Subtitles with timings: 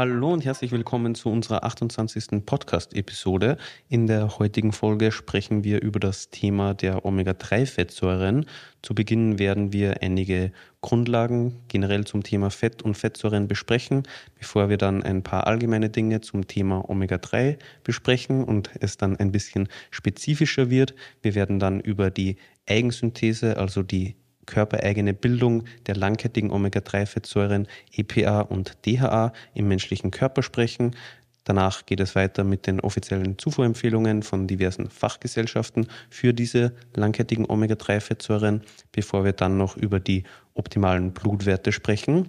[0.00, 2.46] Hallo und herzlich willkommen zu unserer 28.
[2.46, 3.58] Podcast-Episode.
[3.90, 8.46] In der heutigen Folge sprechen wir über das Thema der Omega-3-Fettsäuren.
[8.80, 14.04] Zu Beginn werden wir einige Grundlagen generell zum Thema Fett und Fettsäuren besprechen,
[14.38, 19.32] bevor wir dann ein paar allgemeine Dinge zum Thema Omega-3 besprechen und es dann ein
[19.32, 20.94] bisschen spezifischer wird.
[21.20, 22.36] Wir werden dann über die
[22.66, 30.96] Eigensynthese, also die körpereigene Bildung der langkettigen Omega-3-Fettsäuren EPA und DHA im menschlichen Körper sprechen.
[31.44, 38.62] Danach geht es weiter mit den offiziellen Zufuhrempfehlungen von diversen Fachgesellschaften für diese langkettigen Omega-3-Fettsäuren,
[38.92, 42.28] bevor wir dann noch über die optimalen Blutwerte sprechen.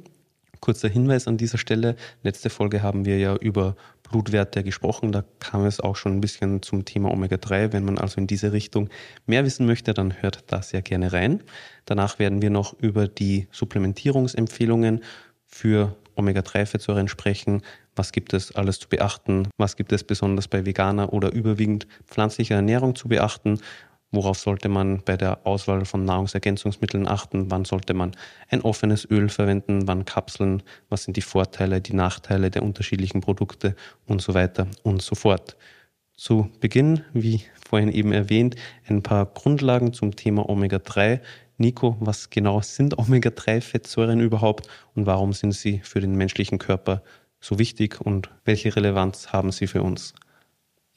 [0.62, 1.96] Kurzer Hinweis an dieser Stelle.
[2.24, 3.76] Letzte Folge haben wir ja über
[4.12, 5.12] Blutwerte gesprochen.
[5.12, 7.74] Da kam es auch schon ein bisschen zum Thema Omega-3.
[7.74, 8.90] Wenn man also in diese Richtung
[9.26, 11.42] mehr wissen möchte, dann hört da sehr gerne rein.
[11.86, 15.02] Danach werden wir noch über die Supplementierungsempfehlungen
[15.46, 17.62] für Omega-3-Fettsäuren sprechen.
[17.96, 19.48] Was gibt es alles zu beachten?
[19.58, 23.60] Was gibt es besonders bei veganer oder überwiegend pflanzlicher Ernährung zu beachten?
[24.14, 27.50] Worauf sollte man bei der Auswahl von Nahrungsergänzungsmitteln achten?
[27.50, 28.12] Wann sollte man
[28.50, 29.88] ein offenes Öl verwenden?
[29.88, 30.64] Wann Kapseln?
[30.90, 33.74] Was sind die Vorteile, die Nachteile der unterschiedlichen Produkte
[34.06, 35.56] und so weiter und so fort?
[36.14, 41.22] Zu Beginn, wie vorhin eben erwähnt, ein paar Grundlagen zum Thema Omega-3.
[41.58, 47.02] Nico, was genau sind Omega-3-Fettsäuren überhaupt und warum sind sie für den menschlichen Körper
[47.40, 50.14] so wichtig und welche Relevanz haben sie für uns?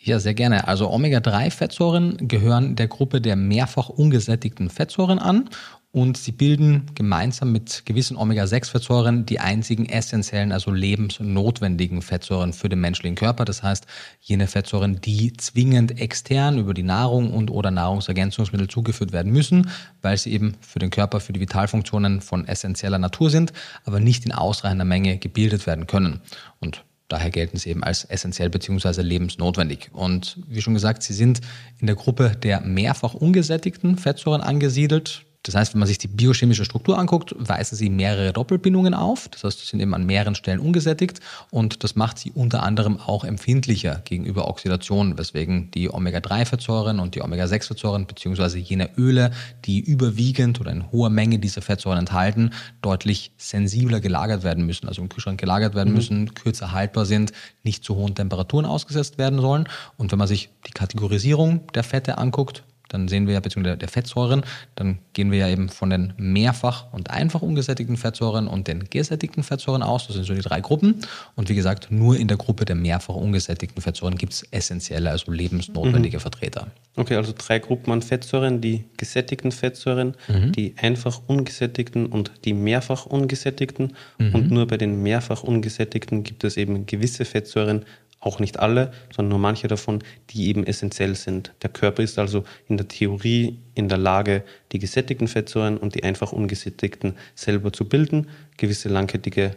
[0.04, 0.68] Ja, sehr gerne.
[0.68, 5.48] Also Omega-3-Fettsäuren gehören der Gruppe der mehrfach ungesättigten Fettsäuren an
[5.92, 12.80] und sie bilden gemeinsam mit gewissen Omega-6-Fettsäuren die einzigen essentiellen, also lebensnotwendigen Fettsäuren für den
[12.80, 13.46] menschlichen Körper.
[13.46, 13.86] Das heißt,
[14.20, 19.70] jene Fettsäuren, die zwingend extern über die Nahrung und oder Nahrungsergänzungsmittel zugeführt werden müssen,
[20.02, 23.54] weil sie eben für den Körper, für die Vitalfunktionen von essentieller Natur sind,
[23.86, 26.20] aber nicht in ausreichender Menge gebildet werden können.
[26.60, 29.02] Und Daher gelten sie eben als essentiell bzw.
[29.02, 29.90] lebensnotwendig.
[29.92, 31.40] Und wie schon gesagt, sie sind
[31.78, 35.24] in der Gruppe der mehrfach ungesättigten Fettsäuren angesiedelt.
[35.44, 39.28] Das heißt, wenn man sich die biochemische Struktur anguckt, weisen sie mehrere Doppelbindungen auf.
[39.28, 42.98] Das heißt, sie sind eben an mehreren Stellen ungesättigt und das macht sie unter anderem
[42.98, 49.32] auch empfindlicher gegenüber Oxidation, weswegen die Omega-3-Fettsäuren und die Omega-6-Fettsäuren beziehungsweise jene Öle,
[49.66, 52.50] die überwiegend oder in hoher Menge diese Fettsäuren enthalten,
[52.80, 55.96] deutlich sensibler gelagert werden müssen, also im Kühlschrank gelagert werden mhm.
[55.96, 57.32] müssen, kürzer haltbar sind,
[57.62, 59.68] nicht zu hohen Temperaturen ausgesetzt werden sollen.
[59.98, 63.88] Und wenn man sich die Kategorisierung der Fette anguckt, dann sehen wir ja, beziehungsweise der
[63.88, 64.42] Fettsäuren,
[64.74, 69.42] dann gehen wir ja eben von den mehrfach und einfach ungesättigten Fettsäuren und den gesättigten
[69.42, 70.06] Fettsäuren aus.
[70.06, 71.00] Das sind so die drei Gruppen.
[71.34, 75.32] Und wie gesagt, nur in der Gruppe der mehrfach ungesättigten Fettsäuren gibt es essentielle, also
[75.32, 76.20] lebensnotwendige mhm.
[76.20, 76.66] Vertreter.
[76.96, 80.52] Okay, also drei Gruppen an Fettsäuren, die gesättigten Fettsäuren, mhm.
[80.52, 83.94] die einfach ungesättigten und die mehrfach ungesättigten.
[84.18, 84.34] Mhm.
[84.34, 87.84] Und nur bei den mehrfach ungesättigten gibt es eben gewisse Fettsäuren,
[88.24, 91.52] auch nicht alle, sondern nur manche davon, die eben essentiell sind.
[91.62, 96.04] Der Körper ist also in der Theorie in der Lage, die gesättigten Fettsäuren und die
[96.04, 98.28] einfach ungesättigten selber zu bilden.
[98.56, 99.56] Gewisse langkettige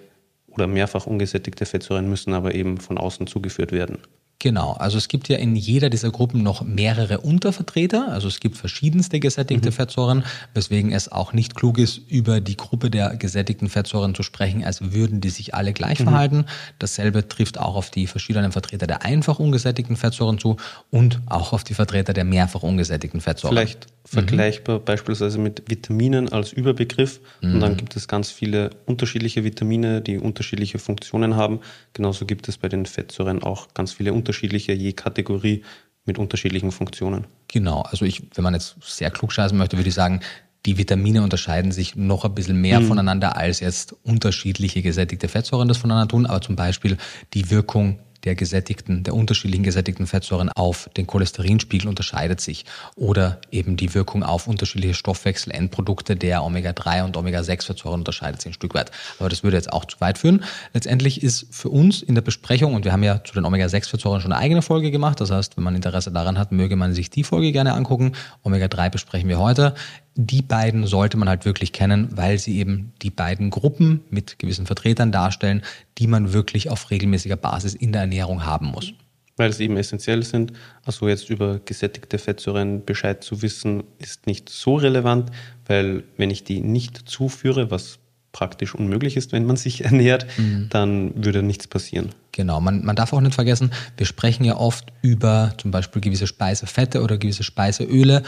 [0.50, 4.00] oder mehrfach ungesättigte Fettsäuren müssen aber eben von außen zugeführt werden.
[4.40, 8.56] Genau, also es gibt ja in jeder dieser Gruppen noch mehrere Untervertreter, also es gibt
[8.56, 9.74] verschiedenste gesättigte mhm.
[9.74, 14.64] Fettsäuren, weswegen es auch nicht klug ist, über die Gruppe der gesättigten Fettsäuren zu sprechen,
[14.64, 16.04] als würden die sich alle gleich mhm.
[16.04, 16.46] verhalten.
[16.78, 20.58] Dasselbe trifft auch auf die verschiedenen Vertreter der einfach ungesättigten Fettsäuren zu
[20.92, 23.58] und auch auf die Vertreter der mehrfach ungesättigten Fettsäuren.
[23.58, 24.86] Vielleicht vergleichbar mhm.
[24.86, 27.78] beispielsweise mit Vitaminen als Überbegriff und dann mhm.
[27.78, 31.60] gibt es ganz viele unterschiedliche Vitamine, die unterschiedliche Funktionen haben.
[31.94, 35.64] Genauso gibt es bei den Fettsäuren auch ganz viele unterschiedliche unterschiedliche, je Kategorie
[36.06, 37.28] mit unterschiedlichen Funktionen.
[37.48, 40.20] Genau, also ich, wenn man jetzt sehr klug scheißen möchte, würde ich sagen,
[40.66, 42.88] die Vitamine unterscheiden sich noch ein bisschen mehr mhm.
[42.88, 46.26] voneinander, als jetzt unterschiedliche gesättigte Fettsäuren das voneinander tun.
[46.26, 46.98] Aber zum Beispiel
[47.34, 52.66] die Wirkung der gesättigten, der unterschiedlichen gesättigten Fettsäuren auf den Cholesterinspiegel unterscheidet sich
[52.98, 58.74] oder eben die Wirkung auf unterschiedliche Stoffwechselendprodukte der Omega-3 und Omega-6-Fettsäuren unterscheidet sich ein Stück
[58.74, 58.92] weit.
[59.20, 60.44] Aber das würde jetzt auch zu weit führen.
[60.74, 64.34] Letztendlich ist für uns in der Besprechung, und wir haben ja zu den Omega-6-Fettsäuren schon
[64.34, 67.24] eine eigene Folge gemacht, das heißt, wenn man Interesse daran hat, möge man sich die
[67.24, 68.12] Folge gerne angucken.
[68.44, 69.74] Omega-3 besprechen wir heute
[70.18, 74.66] die beiden sollte man halt wirklich kennen, weil sie eben die beiden Gruppen mit gewissen
[74.66, 75.62] Vertretern darstellen,
[76.00, 78.94] die man wirklich auf regelmäßiger Basis in der Ernährung haben muss.
[79.38, 80.54] Weil sie eben essentiell sind.
[80.84, 85.30] Also jetzt über gesättigte Fettsäuren Bescheid zu wissen, ist nicht so relevant,
[85.68, 88.00] weil wenn ich die nicht zuführe, was
[88.32, 90.68] praktisch unmöglich ist, wenn man sich ernährt, mhm.
[90.72, 92.10] dann würde nichts passieren.
[92.32, 96.28] Genau, man, man darf auch nicht vergessen, wir sprechen ja oft über zum Beispiel gewisse
[96.28, 98.24] Speisefette oder gewisse Speiseöle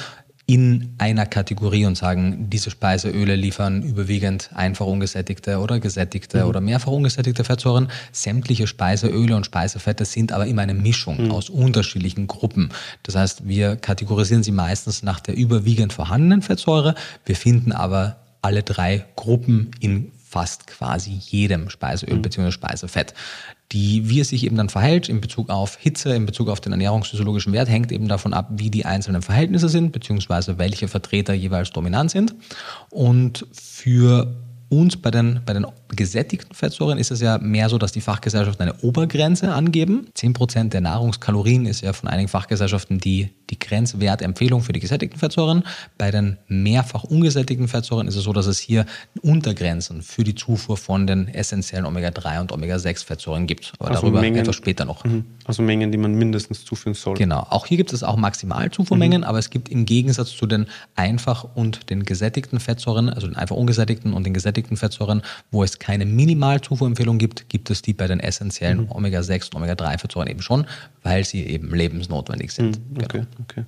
[0.49, 6.49] in einer Kategorie und sagen, diese Speiseöle liefern überwiegend einfach ungesättigte oder gesättigte mhm.
[6.49, 7.91] oder mehrfach ungesättigte Fettsäuren.
[8.11, 11.31] Sämtliche Speiseöle und Speisefette sind aber immer eine Mischung mhm.
[11.31, 12.71] aus unterschiedlichen Gruppen.
[13.03, 16.95] Das heißt, wir kategorisieren sie meistens nach der überwiegend vorhandenen Fettsäure.
[17.27, 22.21] Wir finden aber alle drei Gruppen in fast quasi jedem Speiseöl mhm.
[22.21, 22.51] bzw.
[22.51, 23.15] Speisefett.
[23.71, 26.71] Die, wie es sich eben dann verhält in Bezug auf Hitze, in Bezug auf den
[26.71, 31.71] ernährungsphysiologischen Wert, hängt eben davon ab, wie die einzelnen Verhältnisse sind, beziehungsweise welche Vertreter jeweils
[31.71, 32.35] dominant sind.
[32.89, 34.35] Und für
[34.69, 35.65] uns bei den, bei den
[35.95, 40.07] gesättigten Fettsäuren ist es ja mehr so, dass die Fachgesellschaften eine Obergrenze angeben.
[40.15, 45.63] 10% der Nahrungskalorien ist ja von einigen Fachgesellschaften die, die Grenzwertempfehlung für die gesättigten Fettsäuren.
[45.97, 48.85] Bei den mehrfach ungesättigten Fettsäuren ist es so, dass es hier
[49.21, 53.73] Untergrenzen für die Zufuhr von den essentiellen Omega-3 und Omega-6-Fettsäuren gibt.
[53.79, 55.03] Aber also darüber Mengen, etwas später noch.
[55.05, 55.25] Mhm.
[55.45, 57.15] Also Mengen, die man mindestens zuführen soll.
[57.15, 57.47] Genau.
[57.49, 59.27] Auch hier gibt es auch Maximalzufuhrmengen, mhm.
[59.27, 63.55] aber es gibt im Gegensatz zu den einfach und den gesättigten Fettsäuren, also den einfach
[63.55, 65.21] ungesättigten und den gesättigten gesättigten Fettsäuren,
[65.51, 68.91] wo es keine Minimalzufuhrempfehlung gibt, gibt es die bei den essentiellen mhm.
[68.91, 70.65] Omega-6 und Omega-3-Fettsäuren eben schon,
[71.03, 72.79] weil sie eben lebensnotwendig sind.
[72.79, 73.27] Mhm, okay, genau.
[73.41, 73.63] okay.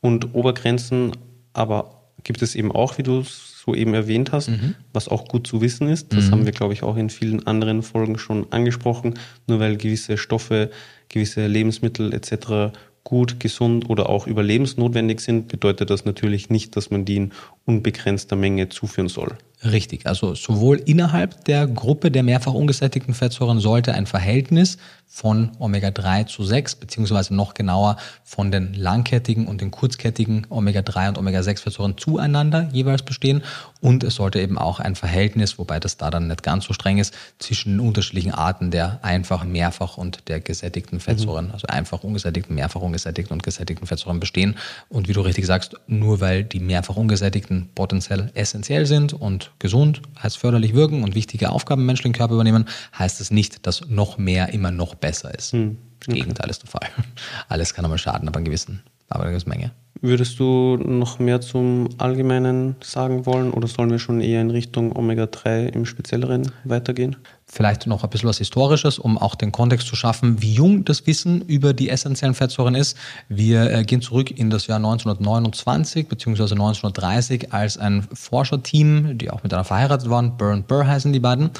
[0.00, 1.12] Und Obergrenzen
[1.52, 4.74] aber gibt es eben auch, wie du es so eben erwähnt hast, mhm.
[4.92, 6.12] was auch gut zu wissen ist.
[6.12, 6.30] Das mhm.
[6.32, 9.14] haben wir, glaube ich, auch in vielen anderen Folgen schon angesprochen.
[9.46, 10.70] Nur weil gewisse Stoffe,
[11.08, 12.72] gewisse Lebensmittel etc
[13.04, 17.32] gut, gesund oder auch überlebensnotwendig sind, bedeutet das natürlich nicht, dass man die in
[17.64, 19.36] unbegrenzter Menge zuführen soll.
[19.64, 24.76] Richtig, also sowohl innerhalb der Gruppe der mehrfach ungesättigten Fettsäuren sollte ein Verhältnis
[25.14, 31.18] von Omega-3 zu 6, beziehungsweise noch genauer von den langkettigen und den kurzkettigen Omega-3 und
[31.18, 33.42] Omega-6-Fettsäuren zueinander jeweils bestehen.
[33.82, 36.96] Und es sollte eben auch ein Verhältnis, wobei das da dann nicht ganz so streng
[36.96, 41.52] ist, zwischen den unterschiedlichen Arten der einfach, mehrfach und der gesättigten Fettsäuren, mhm.
[41.52, 44.56] also einfach ungesättigten, mehrfach ungesättigten und gesättigten Fettsäuren bestehen.
[44.88, 50.02] Und wie du richtig sagst, nur weil die mehrfach ungesättigten potenziell essentiell sind und gesund,
[50.22, 52.66] heißt förderlich wirken und wichtige Aufgaben im menschlichen Körper übernehmen,
[52.98, 55.52] heißt es nicht, dass noch mehr immer noch besser ist.
[55.52, 55.78] Hm.
[56.00, 56.20] Das okay.
[56.20, 56.88] Gegenteil ist der Fall.
[57.48, 59.72] Alles kann einmal schaden, aber, einen gewissen, aber eine gewisse Menge.
[60.00, 64.96] Würdest du noch mehr zum Allgemeinen sagen wollen oder sollen wir schon eher in Richtung
[64.96, 67.16] Omega-3 im Spezielleren weitergehen?
[67.54, 71.06] Vielleicht noch ein bisschen was Historisches, um auch den Kontext zu schaffen, wie jung das
[71.06, 72.96] Wissen über die essentiellen Fettsäuren ist.
[73.28, 76.44] Wir äh, gehen zurück in das Jahr 1929 bzw.
[76.44, 81.50] 1930, als ein Forscherteam, die auch miteinander verheiratet waren, Burr und Burr heißen die beiden,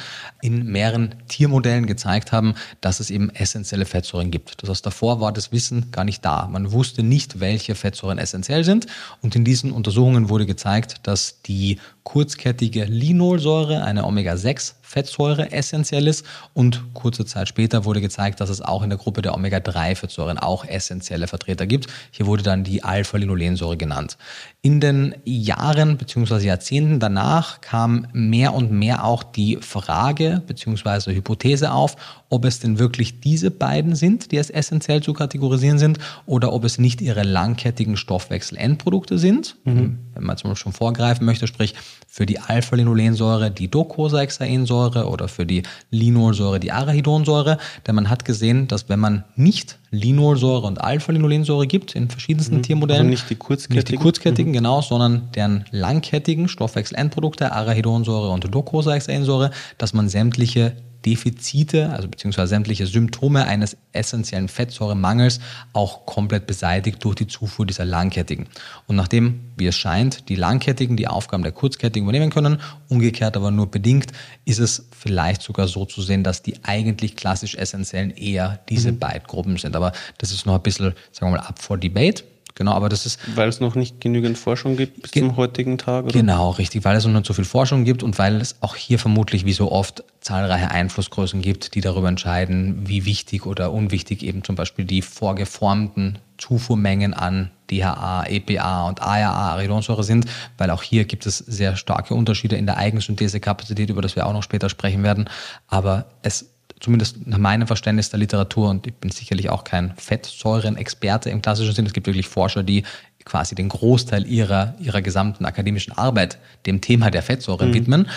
[0.41, 4.63] in mehreren Tiermodellen gezeigt haben, dass es eben essentielle Fettsäuren gibt.
[4.63, 6.49] Das heißt, davor war das Wissen gar nicht da.
[6.51, 8.87] Man wusste nicht, welche Fettsäuren essentiell sind.
[9.21, 16.27] Und in diesen Untersuchungen wurde gezeigt, dass die kurzkettige Linolsäure, eine Omega-6 Fettsäure essentiell ist.
[16.53, 20.67] Und kurze Zeit später wurde gezeigt, dass es auch in der Gruppe der Omega-3-Fettsäuren auch
[20.67, 21.87] essentielle Vertreter gibt.
[22.11, 24.19] Hier wurde dann die Alpha-Linolensäure genannt.
[24.61, 26.47] In den Jahren bzw.
[26.47, 31.15] Jahrzehnten danach kam mehr und mehr auch die Frage bzw.
[31.15, 31.97] Hypothese auf,
[32.29, 36.65] ob es denn wirklich diese beiden sind, die als essentiell zu kategorisieren sind, oder ob
[36.65, 39.57] es nicht ihre langkettigen Stoffwechsel-Endprodukte sind.
[39.65, 39.99] Mhm.
[40.15, 41.75] Wenn man zum Beispiel schon vorgreifen möchte, sprich
[42.07, 47.59] für die Alpha-Linolensäure die Docosahexaensäure oder für die Linolsäure die Arachidonsäure.
[47.87, 52.63] Denn man hat gesehen, dass wenn man nicht Linolsäure und Alpha-Linolensäure gibt in verschiedensten mhm.
[52.63, 54.57] Tiermodellen, also nicht die kurzkettigen, nicht die kurzkettigen mhm.
[54.57, 62.87] genau, sondern deren langkettigen Stoffwechselendprodukte Arachidonsäure und Docosahexaensäure, dass man sämtliche Defizite, also beziehungsweise sämtliche
[62.87, 65.41] Symptome eines essentiellen Fettsäuremangels
[65.73, 68.47] auch komplett beseitigt durch die Zufuhr dieser langkettigen.
[68.87, 73.51] Und nachdem, wie es scheint, die langkettigen die Aufgaben der kurzkettigen übernehmen können, umgekehrt aber
[73.51, 74.13] nur bedingt,
[74.45, 78.99] ist es vielleicht sogar so zu sehen, dass die eigentlich klassisch essentiellen eher diese mhm.
[78.99, 79.77] beiden Gruppen sind.
[79.77, 82.25] Aber das ist noch ein bisschen, sagen wir mal, up for debate.
[82.55, 83.19] Genau, aber das ist.
[83.35, 86.05] Weil es noch nicht genügend Forschung gibt bis zum heutigen Tag?
[86.05, 86.13] Oder?
[86.13, 88.99] Genau, richtig, weil es noch nicht so viel Forschung gibt und weil es auch hier
[88.99, 94.45] vermutlich wie so oft zahlreiche Einflussgrößen gibt, die darüber entscheiden, wie wichtig oder unwichtig eben
[94.45, 100.27] zum Beispiel die vorgeformten Zufuhrmengen an DHA, EPA und ARA, Aridonsäure sind,
[100.59, 104.33] weil auch hier gibt es sehr starke Unterschiede in der Eigensynthesekapazität, über das wir auch
[104.33, 105.29] noch später sprechen werden.
[105.69, 106.52] Aber es
[106.83, 111.75] zumindest nach meinem Verständnis der Literatur, und ich bin sicherlich auch kein Fettsäuren-Experte im klassischen
[111.75, 112.83] Sinn, es gibt wirklich Forscher, die
[113.25, 117.75] quasi den Großteil ihrer, ihrer gesamten akademischen Arbeit dem Thema der Fettsäuren mhm.
[117.75, 118.09] widmen.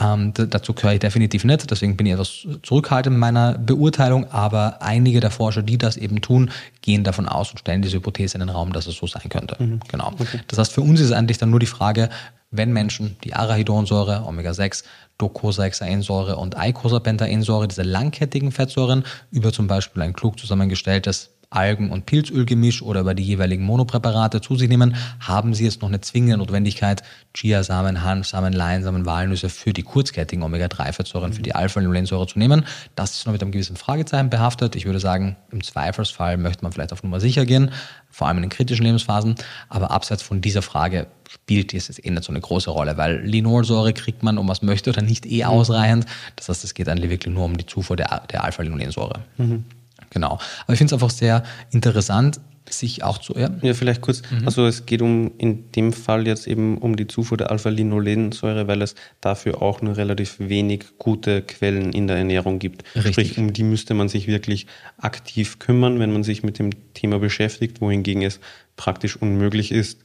[0.00, 4.80] Ähm, dazu gehöre ich definitiv nicht, deswegen bin ich etwas zurückhaltend in meiner Beurteilung, aber
[4.80, 6.50] einige der Forscher, die das eben tun,
[6.80, 9.56] gehen davon aus und stellen diese Hypothese in den Raum, dass es so sein könnte.
[9.58, 9.80] Mhm.
[9.88, 10.12] Genau.
[10.18, 10.40] Okay.
[10.46, 12.08] Das heißt, für uns ist eigentlich dann nur die Frage,
[12.52, 14.84] wenn Menschen die Arachidonsäure, Omega-6,
[15.22, 22.82] Docosahexaensäure und Eicosapentaensäure, diese langkettigen Fettsäuren, über zum Beispiel ein klug zusammengestelltes Algen- und Pilzölgemisch
[22.82, 27.02] oder über die jeweiligen Monopräparate zu sich nehmen, haben sie jetzt noch eine zwingende Notwendigkeit,
[27.34, 32.64] Chiasamen, Hanfsamen, Leinsamen, Walnüsse für die kurzkettigen Omega-3-Fettsäuren, für die Alpha-Linolensäure zu nehmen.
[32.96, 34.76] Das ist noch mit einem gewissen Fragezeichen behaftet.
[34.76, 37.70] Ich würde sagen, im Zweifelsfall möchte man vielleicht auf Nummer sicher gehen,
[38.10, 39.34] vor allem in den kritischen Lebensphasen.
[39.68, 41.06] Aber abseits von dieser Frage
[41.44, 44.62] spielt es jetzt eh nicht so eine große Rolle, weil Linolsäure kriegt man, um was
[44.62, 46.06] möchte oder nicht, eh ausreichend.
[46.36, 49.20] Das heißt, es geht eigentlich wirklich nur um die Zufuhr der, der Alpha-Linolensäure.
[49.38, 49.64] Mhm.
[50.10, 50.38] Genau.
[50.64, 53.34] Aber ich finde es einfach sehr interessant, sich auch zu.
[53.36, 54.22] Ja, ja vielleicht kurz.
[54.30, 54.46] Mhm.
[54.46, 58.82] Also es geht um in dem Fall jetzt eben um die Zufuhr der Alpha-Linolensäure, weil
[58.82, 62.84] es dafür auch nur relativ wenig gute Quellen in der Ernährung gibt.
[62.94, 63.12] Richtig.
[63.12, 67.18] Sprich, um die müsste man sich wirklich aktiv kümmern, wenn man sich mit dem Thema
[67.18, 68.40] beschäftigt, wohingegen es
[68.76, 70.00] praktisch unmöglich ist,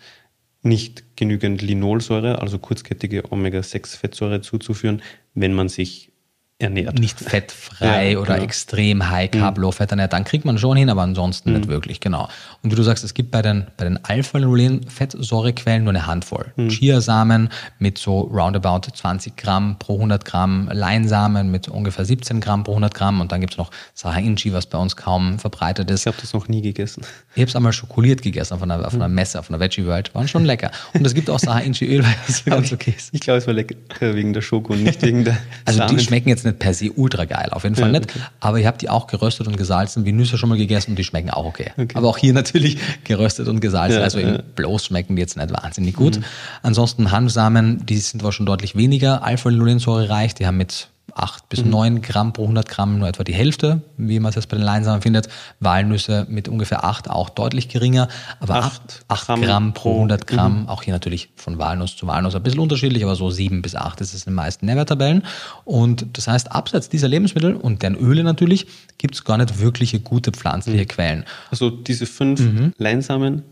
[0.67, 5.01] nicht genügend Linolsäure, also kurzkettige Omega-6-Fettsäure zuzuführen,
[5.33, 6.11] wenn man sich
[6.59, 6.97] ernährt.
[6.97, 8.45] Nicht fettfrei ja, oder genau.
[8.45, 9.63] extrem high carb, mhm.
[9.63, 11.57] low fat ernährt, dann kriegt man schon hin, aber ansonsten mhm.
[11.57, 12.29] nicht wirklich, genau.
[12.63, 16.51] Und wie du sagst, es gibt bei den, bei den Alpha-Linolen-Fettsäurequellen nur eine Handvoll.
[16.55, 16.69] Mhm.
[16.69, 22.71] Chiasamen mit so roundabout 20 Gramm pro 100 Gramm, Leinsamen mit ungefähr 17 Gramm pro
[22.71, 26.01] 100 Gramm und dann gibt es noch Saha Inchi, was bei uns kaum verbreitet ist.
[26.01, 27.03] Ich habe das noch nie gegessen.
[27.35, 29.15] Ich habe es einmal schokoliert gegessen auf einer, auf einer mhm.
[29.15, 30.15] Messe, auf einer Veggie World.
[30.15, 30.71] Waren schon lecker.
[30.93, 33.09] Und es gibt auch Saha Inchi Öl, weil es ganz okay ist.
[33.13, 36.29] Ich glaube, es war lecker wegen der Schoko und nicht wegen der Also die schmecken
[36.29, 38.11] jetzt nicht per se ultra geil, auf jeden Fall ja, nicht.
[38.11, 38.19] Okay.
[38.39, 41.03] Aber ich habe die auch geröstet und gesalzen, wie Nüsse schon mal gegessen und die
[41.03, 41.71] schmecken auch okay.
[41.77, 41.95] okay.
[41.95, 43.99] Aber auch hier natürlich geröstet und gesalzen.
[43.99, 44.41] Ja, also ja.
[44.55, 46.19] bloß schmecken die jetzt nicht wahnsinnig gut.
[46.19, 46.23] Mhm.
[46.63, 51.63] Ansonsten Hanfsamen, die sind zwar schon deutlich weniger Alpha-Linolensäure reich, die haben mit 8 bis
[51.63, 51.71] mhm.
[51.71, 54.65] 9 Gramm pro 100 Gramm, nur etwa die Hälfte, wie man es jetzt bei den
[54.65, 55.29] Leinsamen findet.
[55.59, 58.07] Walnüsse mit ungefähr 8 auch deutlich geringer,
[58.39, 60.69] aber 8, 8 Gramm, Gramm, pro 100 Gramm, mhm.
[60.69, 64.01] auch hier natürlich von Walnuss zu Walnuss ein bisschen unterschiedlich, aber so 7 bis 8
[64.01, 65.23] ist es in den meisten Nährwerttabellen.
[65.65, 69.99] Und das heißt, abseits dieser Lebensmittel und deren Öle natürlich, gibt es gar nicht wirkliche
[69.99, 70.87] gute pflanzliche mhm.
[70.87, 71.25] Quellen.
[71.51, 72.73] Also diese fünf mhm.
[72.77, 73.43] Leinsamen,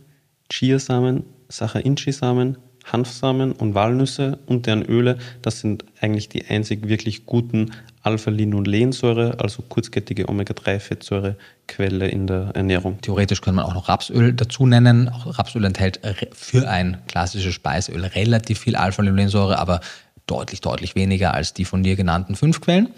[0.49, 2.57] Chiasamen, Sacharinchi-Samen,
[2.91, 7.71] Hanfsamen und Walnüsse und deren Öle, das sind eigentlich die einzig wirklich guten
[8.03, 13.01] Alpha-Linolensäure, also kurzkettige Omega-3-Fettsäurequelle in der Ernährung.
[13.01, 15.09] Theoretisch könnte man auch noch Rapsöl dazu nennen.
[15.09, 15.99] Auch Rapsöl enthält
[16.33, 19.81] für ein klassisches Speiseöl relativ viel Alpha-Linolensäure, aber
[20.27, 22.89] deutlich, deutlich weniger als die von dir genannten fünf Quellen.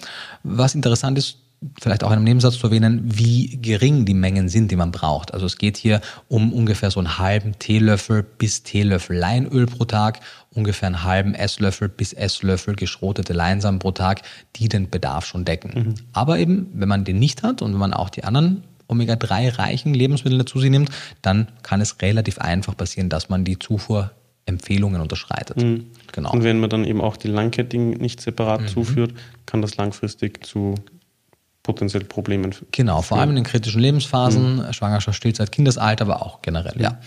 [0.44, 1.38] Was interessant ist,
[1.82, 5.34] vielleicht auch in einem Nebensatz zu erwähnen, wie gering die Mengen sind, die man braucht.
[5.34, 10.20] Also es geht hier um ungefähr so einen halben Teelöffel bis Teelöffel Leinöl pro Tag,
[10.54, 14.22] ungefähr einen halben Esslöffel bis Esslöffel geschrotete Leinsamen pro Tag,
[14.56, 15.72] die den Bedarf schon decken.
[15.74, 15.96] Mhm.
[16.14, 20.38] Aber eben, wenn man den nicht hat und wenn man auch die anderen Omega-3-reichen Lebensmittel
[20.38, 20.90] dazu sich nimmt,
[21.22, 24.12] dann kann es relativ einfach passieren, dass man die Zufuhr
[24.46, 25.58] Empfehlungen unterschreitet.
[25.58, 25.88] Mhm.
[26.14, 26.32] Genau.
[26.32, 28.68] Und wenn man dann eben auch die langkettigen nicht separat mhm.
[28.68, 29.14] zuführt,
[29.46, 30.76] kann das langfristig zu
[31.68, 32.56] potenziell Problemen.
[32.72, 34.74] Genau, vor allem in den kritischen Lebensphasen, mhm.
[34.74, 36.98] Schwangerschaft, Stillzeit, Kindesalter, aber auch generell, ja.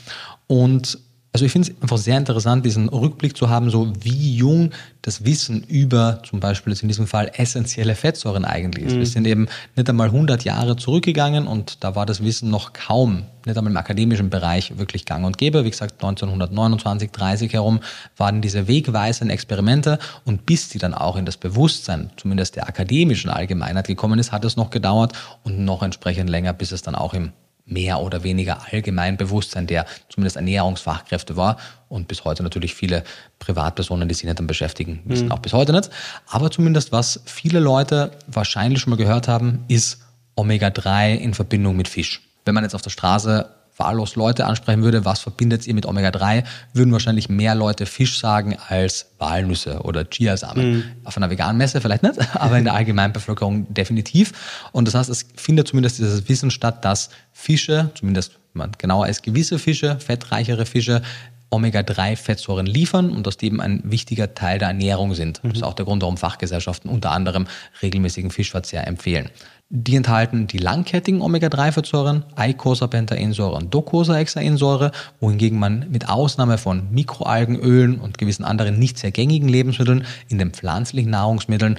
[0.46, 0.98] Und
[1.32, 4.70] also ich finde es einfach sehr interessant, diesen Rückblick zu haben, so wie jung
[5.00, 8.94] das Wissen über zum Beispiel jetzt in diesem Fall essentielle Fettsäuren eigentlich ist.
[8.94, 8.98] Mhm.
[8.98, 9.46] Wir sind eben
[9.76, 13.76] nicht einmal 100 Jahre zurückgegangen und da war das Wissen noch kaum, nicht einmal im
[13.76, 15.64] akademischen Bereich wirklich gang und gäbe.
[15.64, 17.78] Wie gesagt, 1929, 30 herum
[18.16, 23.30] waren diese wegweisenden Experimente und bis die dann auch in das Bewusstsein, zumindest der akademischen
[23.30, 25.12] Allgemeinheit gekommen ist, hat es noch gedauert
[25.44, 27.30] und noch entsprechend länger, bis es dann auch im
[27.70, 31.56] mehr oder weniger allgemein Bewusstsein der zumindest Ernährungsfachkräfte war
[31.88, 33.04] und bis heute natürlich viele
[33.38, 35.32] Privatpersonen, die sich nicht damit beschäftigen, wissen mhm.
[35.32, 35.90] auch bis heute nicht.
[36.28, 40.00] Aber zumindest was viele Leute wahrscheinlich schon mal gehört haben, ist
[40.34, 42.22] Omega-3 in Verbindung mit Fisch.
[42.44, 43.48] Wenn man jetzt auf der Straße
[43.80, 48.56] wahllos Leute ansprechen würde, was verbindet ihr mit Omega-3, würden wahrscheinlich mehr Leute Fisch sagen
[48.68, 50.70] als Walnüsse oder Chiasamen.
[50.70, 50.84] Mhm.
[51.04, 54.32] Auf einer veganen Messe vielleicht nicht, aber in der Allgemeinbevölkerung definitiv.
[54.70, 59.22] Und das heißt, es findet zumindest dieses Wissen statt, dass Fische, zumindest man genauer ist,
[59.22, 61.02] gewisse Fische, fettreichere Fische,
[61.50, 65.40] Omega-3-Fettsäuren liefern und dass die eben ein wichtiger Teil der Ernährung sind.
[65.42, 65.64] Das ist mhm.
[65.64, 67.46] auch der Grund, warum Fachgesellschaften unter anderem
[67.82, 69.30] regelmäßigen Fischverzehr empfehlen.
[69.72, 78.18] Die enthalten die langkettigen Omega-3-Fettsäuren, Eicosapentaensäure und Docosahexaensäure, wohingegen man mit Ausnahme von Mikroalgenölen und
[78.18, 81.78] gewissen anderen nicht sehr gängigen Lebensmitteln in den pflanzlichen Nahrungsmitteln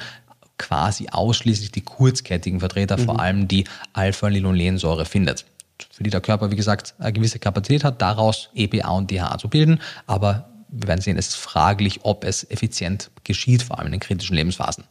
[0.58, 3.04] quasi ausschließlich die kurzkettigen Vertreter, mhm.
[3.04, 5.44] vor allem die Alpha-Linolensäure findet.
[5.92, 9.50] Für die der Körper, wie gesagt, eine gewisse Kapazität hat, daraus EPA und DHA zu
[9.50, 13.94] bilden, aber wir werden sehen, es ist fraglich, ob es effizient geschieht, vor allem in
[13.94, 14.86] den kritischen Lebensphasen.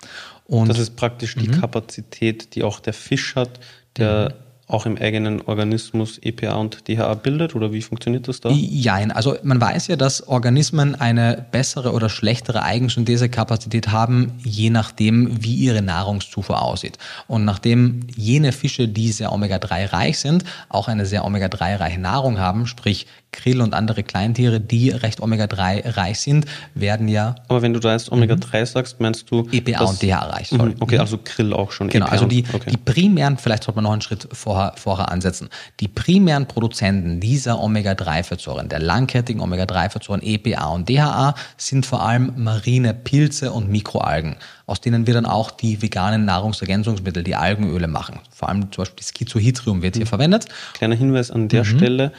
[0.44, 1.60] Und das ist praktisch die mhm.
[1.60, 3.60] Kapazität, die auch der Fisch hat,
[3.96, 8.50] der mhm auch im eigenen Organismus EPA und DHA bildet oder wie funktioniert das da?
[8.50, 15.42] Jein, also man weiß ja, dass Organismen eine bessere oder schlechtere Eigensynthesekapazität haben, je nachdem,
[15.42, 16.98] wie ihre Nahrungszufuhr aussieht.
[17.26, 22.38] Und nachdem jene Fische, die sehr Omega-3 reich sind, auch eine sehr Omega-3 reiche Nahrung
[22.38, 27.34] haben, sprich Krill und andere Kleintiere, die recht Omega-3 reich sind, werden ja.
[27.48, 28.66] Aber wenn du da jetzt Omega-3 mhm.
[28.66, 29.46] sagst, meinst du.
[29.50, 30.48] EPA und DHA reich.
[30.48, 30.74] Sorry.
[30.80, 31.88] Okay, also Krill auch schon.
[31.88, 32.70] Genau, EPA also die, okay.
[32.70, 35.48] die primären, vielleicht sollte man noch einen Schritt vorher, vorher ansetzen.
[35.80, 42.94] Die primären Produzenten dieser Omega-3-Fettsäuren, der langkettigen Omega-3-Fettsäuren EPA und DHA, sind vor allem marine
[42.94, 44.36] Pilze und Mikroalgen
[44.70, 48.20] aus denen wir dann auch die veganen Nahrungsergänzungsmittel, die Algenöle machen.
[48.30, 50.10] Vor allem zum Beispiel das Schizohydrium wird hier mhm.
[50.10, 50.46] verwendet.
[50.74, 51.76] Kleiner Hinweis an der mhm.
[51.76, 52.12] Stelle,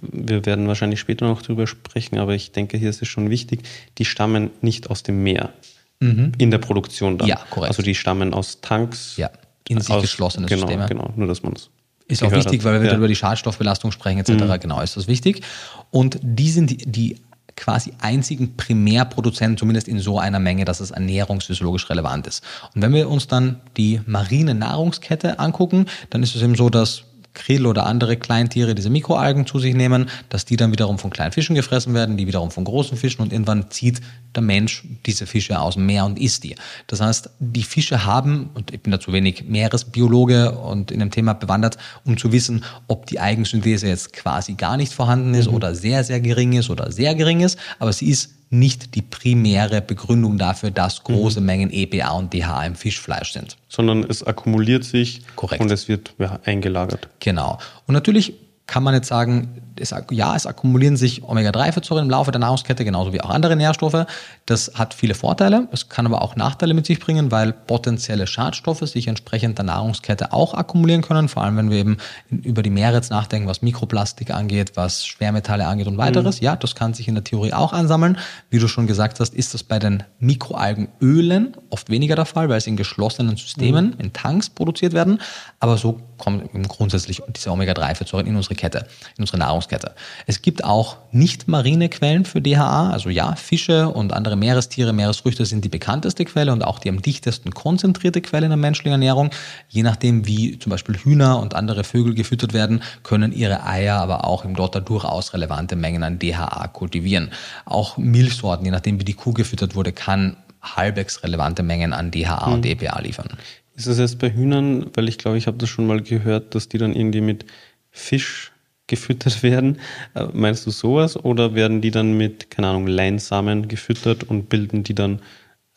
[0.00, 3.62] wir werden wahrscheinlich später noch darüber sprechen, aber ich denke, hier ist es schon wichtig,
[3.98, 5.52] die stammen nicht aus dem Meer
[6.00, 6.32] mhm.
[6.38, 7.28] in der Produktion dann.
[7.28, 7.70] Ja, korrekt.
[7.70, 9.16] Also die stammen aus Tanks.
[9.16, 9.30] Ja,
[9.68, 10.86] in sich aus, geschlossene genau, Systeme.
[10.88, 11.70] Genau, nur dass man es
[12.06, 12.64] ist auch wichtig, hat.
[12.64, 12.96] weil wir ja.
[12.96, 14.32] über die Schadstoffbelastung sprechen etc.
[14.32, 14.60] Mhm.
[14.60, 15.42] Genau, ist das wichtig.
[15.90, 17.16] Und die sind die, die
[17.56, 22.42] quasi einzigen Primärproduzenten, zumindest in so einer Menge, dass es ernährungsphysiologisch relevant ist.
[22.74, 27.04] Und wenn wir uns dann die marine Nahrungskette angucken, dann ist es eben so, dass
[27.34, 31.32] Krill oder andere Kleintiere diese Mikroalgen zu sich nehmen, dass die dann wiederum von kleinen
[31.32, 34.00] Fischen gefressen werden, die wiederum von großen Fischen und irgendwann zieht
[34.34, 36.56] der Mensch diese Fische aus dem Meer und isst die.
[36.86, 41.10] Das heißt, die Fische haben, und ich bin da zu wenig Meeresbiologe und in dem
[41.10, 45.54] Thema bewandert, um zu wissen, ob die Eigensynthese jetzt quasi gar nicht vorhanden ist mhm.
[45.54, 49.80] oder sehr, sehr gering ist oder sehr gering ist, aber sie ist nicht die primäre
[49.80, 51.46] Begründung dafür, dass große mhm.
[51.46, 53.56] Mengen EPA und DHA im Fischfleisch sind.
[53.68, 55.62] Sondern es akkumuliert sich Korrekt.
[55.62, 57.08] und es wird ja, eingelagert.
[57.20, 57.58] Genau.
[57.86, 58.34] Und natürlich
[58.66, 63.12] kann man jetzt sagen, es, ja, es akkumulieren sich Omega-3-Fettsäuren im Laufe der Nahrungskette, genauso
[63.12, 64.06] wie auch andere Nährstoffe.
[64.46, 65.68] Das hat viele Vorteile.
[65.72, 70.32] Es kann aber auch Nachteile mit sich bringen, weil potenzielle Schadstoffe sich entsprechend der Nahrungskette
[70.32, 71.28] auch akkumulieren können.
[71.28, 71.98] Vor allem, wenn wir eben
[72.30, 76.40] über die Meere jetzt nachdenken, was Mikroplastik angeht, was Schwermetalle angeht und weiteres.
[76.40, 76.44] Mhm.
[76.44, 78.18] Ja, das kann sich in der Theorie auch ansammeln.
[78.50, 82.60] Wie du schon gesagt hast, ist das bei den Mikroalgenölen oft weniger der Fall, weil
[82.60, 84.00] sie in geschlossenen Systemen, mhm.
[84.00, 85.20] in Tanks produziert werden.
[85.58, 89.94] Aber so kommen grundsätzlich diese Omega-3-Fettsäuren in unsere Kette, in unsere Nahrungskette.
[90.26, 95.44] Es gibt auch nicht marine Quellen für DHA, also ja, Fische und andere Meerestiere, Meeresfrüchte
[95.46, 99.30] sind die bekannteste Quelle und auch die am dichtesten konzentrierte Quelle in der menschlichen Ernährung.
[99.68, 104.24] Je nachdem, wie zum Beispiel Hühner und andere Vögel gefüttert werden, können ihre Eier aber
[104.24, 107.30] auch im Dotter durchaus relevante Mengen an DHA kultivieren.
[107.64, 112.46] Auch Milchsorten, je nachdem, wie die Kuh gefüttert wurde, kann halbwegs relevante Mengen an DHA
[112.46, 112.52] mhm.
[112.54, 113.28] und EPA liefern.
[113.76, 116.68] Ist es jetzt bei Hühnern, weil ich glaube, ich habe das schon mal gehört, dass
[116.68, 117.44] die dann irgendwie mit
[117.90, 118.52] Fisch
[118.86, 119.78] gefüttert werden.
[120.14, 124.82] Äh, meinst du sowas oder werden die dann mit, keine Ahnung, Leinsamen gefüttert und bilden
[124.82, 125.20] die dann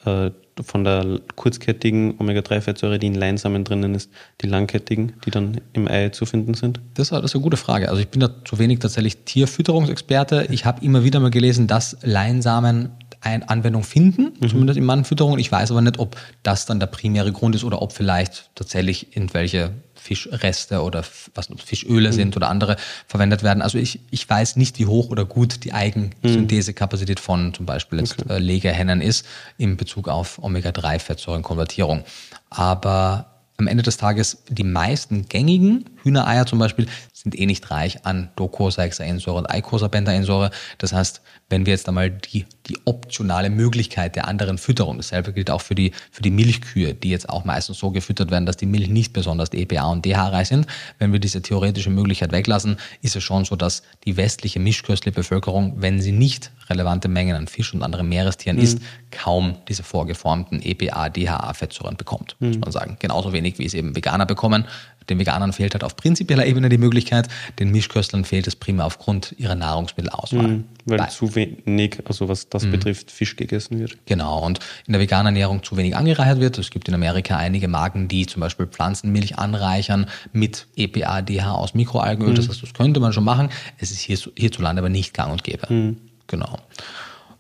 [0.06, 0.32] äh,
[0.62, 6.10] von der kurzkettigen Omega-3-Fettsäure, die in Leinsamen drinnen ist, die langkettigen, die dann im Ei
[6.10, 6.80] zu finden sind?
[6.96, 7.90] Das, das ist eine gute Frage.
[7.90, 10.48] Also ich bin da zu wenig tatsächlich Tierfütterungsexperte.
[10.50, 12.90] Ich habe immer wieder mal gelesen, dass Leinsamen
[13.22, 14.50] eine Anwendung finden, mhm.
[14.50, 15.38] zumindest in Mannfütterung.
[15.40, 19.16] Ich weiß aber nicht, ob das dann der primäre Grund ist oder ob vielleicht tatsächlich
[19.16, 21.04] irgendwelche Fischreste oder
[21.36, 22.14] was Fischöle mhm.
[22.14, 22.78] sind oder andere
[23.08, 23.62] verwendet werden.
[23.62, 28.22] Also ich, ich weiß nicht, wie hoch oder gut die Eigensynthesekapazität von zum Beispiel jetzt
[28.22, 28.36] okay.
[28.36, 29.26] Äh, Legehennen ist
[29.58, 32.04] in Bezug auf Omega-3-Fettsäurenkonvertierung.
[32.50, 36.86] Aber am Ende des Tages die meisten gängigen Hühnereier zum Beispiel
[37.22, 40.52] sind eh nicht reich an Docosahexaensäure und Eicosapentaensäure.
[40.78, 45.50] Das heißt, wenn wir jetzt einmal die, die optionale Möglichkeit der anderen Fütterung, dasselbe gilt
[45.50, 48.68] auch für die, für die Milchkühe, die jetzt auch meistens so gefüttert werden, dass die
[48.68, 50.68] Milch nicht besonders EPA und DH-reich sind.
[51.00, 55.82] Wenn wir diese theoretische Möglichkeit weglassen, ist es schon so, dass die westliche mischköstliche Bevölkerung,
[55.82, 58.64] wenn sie nicht relevante Mengen an Fisch und anderen Meerestieren mhm.
[58.64, 62.50] isst, kaum diese vorgeformten EPA, DHA-Fettsäuren bekommt, mhm.
[62.50, 62.98] muss man sagen.
[63.00, 64.66] Genauso wenig, wie es eben Veganer bekommen.
[65.10, 67.28] Den Veganern fehlt halt auf prinzipieller Ebene die Möglichkeit,
[67.60, 70.48] den Mischköstlern fehlt es primär aufgrund ihrer Nahrungsmittelauswahl.
[70.48, 71.10] Mhm, weil Nein.
[71.10, 72.72] zu wenig, also was das mhm.
[72.72, 73.98] betrifft, Fisch gegessen wird.
[74.06, 76.58] Genau, und in der veganen Ernährung zu wenig angereichert wird.
[76.58, 81.74] Es gibt in Amerika einige Marken, die zum Beispiel Pflanzenmilch anreichern mit EPA, DH aus
[81.74, 82.32] Mikroalgenöl.
[82.32, 82.36] Mhm.
[82.36, 83.50] Das heißt, das könnte man schon machen.
[83.78, 85.72] Es ist hier, hierzulande aber nicht gang und gäbe.
[85.72, 85.98] Mhm.
[86.28, 86.58] Genau.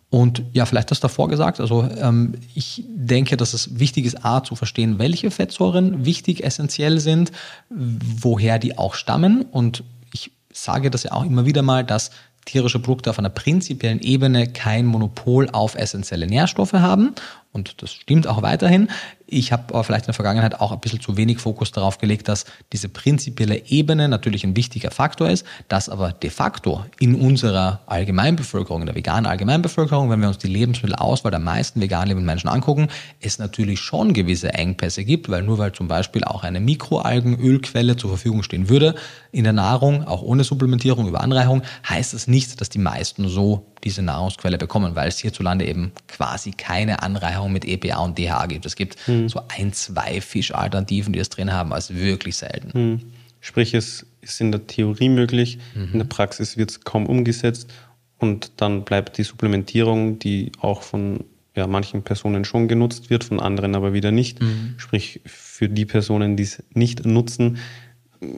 [0.10, 1.60] Und ja, vielleicht das davor gesagt.
[1.60, 7.00] Also ähm, ich denke, dass es wichtig ist, A, zu verstehen, welche Fettsäuren wichtig, essentiell
[7.00, 7.32] sind,
[7.70, 9.42] woher die auch stammen.
[9.44, 12.12] Und ich sage das ja auch immer wieder mal, dass
[12.46, 17.14] tierische Produkte auf einer prinzipiellen Ebene kein Monopol auf essentielle Nährstoffe haben
[17.52, 18.90] Und das stimmt auch weiterhin.
[19.30, 22.30] Ich habe aber vielleicht in der Vergangenheit auch ein bisschen zu wenig Fokus darauf gelegt,
[22.30, 27.82] dass diese prinzipielle Ebene natürlich ein wichtiger Faktor ist, dass aber de facto in unserer
[27.88, 32.48] Allgemeinbevölkerung, in der veganen Allgemeinbevölkerung, wenn wir uns die Lebensmittelauswahl der meisten vegan lebenden Menschen
[32.48, 32.88] angucken,
[33.20, 38.12] es natürlich schon gewisse Engpässe gibt, weil nur weil zum Beispiel auch eine Mikroalgenölquelle zur
[38.12, 38.96] Verfügung stehen würde
[39.32, 43.66] in der Nahrung, auch ohne Supplementierung über Anreicherung, heißt das nicht, dass die meisten so
[43.88, 48.66] diese Nahrungsquelle bekommen, weil es hierzulande eben quasi keine Anreicherung mit EPA und DHA gibt.
[48.66, 49.30] Es gibt hm.
[49.30, 52.74] so ein, zwei Fischalternativen, die das drin haben, als wirklich selten.
[52.74, 53.02] Hm.
[53.40, 55.90] Sprich, es ist in der Theorie möglich, mhm.
[55.94, 57.72] in der Praxis wird es kaum umgesetzt
[58.18, 61.24] und dann bleibt die Supplementierung, die auch von
[61.56, 64.42] ja, manchen Personen schon genutzt wird, von anderen aber wieder nicht.
[64.42, 64.74] Mhm.
[64.78, 67.58] Sprich, für die Personen, die es nicht nutzen,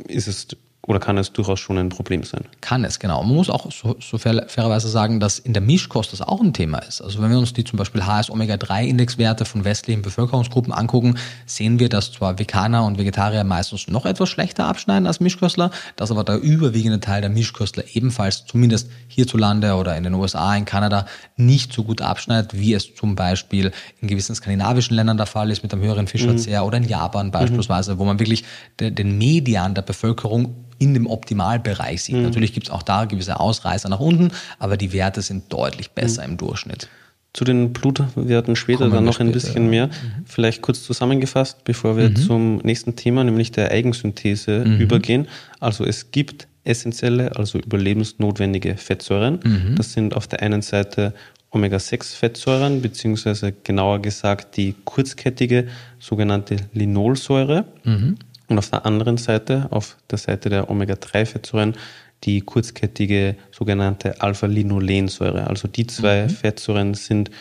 [0.07, 0.47] ist es
[0.89, 2.45] oder kann es durchaus schon ein Problem sein?
[2.61, 3.21] Kann es, genau.
[3.21, 6.51] Man muss auch so, so fair, fairerweise sagen, dass in der Mischkost das auch ein
[6.51, 6.99] Thema ist.
[6.99, 12.11] Also wenn wir uns die zum Beispiel HS-Omega-3-Indexwerte von westlichen Bevölkerungsgruppen angucken, sehen wir, dass
[12.11, 16.99] zwar Veganer und Vegetarier meistens noch etwas schlechter abschneiden als Mischköstler, dass aber der überwiegende
[16.99, 21.05] Teil der Mischköstler ebenfalls, zumindest hierzulande oder in den USA, in Kanada,
[21.37, 23.71] nicht so gut abschneidet, wie es zum Beispiel
[24.01, 26.67] in gewissen skandinavischen Ländern der Fall ist mit einem höheren Fischverzehr mhm.
[26.67, 27.99] oder in Japan beispielsweise, mhm.
[27.99, 28.43] wo man wirklich
[28.79, 32.15] den, den Median der Bevölkerung in dem Optimalbereich sieht.
[32.15, 32.23] Mhm.
[32.23, 36.23] Natürlich gibt es auch da gewisse Ausreißer nach unten, aber die Werte sind deutlich besser
[36.23, 36.31] mhm.
[36.31, 36.89] im Durchschnitt.
[37.31, 39.87] Zu den Blutwerten später Kommen dann noch ein bisschen mehr.
[39.87, 39.91] Mhm.
[40.25, 42.15] Vielleicht kurz zusammengefasst, bevor wir mhm.
[42.15, 44.79] zum nächsten Thema, nämlich der Eigensynthese, mhm.
[44.79, 45.27] übergehen.
[45.59, 49.39] Also es gibt essentielle, also überlebensnotwendige Fettsäuren.
[49.43, 49.75] Mhm.
[49.75, 51.13] Das sind auf der einen Seite
[51.51, 55.67] Omega-6-Fettsäuren, beziehungsweise genauer gesagt die kurzkettige
[55.99, 57.65] sogenannte Linolsäure.
[57.83, 58.17] Mhm.
[58.49, 61.75] Und auf der anderen Seite, auf der Seite der Omega-3-Fettsäuren,
[62.23, 65.47] die kurzkettige sogenannte Alpha-Linolensäure.
[65.47, 66.29] Also die zwei mhm.
[66.29, 67.31] Fettsäuren sind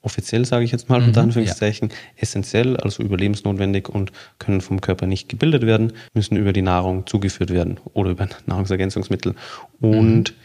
[0.00, 1.96] offiziell, sage ich jetzt mal, unter mhm, Anführungszeichen, ja.
[2.16, 7.50] essentiell, also überlebensnotwendig und können vom Körper nicht gebildet werden, müssen über die Nahrung zugeführt
[7.50, 9.34] werden oder über Nahrungsergänzungsmittel.
[9.80, 10.36] Und mhm.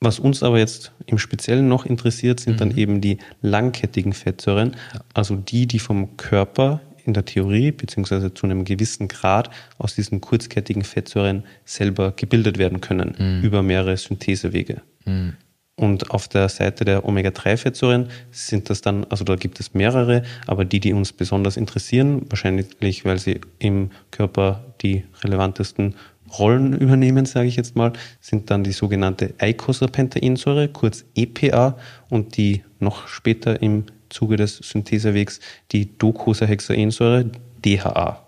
[0.00, 2.78] was uns aber jetzt im Speziellen noch interessiert, sind dann mhm.
[2.78, 4.76] eben die langkettigen Fettsäuren,
[5.12, 10.20] also die, die vom Körper in der Theorie beziehungsweise zu einem gewissen Grad aus diesen
[10.20, 13.42] kurzkettigen Fettsäuren selber gebildet werden können mhm.
[13.42, 14.82] über mehrere Synthesewege.
[15.04, 15.34] Mhm.
[15.76, 20.64] Und auf der Seite der Omega-3-Fettsäuren sind das dann, also da gibt es mehrere, aber
[20.64, 25.96] die, die uns besonders interessieren, wahrscheinlich weil sie im Körper die relevantesten
[26.38, 31.76] Rollen übernehmen, sage ich jetzt mal, sind dann die sogenannte Eicosapentaensäure, kurz EPA,
[32.08, 33.84] und die noch später im
[34.14, 35.40] Zuge des Synthesewegs
[35.72, 37.30] die Docosahexaensäure,
[37.64, 38.24] DHA,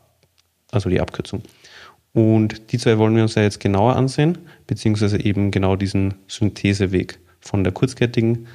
[0.72, 1.42] also die Abkürzung.
[2.12, 7.20] Und die zwei wollen wir uns ja jetzt genauer ansehen, beziehungsweise eben genau diesen Syntheseweg
[7.40, 8.46] von der kurzkettigen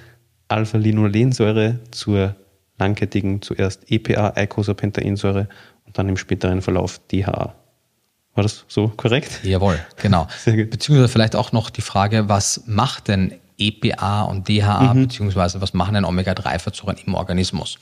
[0.49, 2.35] Alpha-Linolensäure zur
[2.77, 5.47] langkettigen zuerst EPA, Eicosapentaensäure
[5.85, 7.55] und dann im späteren Verlauf DHA.
[8.33, 9.41] War das so korrekt?
[9.43, 10.27] Jawohl, genau.
[10.45, 15.03] Beziehungsweise vielleicht auch noch die Frage, was macht denn EPA und DHA, mhm.
[15.03, 17.77] beziehungsweise was machen denn Omega-3-Fettsäuren im Organismus?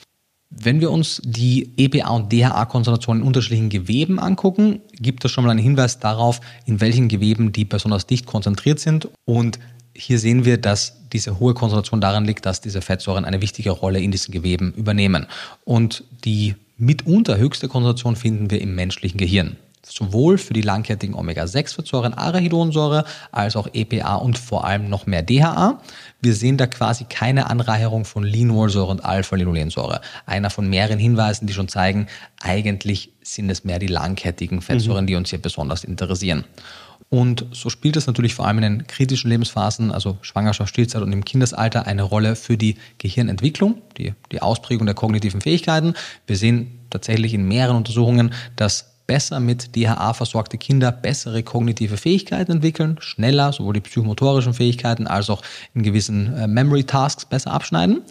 [0.50, 5.50] Wenn wir uns die EPA und DHA-Konzentrationen in unterschiedlichen Geweben angucken, gibt es schon mal
[5.50, 9.08] einen Hinweis darauf, in welchen Geweben die besonders dicht konzentriert sind.
[9.24, 9.60] Und
[9.94, 14.00] hier sehen wir, dass diese hohe Konzentration daran liegt, dass diese Fettsäuren eine wichtige Rolle
[14.00, 15.26] in diesen Geweben übernehmen.
[15.64, 22.14] Und die mitunter höchste Konzentration finden wir im menschlichen Gehirn sowohl für die langkettigen Omega-6-Fettsäuren
[22.14, 25.80] Arachidonsäure als auch EPA und vor allem noch mehr DHA.
[26.20, 30.00] Wir sehen da quasi keine Anreicherung von Linolsäure und Alpha-Linolensäure.
[30.26, 32.06] Einer von mehreren Hinweisen, die schon zeigen,
[32.42, 35.08] eigentlich sind es mehr die langkettigen Fettsäuren, mhm.
[35.08, 36.44] die uns hier besonders interessieren.
[37.08, 41.12] Und so spielt es natürlich vor allem in den kritischen Lebensphasen, also Schwangerschaft, Stillzeit und
[41.12, 45.94] im Kindesalter, eine Rolle für die Gehirnentwicklung, die, die Ausprägung der kognitiven Fähigkeiten.
[46.26, 52.52] Wir sehen tatsächlich in mehreren Untersuchungen, dass besser mit DHA versorgte Kinder bessere kognitive Fähigkeiten
[52.52, 55.42] entwickeln, schneller, sowohl die psychomotorischen Fähigkeiten als auch
[55.74, 58.02] in gewissen äh, Memory Tasks besser abschneiden.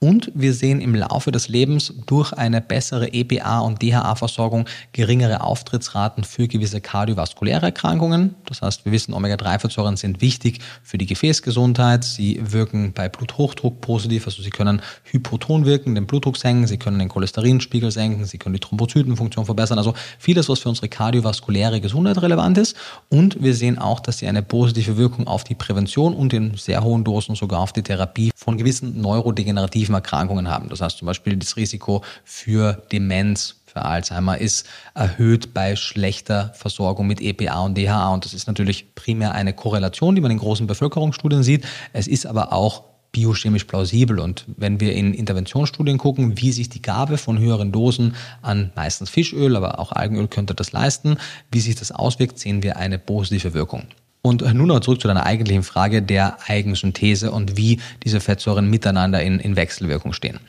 [0.00, 6.22] Und wir sehen im Laufe des Lebens durch eine bessere EPA- und DHA-Versorgung geringere Auftrittsraten
[6.22, 8.36] für gewisse kardiovaskuläre Erkrankungen.
[8.46, 12.04] Das heißt, wir wissen, Omega-3-Fettsäuren sind wichtig für die Gefäßgesundheit.
[12.04, 17.00] Sie wirken bei Bluthochdruck positiv, also sie können hypoton wirken, den Blutdruck senken, sie können
[17.00, 19.78] den Cholesterinspiegel senken, sie können die Thrombozytenfunktion verbessern.
[19.78, 22.76] Also vieles, was für unsere kardiovaskuläre Gesundheit relevant ist.
[23.08, 26.84] Und wir sehen auch, dass sie eine positive Wirkung auf die Prävention und in sehr
[26.84, 30.68] hohen Dosen sogar auf die Therapie von gewissen neurodegenerativen degenerativen Erkrankungen haben.
[30.68, 37.06] Das heißt zum Beispiel das Risiko für Demenz, für Alzheimer ist erhöht bei schlechter Versorgung
[37.06, 38.14] mit EPA und DHA.
[38.14, 41.66] Und das ist natürlich primär eine Korrelation, die man in großen Bevölkerungsstudien sieht.
[41.92, 44.20] Es ist aber auch biochemisch plausibel.
[44.20, 49.10] Und wenn wir in Interventionsstudien gucken, wie sich die Gabe von höheren Dosen an meistens
[49.10, 51.18] Fischöl, aber auch Algenöl könnte das leisten,
[51.50, 53.86] wie sich das auswirkt, sehen wir eine positive Wirkung.
[54.22, 59.22] Und nun noch zurück zu deiner eigentlichen Frage der Eigensynthese und wie diese Fettsäuren miteinander
[59.22, 60.40] in, in Wechselwirkung stehen.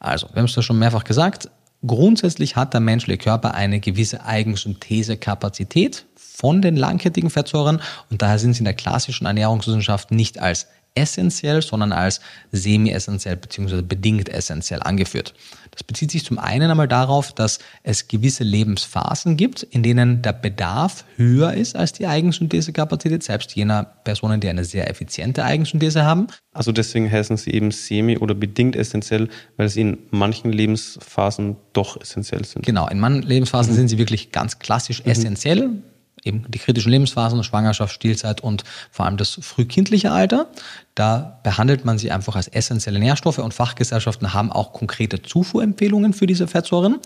[0.00, 1.48] Also, wir haben es ja schon mehrfach gesagt,
[1.86, 7.80] grundsätzlich hat der menschliche Körper eine gewisse Eigensynthesekapazität von den langkettigen Fettsäuren
[8.10, 13.82] und daher sind sie in der klassischen Ernährungswissenschaft nicht als essentiell, sondern als semi-essentiell bzw.
[13.82, 15.34] bedingt essentiell angeführt.
[15.70, 20.34] Das bezieht sich zum einen einmal darauf, dass es gewisse Lebensphasen gibt, in denen der
[20.34, 26.26] Bedarf höher ist als die Eigensynthesekapazität, selbst jener Personen, die eine sehr effiziente Eigensynthese haben.
[26.52, 31.98] Also deswegen heißen sie eben semi- oder bedingt essentiell, weil sie in manchen Lebensphasen doch
[31.98, 32.66] essentiell sind.
[32.66, 33.76] Genau, in manchen Lebensphasen mhm.
[33.76, 35.10] sind sie wirklich ganz klassisch mhm.
[36.24, 40.48] Eben die kritischen Lebensphasen, Schwangerschaft, Stillzeit und vor allem das frühkindliche Alter.
[40.94, 46.26] Da behandelt man sie einfach als essentielle Nährstoffe und Fachgesellschaften haben auch konkrete Zufuhrempfehlungen für
[46.26, 46.98] diese Fettsäuren.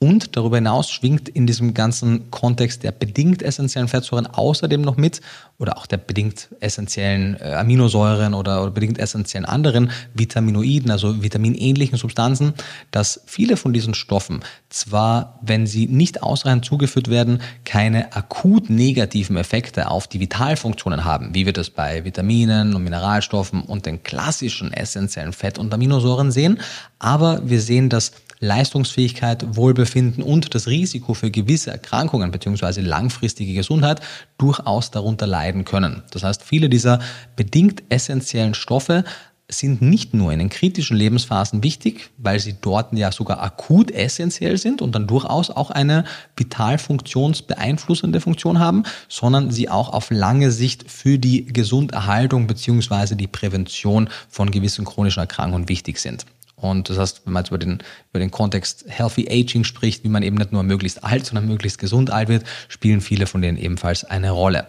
[0.00, 5.20] Und darüber hinaus schwingt in diesem ganzen Kontext der bedingt essentiellen Fettsäuren außerdem noch mit
[5.56, 11.96] oder auch der bedingt essentiellen äh, Aminosäuren oder, oder bedingt essentiellen anderen Vitaminoiden, also vitaminähnlichen
[11.96, 12.54] Substanzen,
[12.90, 19.36] dass viele von diesen Stoffen zwar, wenn sie nicht ausreichend zugeführt werden, keine akut negativen
[19.36, 24.72] Effekte auf die Vitalfunktionen haben, wie wir das bei Vitaminen und Mineralstoffen und den klassischen
[24.72, 26.58] essentiellen Fett- und Aminosäuren sehen,
[26.98, 28.12] aber wir sehen, dass
[28.44, 32.80] Leistungsfähigkeit, Wohlbefinden und das Risiko für gewisse Erkrankungen bzw.
[32.80, 34.00] langfristige Gesundheit
[34.38, 36.02] durchaus darunter leiden können.
[36.10, 37.00] Das heißt, viele dieser
[37.36, 39.04] bedingt essentiellen Stoffe
[39.48, 44.56] sind nicht nur in den kritischen Lebensphasen wichtig, weil sie dort ja sogar akut essentiell
[44.56, 46.04] sind und dann durchaus auch eine
[46.36, 53.16] vital funktionsbeeinflussende Funktion haben, sondern sie auch auf lange Sicht für die Gesunderhaltung bzw.
[53.16, 56.24] die Prävention von gewissen chronischen Erkrankungen wichtig sind.
[56.64, 60.08] Und das heißt, wenn man jetzt über den, über den Kontext Healthy Aging spricht, wie
[60.08, 63.58] man eben nicht nur möglichst alt, sondern möglichst gesund alt wird, spielen viele von denen
[63.58, 64.66] ebenfalls eine Rolle.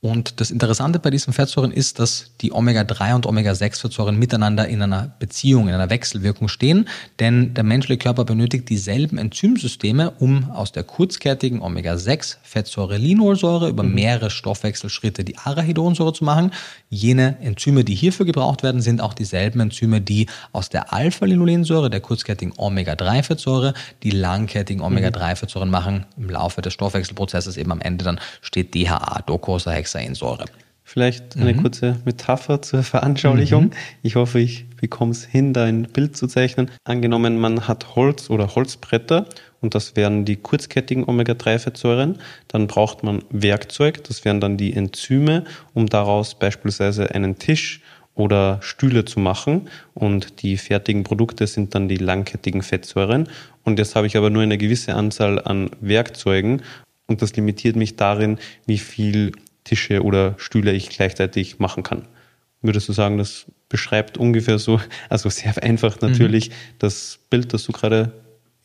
[0.00, 5.10] Und das Interessante bei diesen Fettsäuren ist, dass die Omega-3 und Omega-6-Fettsäuren miteinander in einer
[5.18, 10.84] Beziehung, in einer Wechselwirkung stehen, denn der menschliche Körper benötigt dieselben Enzymsysteme, um aus der
[10.84, 13.94] kurzkettigen Omega-6-Fettsäure Linolsäure über mhm.
[13.94, 16.52] mehrere Stoffwechselschritte die Arachidonsäure zu machen.
[16.90, 21.98] Jene Enzyme, die hierfür gebraucht werden, sind auch dieselben Enzyme, die aus der Alpha-Linolensäure, der
[21.98, 26.06] kurzkettigen Omega-3-Fettsäure, die langkettigen Omega-3-Fettsäuren machen.
[26.16, 30.44] Im Laufe des Stoffwechselprozesses eben am Ende dann steht DHA, Docosahexaen Hexainsäure.
[30.84, 31.62] Vielleicht eine mhm.
[31.62, 33.64] kurze Metapher zur Veranschaulichung.
[33.64, 33.70] Mhm.
[34.02, 36.70] Ich hoffe, ich bekomme es hin, da ein Bild zu zeichnen.
[36.84, 39.26] Angenommen, man hat Holz oder Holzbretter
[39.60, 42.18] und das wären die kurzkettigen Omega-3-Fettsäuren.
[42.48, 47.82] Dann braucht man Werkzeug, das wären dann die Enzyme, um daraus beispielsweise einen Tisch
[48.14, 49.68] oder Stühle zu machen.
[49.92, 53.28] Und die fertigen Produkte sind dann die langkettigen Fettsäuren.
[53.62, 56.62] Und jetzt habe ich aber nur eine gewisse Anzahl an Werkzeugen
[57.08, 59.32] und das limitiert mich darin, wie viel
[59.68, 62.02] Tische oder Stühle ich gleichzeitig machen kann.
[62.62, 66.54] Würdest du sagen, das beschreibt ungefähr so, also sehr einfach natürlich, mhm.
[66.78, 68.12] das Bild, das du gerade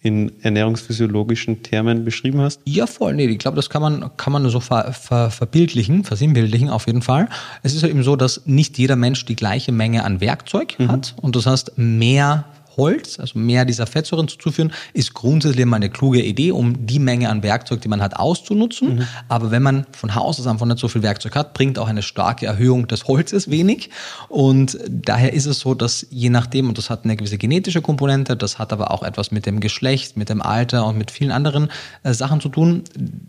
[0.02, 2.60] in ernährungsphysiologischen Termen beschrieben hast?
[2.66, 3.14] Ja, voll.
[3.14, 7.02] Nee, ich glaube, das kann man, kann man so ver, ver, verbildlichen, versinnbildlichen auf jeden
[7.02, 7.30] Fall.
[7.64, 10.90] Es ist ja eben so, dass nicht jeder Mensch die gleiche Menge an Werkzeug mhm.
[10.90, 12.46] hat und das heißt, mehr
[12.78, 17.30] Holz, also mehr dieser Fettsäuren zuzuführen, ist grundsätzlich immer eine kluge Idee, um die Menge
[17.30, 18.96] an Werkzeug, die man hat, auszunutzen.
[18.96, 19.08] Mhm.
[19.28, 22.02] Aber wenn man von Haus aus einfach nicht so viel Werkzeug hat, bringt auch eine
[22.02, 23.90] starke Erhöhung des Holzes wenig.
[24.30, 28.36] Und daher ist es so, dass je nachdem, und das hat eine gewisse genetische Komponente,
[28.36, 31.70] das hat aber auch etwas mit dem Geschlecht, mit dem Alter und mit vielen anderen
[32.04, 32.84] äh, Sachen zu tun,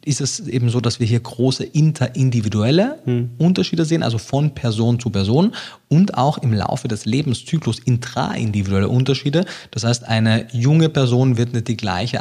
[0.04, 3.30] ist es eben so, dass wir hier große interindividuelle mhm.
[3.38, 5.52] Unterschiede sehen, also von Person zu Person
[5.94, 9.44] und auch im Laufe des Lebenszyklus intraindividuelle Unterschiede.
[9.70, 12.20] Das heißt, eine junge Person wird nicht die gleiche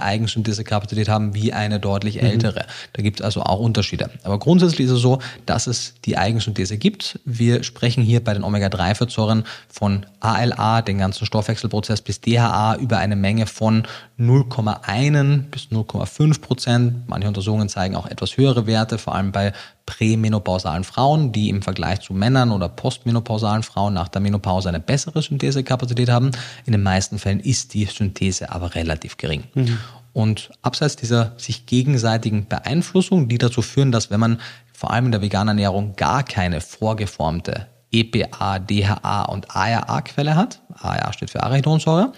[0.63, 2.27] Kapazität haben wie eine deutlich mhm.
[2.27, 2.59] ältere.
[2.59, 2.89] Mhm.
[2.93, 4.11] Da gibt es also auch Unterschiede.
[4.23, 7.19] Aber grundsätzlich ist es so, dass es die Eigensynthese gibt.
[7.25, 13.15] Wir sprechen hier bei den Omega-3-Fettsäuren von ALA, den ganzen Stoffwechselprozess, bis DHA über eine
[13.15, 13.83] Menge von
[14.19, 16.93] 0,1 bis 0,5 Prozent.
[17.07, 19.53] Manche Untersuchungen zeigen auch etwas höhere Werte, vor allem bei
[19.85, 25.21] prämenopausalen Frauen, die im Vergleich zu Männern oder postmenopausalen Frauen nach der Menopause eine bessere
[25.21, 26.31] Synthesekapazität haben.
[26.65, 29.45] In den meisten Fällen ist die Synthese aber relativ gering.
[29.53, 29.79] Mhm.
[30.13, 34.39] Und abseits dieser sich gegenseitigen Beeinflussung, die dazu führen, dass wenn man
[34.71, 41.13] vor allem in der veganen Ernährung gar keine vorgeformte EPA, DHA und ARA-Quelle hat, ARA
[41.13, 42.11] steht für Arachidonsäure,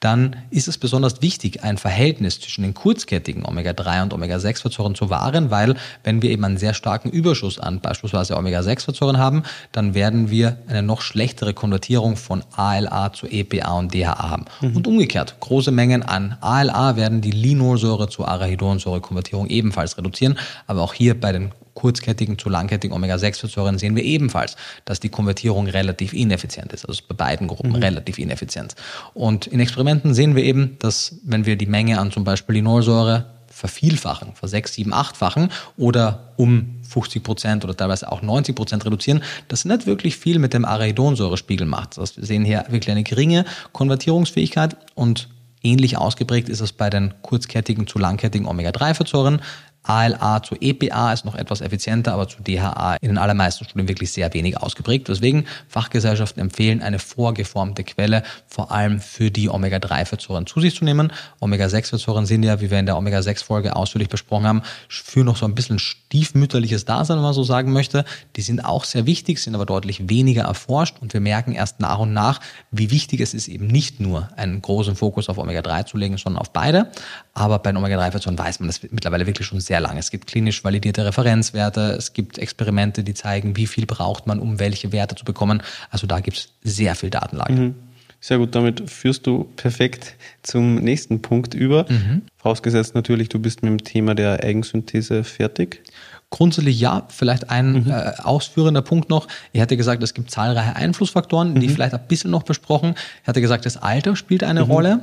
[0.00, 5.50] dann ist es besonders wichtig, ein Verhältnis zwischen den kurzkettigen Omega-3 und Omega-6-Fettsäuren zu wahren,
[5.50, 10.58] weil wenn wir eben einen sehr starken Überschuss an beispielsweise Omega-6-Fettsäuren haben, dann werden wir
[10.68, 14.44] eine noch schlechtere Konvertierung von ALA zu EPA und DHA haben.
[14.60, 14.76] Mhm.
[14.76, 20.94] Und umgekehrt, große Mengen an ALA werden die Linolsäure zur Arachidonsäure-Konvertierung ebenfalls reduzieren, aber auch
[20.94, 26.72] hier bei den kurzkettigen zu langkettigen Omega-6-Fettsäuren sehen wir ebenfalls, dass die Konvertierung relativ ineffizient
[26.72, 27.76] ist, also bei beiden Gruppen mhm.
[27.76, 28.74] relativ ineffizient.
[29.14, 33.26] Und in Experimenten sehen wir eben, dass wenn wir die Menge an zum Beispiel Linolsäure
[33.48, 39.64] vervielfachen, versechs, sieben, achtfachen oder um 50 Prozent oder teilweise auch 90 Prozent reduzieren, das
[39.64, 41.92] nicht wirklich viel mit dem Arachidonsäurespiegel macht.
[41.92, 45.28] Das heißt, wir sehen hier wirklich eine geringe Konvertierungsfähigkeit und
[45.64, 49.40] Ähnlich ausgeprägt ist es bei den kurzkettigen zu langkettigen Omega-3-Fettsäuren.
[49.84, 54.12] ALA zu EPA ist noch etwas effizienter, aber zu DHA in den allermeisten Studien wirklich
[54.12, 55.08] sehr wenig ausgeprägt.
[55.08, 61.12] Deswegen Fachgesellschaften empfehlen, eine vorgeformte Quelle vor allem für die Omega-3-Fettsäuren zu sich zu nehmen.
[61.40, 65.54] Omega-6-Fettsäuren sind ja, wie wir in der Omega-6-Folge ausführlich besprochen haben, für noch so ein
[65.54, 68.04] bisschen stiefmütterliches Dasein, wenn man so sagen möchte.
[68.36, 71.98] Die sind auch sehr wichtig, sind aber deutlich weniger erforscht und wir merken erst nach
[71.98, 72.40] und nach,
[72.70, 76.40] wie wichtig es ist, eben nicht nur einen großen Fokus auf Omega-3 zu legen, sondern
[76.40, 76.90] auf beide.
[77.34, 79.96] Aber bei den Omega-3-Fettsäuren weiß man das mittlerweile wirklich schon sehr sehr lang.
[79.96, 84.58] Es gibt klinisch validierte Referenzwerte, es gibt Experimente, die zeigen, wie viel braucht man, um
[84.58, 85.62] welche Werte zu bekommen.
[85.88, 87.54] Also da gibt es sehr viel Datenlage.
[87.54, 87.74] Mhm.
[88.20, 91.86] Sehr gut, damit führst du perfekt zum nächsten Punkt über.
[91.88, 92.20] Mhm.
[92.36, 95.80] Vorausgesetzt natürlich, du bist mit dem Thema der Eigensynthese fertig.
[96.28, 97.90] Grundsätzlich ja, vielleicht ein mhm.
[97.90, 99.26] äh, ausführender Punkt noch.
[99.52, 101.72] Ich hatte gesagt, es gibt zahlreiche Einflussfaktoren, die mhm.
[101.72, 102.94] vielleicht ein bisschen noch besprochen.
[103.22, 104.70] Ich hatte gesagt, das Alter spielt eine mhm.
[104.70, 105.00] Rolle.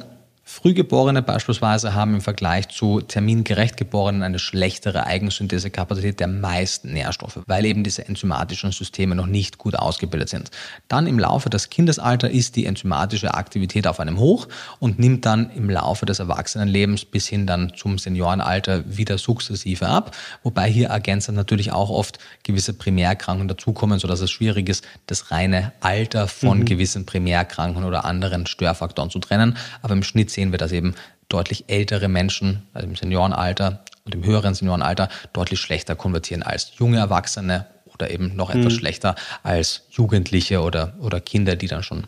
[0.51, 7.65] Frühgeborene beispielsweise haben im Vergleich zu termingerecht Geborenen eine schlechtere Eigensynthesekapazität der meisten Nährstoffe, weil
[7.65, 10.49] eben diese enzymatischen Systeme noch nicht gut ausgebildet sind.
[10.87, 14.47] Dann im Laufe des Kindesalters ist die enzymatische Aktivität auf einem Hoch
[14.79, 20.17] und nimmt dann im Laufe des Erwachsenenlebens bis hin dann zum Seniorenalter wieder sukzessive ab,
[20.41, 25.73] wobei hier ergänzend natürlich auch oft gewisse Primärkrankungen dazukommen, sodass es schwierig ist, das reine
[25.79, 26.65] Alter von mhm.
[26.65, 29.55] gewissen Primärkrankungen oder anderen Störfaktoren zu trennen.
[29.83, 30.95] Aber im Schnitt sehen wir, dass eben
[31.27, 36.97] deutlich ältere Menschen, also im Seniorenalter und im höheren Seniorenalter, deutlich schlechter konvertieren als junge
[36.97, 38.79] Erwachsene oder eben noch etwas mhm.
[38.79, 42.07] schlechter als Jugendliche oder, oder Kinder, die dann schon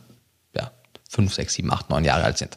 [0.55, 0.71] ja,
[1.09, 2.55] fünf, sechs, sieben, acht, neun Jahre alt sind.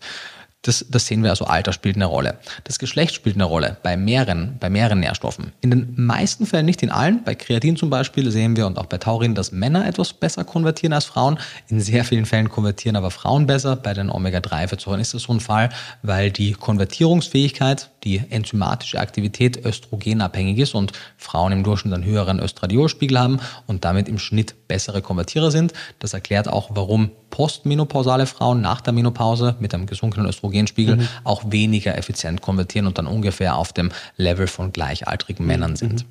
[0.64, 2.38] Das, das sehen wir also, Alter spielt eine Rolle.
[2.64, 5.52] Das Geschlecht spielt eine Rolle bei mehreren, bei mehreren Nährstoffen.
[5.60, 8.86] In den meisten Fällen, nicht in allen, bei Kreatin zum Beispiel sehen wir und auch
[8.86, 11.38] bei Taurin, dass Männer etwas besser konvertieren als Frauen.
[11.68, 13.76] In sehr vielen Fällen konvertieren aber Frauen besser.
[13.76, 15.68] Bei den Omega-3-Fettsäuren ist das so ein Fall,
[16.02, 23.18] weil die Konvertierungsfähigkeit, die enzymatische Aktivität östrogenabhängig ist und Frauen im Durchschnitt einen höheren Östradiolspiegel
[23.18, 25.74] haben und damit im Schnitt bessere Konvertierer sind.
[25.98, 31.08] Das erklärt auch, warum postmenopausale Frauen nach der Menopause mit einem gesunkenen Östrogenspiegel mhm.
[31.24, 36.06] auch weniger effizient konvertieren und dann ungefähr auf dem Level von gleichaltrigen Männern sind.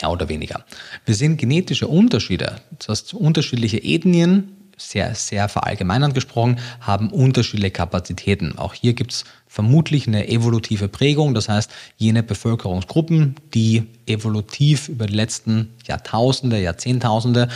[0.00, 0.64] Mehr oder weniger.
[1.04, 2.56] Wir sehen genetische Unterschiede.
[2.78, 8.58] Das heißt, unterschiedliche Ethnien, sehr, sehr verallgemeinert gesprochen, haben unterschiedliche Kapazitäten.
[8.58, 11.34] Auch hier gibt es vermutlich eine evolutive Prägung.
[11.34, 17.48] Das heißt, jene Bevölkerungsgruppen, die evolutiv über die letzten Jahrtausende, Jahrzehntausende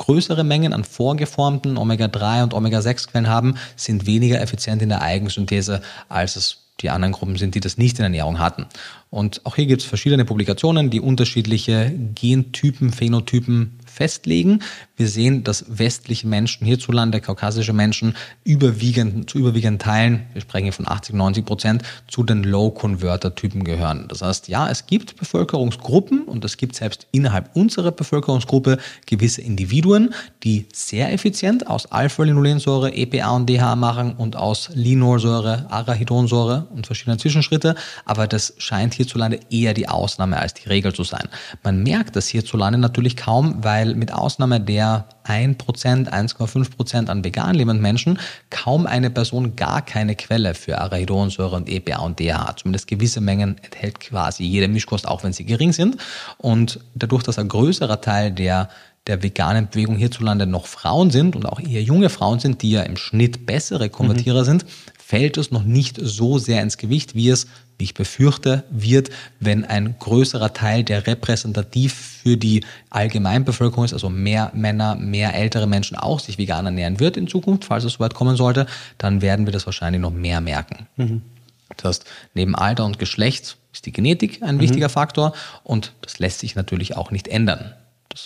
[0.00, 6.36] größere Mengen an vorgeformten Omega-3 und Omega-6-Quellen haben, sind weniger effizient in der Eigensynthese, als
[6.36, 8.66] es die anderen Gruppen sind, die das nicht in Ernährung hatten.
[9.10, 14.62] Und auch hier gibt es verschiedene Publikationen, die unterschiedliche Gentypen, Phänotypen festlegen.
[15.00, 20.74] Wir sehen, dass westliche Menschen hierzulande, kaukasische Menschen, überwiegend, zu überwiegenden Teilen, wir sprechen hier
[20.74, 24.08] von 80, 90 Prozent, zu den Low-Converter-Typen gehören.
[24.08, 30.12] Das heißt, ja, es gibt Bevölkerungsgruppen und es gibt selbst innerhalb unserer Bevölkerungsgruppe gewisse Individuen,
[30.42, 37.16] die sehr effizient aus Alpha-Linolensäure, EPA und DHA machen und aus Linolsäure, Arachidonsäure und verschiedene
[37.16, 37.74] Zwischenschritte.
[38.04, 41.26] Aber das scheint hierzulande eher die Ausnahme als die Regel zu sein.
[41.62, 44.89] Man merkt das hierzulande natürlich kaum, weil mit Ausnahme der
[45.26, 45.56] 1%,
[46.08, 48.18] 1,5% an vegan lebenden Menschen
[48.50, 52.56] kaum eine Person gar keine Quelle für Arachidonsäure und EPA und DHA.
[52.56, 55.96] Zumindest gewisse Mengen enthält quasi jede Mischkost, auch wenn sie gering sind.
[56.38, 58.68] Und dadurch, dass ein größerer Teil der
[59.06, 62.82] der veganen Bewegung hierzulande noch Frauen sind und auch eher junge Frauen sind, die ja
[62.82, 64.44] im Schnitt bessere Konvertierer mhm.
[64.44, 64.66] sind,
[64.98, 67.46] fällt es noch nicht so sehr ins Gewicht, wie es,
[67.80, 74.10] wie ich befürchte, wird, wenn ein größerer Teil, der repräsentativ für die Allgemeinbevölkerung ist, also
[74.10, 78.14] mehr Männer, mehr ältere Menschen auch sich vegan ernähren wird in Zukunft, falls es soweit
[78.14, 78.66] kommen sollte,
[78.98, 80.86] dann werden wir das wahrscheinlich noch mehr merken.
[80.96, 81.22] Mhm.
[81.76, 84.60] Das heißt, neben Alter und Geschlecht ist die Genetik ein mhm.
[84.60, 85.32] wichtiger Faktor
[85.64, 87.72] und das lässt sich natürlich auch nicht ändern.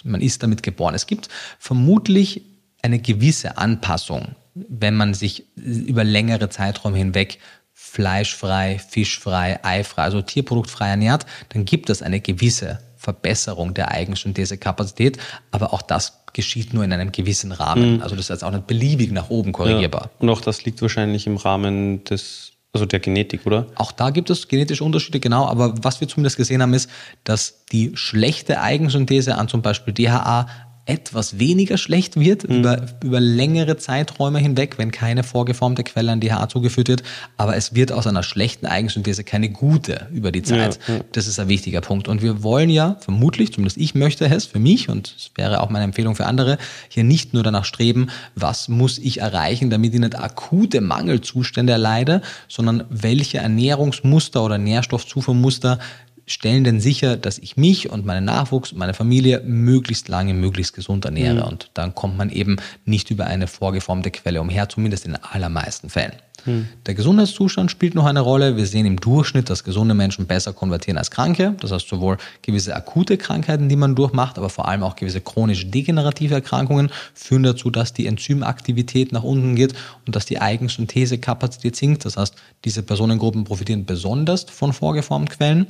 [0.02, 0.94] man ist damit geboren.
[0.94, 2.42] Es gibt vermutlich
[2.82, 7.38] eine gewisse Anpassung, wenn man sich über längere Zeiträume hinweg
[7.94, 15.18] fleischfrei, fischfrei, eifrei, also tierproduktfrei ernährt, dann gibt es eine gewisse Verbesserung der Eigensynthesekapazität,
[15.52, 17.96] aber auch das geschieht nur in einem gewissen Rahmen.
[17.96, 18.02] Mhm.
[18.02, 20.06] Also das ist jetzt auch nicht beliebig nach oben korrigierbar.
[20.06, 20.10] Ja.
[20.18, 23.66] Und auch das liegt wahrscheinlich im Rahmen des also der Genetik, oder?
[23.76, 25.46] Auch da gibt es genetische Unterschiede, genau.
[25.46, 26.90] Aber was wir zumindest gesehen haben, ist,
[27.22, 30.48] dass die schlechte Eigensynthese an zum Beispiel DHA
[30.86, 32.56] etwas weniger schlecht wird mhm.
[32.56, 37.02] über, über längere Zeiträume hinweg, wenn keine vorgeformte Quelle an DHA zugeführt wird.
[37.38, 40.78] Aber es wird aus einer schlechten Eigensynthese keine gute über die Zeit.
[40.86, 41.00] Ja, ja.
[41.12, 42.06] Das ist ein wichtiger Punkt.
[42.06, 45.70] Und wir wollen ja vermutlich, zumindest ich möchte es für mich und es wäre auch
[45.70, 46.58] meine Empfehlung für andere,
[46.88, 52.20] hier nicht nur danach streben, was muss ich erreichen, damit ich nicht akute Mangelzustände erleide,
[52.48, 55.78] sondern welche Ernährungsmuster oder Nährstoffzufuhrmuster
[56.26, 60.74] stellen denn sicher, dass ich mich und meinen Nachwuchs und meine Familie möglichst lange, möglichst
[60.74, 61.42] gesund ernähre.
[61.42, 61.48] Mhm.
[61.48, 66.14] Und dann kommt man eben nicht über eine vorgeformte Quelle umher, zumindest in allermeisten Fällen.
[66.44, 66.68] Hm.
[66.86, 68.56] Der Gesundheitszustand spielt noch eine Rolle.
[68.56, 71.54] Wir sehen im Durchschnitt, dass gesunde Menschen besser konvertieren als Kranke.
[71.60, 75.70] Das heißt sowohl gewisse akute Krankheiten, die man durchmacht, aber vor allem auch gewisse chronisch
[75.70, 79.74] degenerative Erkrankungen führen dazu, dass die Enzymaktivität nach unten geht
[80.06, 82.04] und dass die Eigensynthesekapazität sinkt.
[82.04, 82.34] Das heißt,
[82.64, 85.66] diese Personengruppen profitieren besonders von vorgeformten Quellen.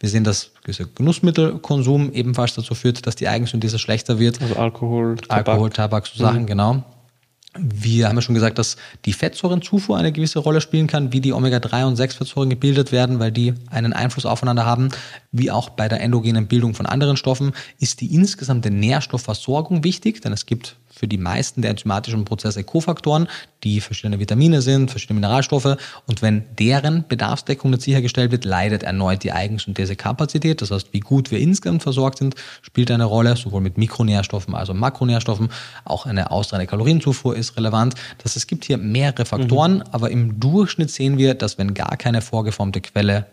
[0.00, 4.40] Wir sehen, dass gewisser Genussmittelkonsum ebenfalls dazu führt, dass die Eigensynthese schlechter wird.
[4.40, 5.48] Also Alkohol, Tabak.
[5.48, 6.46] Alkohol, Tabak, so Sachen, mhm.
[6.46, 6.84] genau.
[7.56, 8.76] Wir haben ja schon gesagt, dass
[9.06, 13.32] die Fettsäurenzufuhr eine gewisse Rolle spielen kann, wie die Omega-3 und 6-Fettsäuren gebildet werden, weil
[13.32, 14.90] die einen Einfluss aufeinander haben.
[15.32, 20.32] Wie auch bei der endogenen Bildung von anderen Stoffen ist die insgesamte Nährstoffversorgung wichtig, denn
[20.32, 23.28] es gibt für die meisten der enzymatischen Prozesse Kofaktoren,
[23.62, 25.76] die verschiedene Vitamine sind, verschiedene Mineralstoffe.
[26.06, 30.60] Und wenn deren Bedarfsdeckung nicht sichergestellt wird, leidet erneut die Eigensynthesekapazität.
[30.60, 34.70] Das heißt, wie gut wir insgesamt versorgt sind, spielt eine Rolle, sowohl mit Mikronährstoffen als
[34.70, 35.50] auch Makronährstoffen.
[35.84, 37.94] Auch eine ausreichende Kalorienzufuhr ist relevant.
[38.18, 39.84] Das heißt, es gibt hier mehrere Faktoren, mhm.
[39.92, 43.26] aber im Durchschnitt sehen wir, dass wenn gar keine vorgeformte Quelle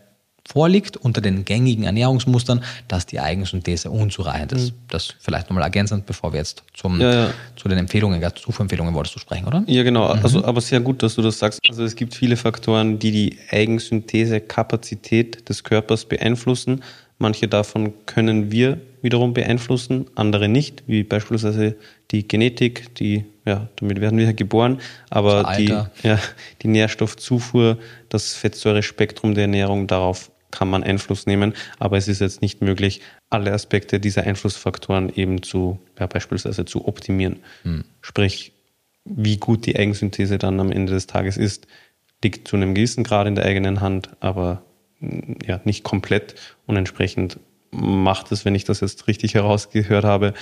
[0.48, 4.72] vorliegt unter den gängigen Ernährungsmustern, dass die Eigensynthese unzureichend ist.
[4.72, 4.78] Mhm.
[4.90, 7.30] Das vielleicht nochmal ergänzend, bevor wir jetzt zum, ja, ja.
[7.56, 9.64] zu den Empfehlungen, Zufuhrempfehlungen wolltest du sprechen, oder?
[9.66, 10.14] Ja, genau.
[10.14, 10.22] Mhm.
[10.24, 11.60] Also, aber sehr gut, dass du das sagst.
[11.68, 16.84] Also es gibt viele Faktoren, die die Eigensynthesekapazität des Körpers beeinflussen.
[17.18, 21.76] Manche davon können wir wiederum beeinflussen, andere nicht, wie beispielsweise
[22.12, 24.80] die Genetik, die, ja, damit werden wir geboren,
[25.10, 25.68] aber die,
[26.04, 26.20] ja,
[26.62, 27.78] die Nährstoffzufuhr,
[28.10, 33.02] das Fettsäurespektrum der Ernährung, darauf kann man Einfluss nehmen, aber es ist jetzt nicht möglich,
[33.30, 37.38] alle Aspekte dieser Einflussfaktoren eben zu, ja, beispielsweise zu optimieren.
[37.64, 37.84] Hm.
[38.02, 38.54] Sprich,
[39.04, 41.68] wie gut die Eigensynthese dann am Ende des Tages ist,
[42.24, 44.64] liegt zu einem gewissen Grad in der eigenen Hand, aber
[45.46, 46.36] ja, nicht komplett
[46.66, 47.38] und entsprechend
[47.72, 50.34] macht es, wenn ich das jetzt richtig herausgehört habe,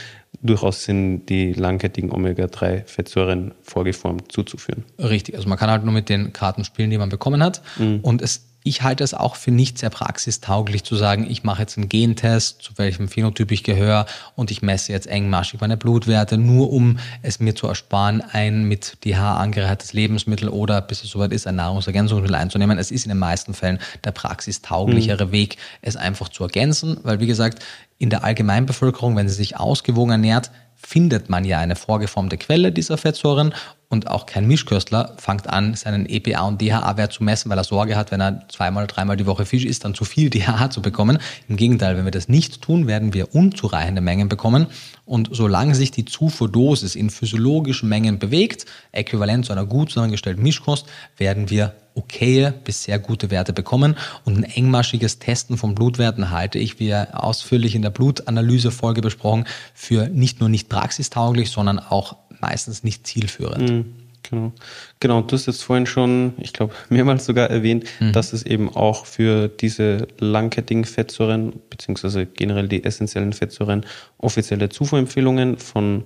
[0.42, 4.84] durchaus Sinn, die langkettigen Omega-3-Fettsäuren vorgeformt zuzuführen.
[5.00, 7.62] Richtig, also man kann halt nur mit den Karten spielen, die man bekommen hat.
[7.78, 8.00] Mhm.
[8.02, 11.78] Und es ich halte es auch für nicht sehr praxistauglich zu sagen, ich mache jetzt
[11.78, 14.06] einen Gentest, zu welchem Phänotyp ich gehöre
[14.36, 19.04] und ich messe jetzt engmaschig meine Blutwerte, nur um es mir zu ersparen, ein mit
[19.06, 22.78] DH angereichertes Lebensmittel oder, bis es soweit ist, ein Nahrungsergänzungsmittel einzunehmen.
[22.78, 25.32] Es ist in den meisten Fällen der praxistauglichere mhm.
[25.32, 27.64] Weg, es einfach zu ergänzen, weil wie gesagt,
[27.98, 30.52] in der Allgemeinbevölkerung, wenn sie sich ausgewogen ernährt,
[30.86, 33.54] findet man ja eine vorgeformte Quelle dieser Fettsäuren
[33.94, 37.96] und auch kein Mischköstler fängt an, seinen EPA und DHA-Wert zu messen, weil er Sorge
[37.96, 41.20] hat, wenn er zweimal, dreimal die Woche Fisch isst, dann zu viel DHA zu bekommen.
[41.48, 44.66] Im Gegenteil, wenn wir das nicht tun, werden wir unzureichende Mengen bekommen.
[45.06, 50.88] Und solange sich die Zufuhrdosis in physiologischen Mengen bewegt, äquivalent zu einer gut zusammengestellten Mischkost,
[51.18, 53.96] werden wir okaye bis sehr gute Werte bekommen.
[54.26, 60.08] Und ein engmaschiges Testen von Blutwerten halte ich, wie ausführlich in der Blutanalyse-Folge besprochen, für
[60.10, 63.70] nicht nur nicht praxistauglich, sondern auch meistens nicht zielführend.
[63.70, 63.86] Mhm,
[64.24, 64.54] genau.
[65.00, 68.12] Genau, du hast jetzt vorhin schon, ich glaube, mehrmals sogar erwähnt, mhm.
[68.12, 73.86] dass es eben auch für diese langkettigen Fettsäuren, beziehungsweise generell die essentiellen Fettsäuren,
[74.18, 76.04] offizielle Zufuhrempfehlungen von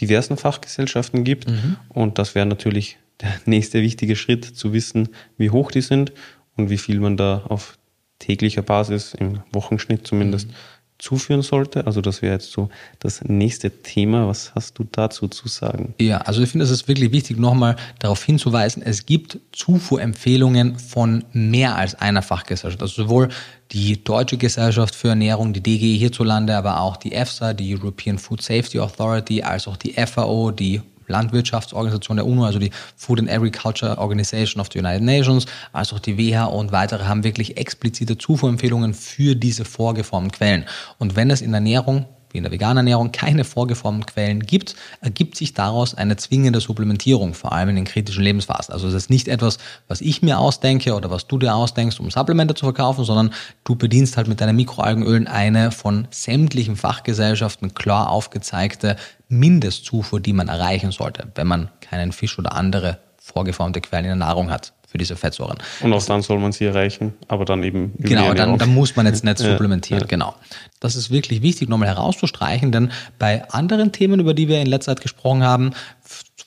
[0.00, 1.48] diversen Fachgesellschaften gibt.
[1.48, 1.76] Mhm.
[1.88, 6.12] Und das wäre natürlich der nächste wichtige Schritt, zu wissen, wie hoch die sind
[6.56, 7.78] und wie viel man da auf
[8.18, 10.54] täglicher Basis, im Wochenschnitt zumindest, mhm.
[10.98, 11.86] zuführen sollte.
[11.86, 14.26] Also das wäre jetzt so das nächste Thema.
[14.26, 15.94] Was hast du dazu zu sagen?
[16.00, 21.24] Ja, also ich finde, es ist wirklich wichtig, nochmal darauf hinzuweisen, es gibt Zufuhrempfehlungen von
[21.32, 22.82] mehr als einer Fachgesellschaft.
[22.82, 23.28] Also sowohl
[23.70, 28.42] die Deutsche Gesellschaft für Ernährung, die DGE hierzulande, aber auch die EFSA, die European Food
[28.42, 33.98] Safety Authority, als auch die FAO, die Landwirtschaftsorganisation der UNO, also die Food and Agriculture
[33.98, 38.94] Organization of the United Nations, als auch die WHO und weitere haben wirklich explizite Zufuhrempfehlungen
[38.94, 40.64] für diese vorgeformten Quellen.
[40.98, 45.36] Und wenn es in Ernährung wie in der veganen Ernährung, keine vorgeformten Quellen gibt, ergibt
[45.36, 48.72] sich daraus eine zwingende Supplementierung, vor allem in den kritischen Lebensphasen.
[48.72, 52.10] Also es ist nicht etwas, was ich mir ausdenke oder was du dir ausdenkst, um
[52.10, 53.32] Supplemente zu verkaufen, sondern
[53.64, 58.96] du bedienst halt mit deinen Mikroalgenölen eine von sämtlichen Fachgesellschaften klar aufgezeigte
[59.28, 64.16] Mindestzufuhr, die man erreichen sollte, wenn man keinen Fisch oder andere vorgeformte Quellen in der
[64.16, 65.58] Nahrung hat für diese Fettsäuren.
[65.82, 68.96] Und auch dann soll man sie erreichen, aber dann eben über Genau, dann, dann muss
[68.96, 70.08] man jetzt nicht supplementieren, ja, ja.
[70.08, 70.34] genau.
[70.80, 74.96] Das ist wirklich wichtig, nochmal herauszustreichen, denn bei anderen Themen, über die wir in letzter
[74.96, 75.72] Zeit gesprochen haben,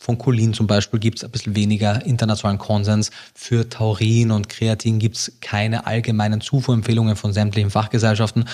[0.02, 3.12] von Cholin zum Beispiel gibt es ein bisschen weniger internationalen Konsens.
[3.36, 8.46] Für Taurin und Kreatin gibt es keine allgemeinen Zufuhrempfehlungen von sämtlichen Fachgesellschaften.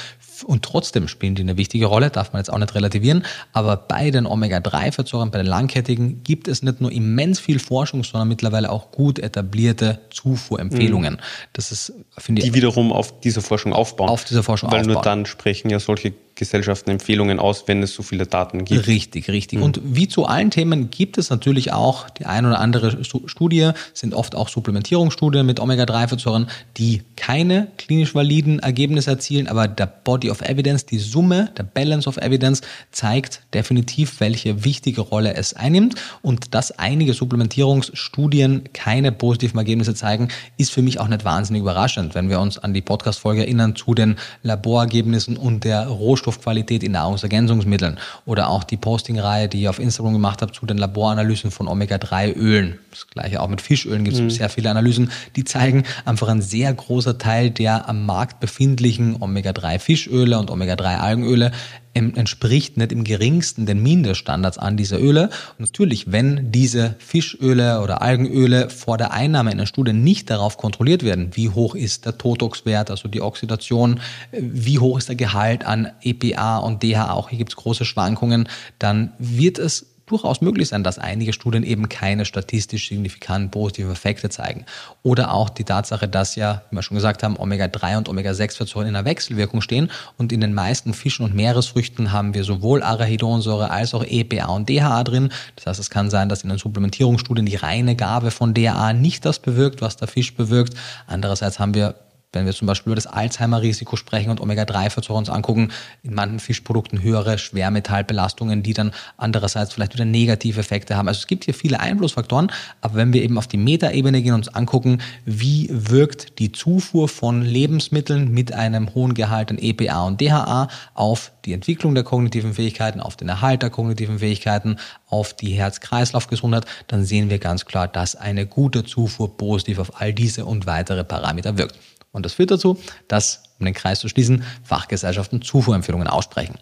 [0.46, 3.24] Und trotzdem spielen die eine wichtige Rolle, darf man jetzt auch nicht relativieren.
[3.54, 8.28] Aber bei den Omega-3-Fettsäuren, bei den langkettigen, gibt es nicht nur immens viel Forschung, sondern
[8.28, 11.16] mittlerweile auch gut etablierte Zufuhrempfehlungen.
[11.16, 11.20] Mhm.
[11.54, 12.50] Das ist, finde ich.
[12.50, 14.10] Die wiederum auf dieser Forschung aufbauen.
[14.10, 14.94] Auf dieser Forschung Weil aufbauen.
[14.94, 18.88] nur dann sprechen ja solche Gesellschaften Empfehlungen aus, wenn es so viele Daten gibt.
[18.88, 19.58] Richtig, richtig.
[19.58, 19.66] Mhm.
[19.66, 24.14] Und wie zu allen Themen gibt es natürlich auch die ein oder andere Studie, sind
[24.14, 30.42] oft auch Supplementierungsstudien mit Omega-3-Fettsäuren, die keine klinisch validen Ergebnisse erzielen, aber der Body of
[30.42, 32.62] Evidence, die Summe, der Balance of Evidence
[32.92, 35.96] zeigt definitiv, welche wichtige Rolle es einnimmt.
[36.22, 42.16] Und dass einige Supplementierungsstudien keine positiven Ergebnisse zeigen, ist für mich auch nicht wahnsinnig überraschend,
[42.16, 46.92] wenn wir uns an die Podcast-Folge erinnern zu den Laborergebnissen und der Rohstoff Nährstoffqualität in
[46.94, 51.68] Nahrungsergänzungsmitteln oder auch die Postingreihe, die ich auf Instagram gemacht habe zu den Laboranalysen von
[51.68, 52.80] Omega-3-Ölen.
[52.92, 54.30] Das gleiche auch mit Fischölen gibt es mhm.
[54.30, 60.16] sehr viele Analysen, die zeigen einfach ein sehr großer Teil der am Markt befindlichen Omega-3-Fischöle
[60.18, 61.51] und Omega-3-Algenöle
[61.93, 65.30] entspricht nicht im geringsten den Mindeststandards an dieser Öle.
[65.57, 70.57] Und natürlich, wenn diese Fischöle oder Algenöle vor der Einnahme in der Studie nicht darauf
[70.57, 73.99] kontrolliert werden, wie hoch ist der Totox-Wert, also die Oxidation,
[74.32, 78.47] wie hoch ist der Gehalt an EPA und DHA, auch hier gibt es große Schwankungen,
[78.80, 84.30] dann wird es durchaus möglich sein, dass einige Studien eben keine statistisch signifikanten positiven Effekte
[84.30, 84.66] zeigen.
[85.03, 88.95] Oder auch die Tatsache, dass ja, wie wir schon gesagt haben, Omega-3 und Omega-6-Fettsäuren in
[88.95, 93.93] einer Wechselwirkung stehen und in den meisten Fischen und Meeresfrüchten haben wir sowohl Arachidonsäure als
[93.93, 95.30] auch EPA und DHA drin.
[95.55, 99.26] Das heißt, es kann sein, dass in den Supplementierungsstudien die reine Gabe von DHA nicht
[99.26, 100.74] das bewirkt, was der Fisch bewirkt.
[101.05, 101.95] Andererseits haben wir
[102.38, 105.72] wenn wir zum Beispiel über das Alzheimer-Risiko sprechen und Omega-3-Fettsäuren uns angucken,
[106.04, 111.08] in manchen Fischprodukten höhere Schwermetallbelastungen, die dann andererseits vielleicht wieder negative Effekte haben.
[111.08, 114.48] Also es gibt hier viele Einflussfaktoren, aber wenn wir eben auf die Metaebene gehen und
[114.48, 120.22] uns angucken, wie wirkt die Zufuhr von Lebensmitteln mit einem hohen Gehalt an EPA und
[120.22, 124.78] DHA auf die Entwicklung der kognitiven Fähigkeiten, auf den Erhalt der kognitiven Fähigkeiten,
[125.10, 130.14] auf die Herz-Kreislauf-Gesundheit, dann sehen wir ganz klar, dass eine gute Zufuhr positiv auf all
[130.14, 131.76] diese und weitere Parameter wirkt.
[132.18, 136.55] Und das führt dazu, dass, um den Kreis zu schließen, Fachgesellschaften Zufuhrempfehlungen aussprechen.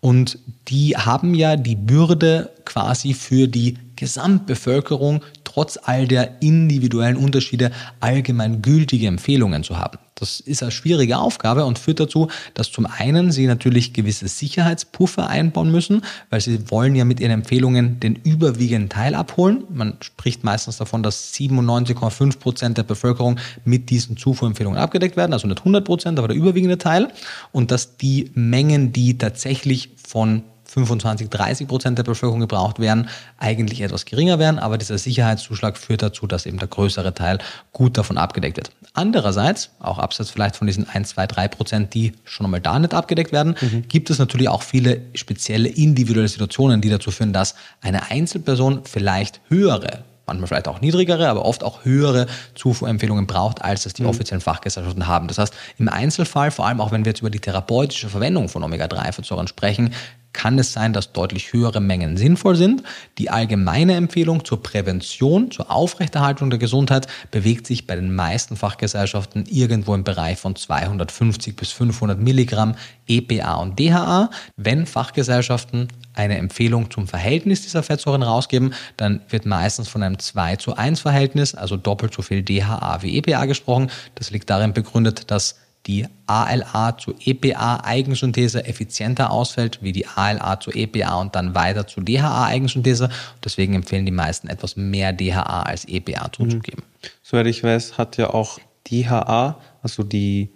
[0.00, 0.38] Und
[0.68, 8.62] die haben ja die Bürde quasi für die Gesamtbevölkerung trotz all der individuellen Unterschiede allgemein
[8.62, 9.98] gültige Empfehlungen zu haben.
[10.22, 15.26] Das ist eine schwierige Aufgabe und führt dazu, dass zum einen sie natürlich gewisse Sicherheitspuffer
[15.26, 19.64] einbauen müssen, weil sie wollen ja mit ihren Empfehlungen den überwiegenden Teil abholen.
[19.68, 25.48] Man spricht meistens davon, dass 97,5 Prozent der Bevölkerung mit diesen Zufuhrempfehlungen abgedeckt werden, also
[25.48, 27.08] nicht 100 Prozent, aber der überwiegende Teil.
[27.50, 33.08] Und dass die Mengen, die tatsächlich von 25, 30 Prozent der Bevölkerung gebraucht werden,
[33.38, 37.38] eigentlich etwas geringer werden, aber dieser Sicherheitszuschlag führt dazu, dass eben der größere Teil
[37.72, 38.70] gut davon abgedeckt wird.
[38.94, 42.94] Andererseits, auch abseits vielleicht von diesen 1, 2, 3 Prozent, die schon einmal da nicht
[42.94, 43.84] abgedeckt werden, mhm.
[43.88, 49.40] gibt es natürlich auch viele spezielle individuelle Situationen, die dazu führen, dass eine Einzelperson vielleicht
[49.48, 54.08] höhere manchmal vielleicht auch niedrigere, aber oft auch höhere Zufuhrempfehlungen braucht, als es die mhm.
[54.08, 55.28] offiziellen Fachgesellschaften haben.
[55.28, 58.62] Das heißt, im Einzelfall, vor allem auch wenn wir jetzt über die therapeutische Verwendung von
[58.62, 59.92] Omega-3-Fettsäuren sprechen,
[60.32, 62.82] kann es sein, dass deutlich höhere Mengen sinnvoll sind.
[63.18, 69.46] Die allgemeine Empfehlung zur Prävention, zur Aufrechterhaltung der Gesundheit bewegt sich bei den meisten Fachgesellschaften
[69.46, 72.74] irgendwo im Bereich von 250 bis 500 Milligramm
[73.06, 74.30] EPA und DHA.
[74.56, 80.56] Wenn Fachgesellschaften eine Empfehlung zum Verhältnis dieser Fettsäuren rausgeben, dann wird meistens von einem 2
[80.56, 83.90] zu 1 Verhältnis, also doppelt so viel DHA wie EPA gesprochen.
[84.14, 85.56] Das liegt darin begründet, dass
[85.86, 92.00] die ALA zu EPA-Eigensynthese effizienter ausfällt wie die ALA zu EPA und dann weiter zu
[92.00, 93.08] DHA-Eigensynthese.
[93.44, 96.84] Deswegen empfehlen die meisten etwas mehr DHA als EPA zuzugeben.
[96.84, 97.08] Mhm.
[97.22, 98.60] Soweit ich weiß, hat ja auch
[98.90, 100.50] DHA, also die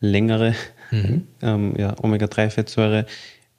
[0.00, 0.54] längere
[0.90, 1.26] mhm.
[1.42, 3.06] ähm, ja, Omega-3-Fettsäure,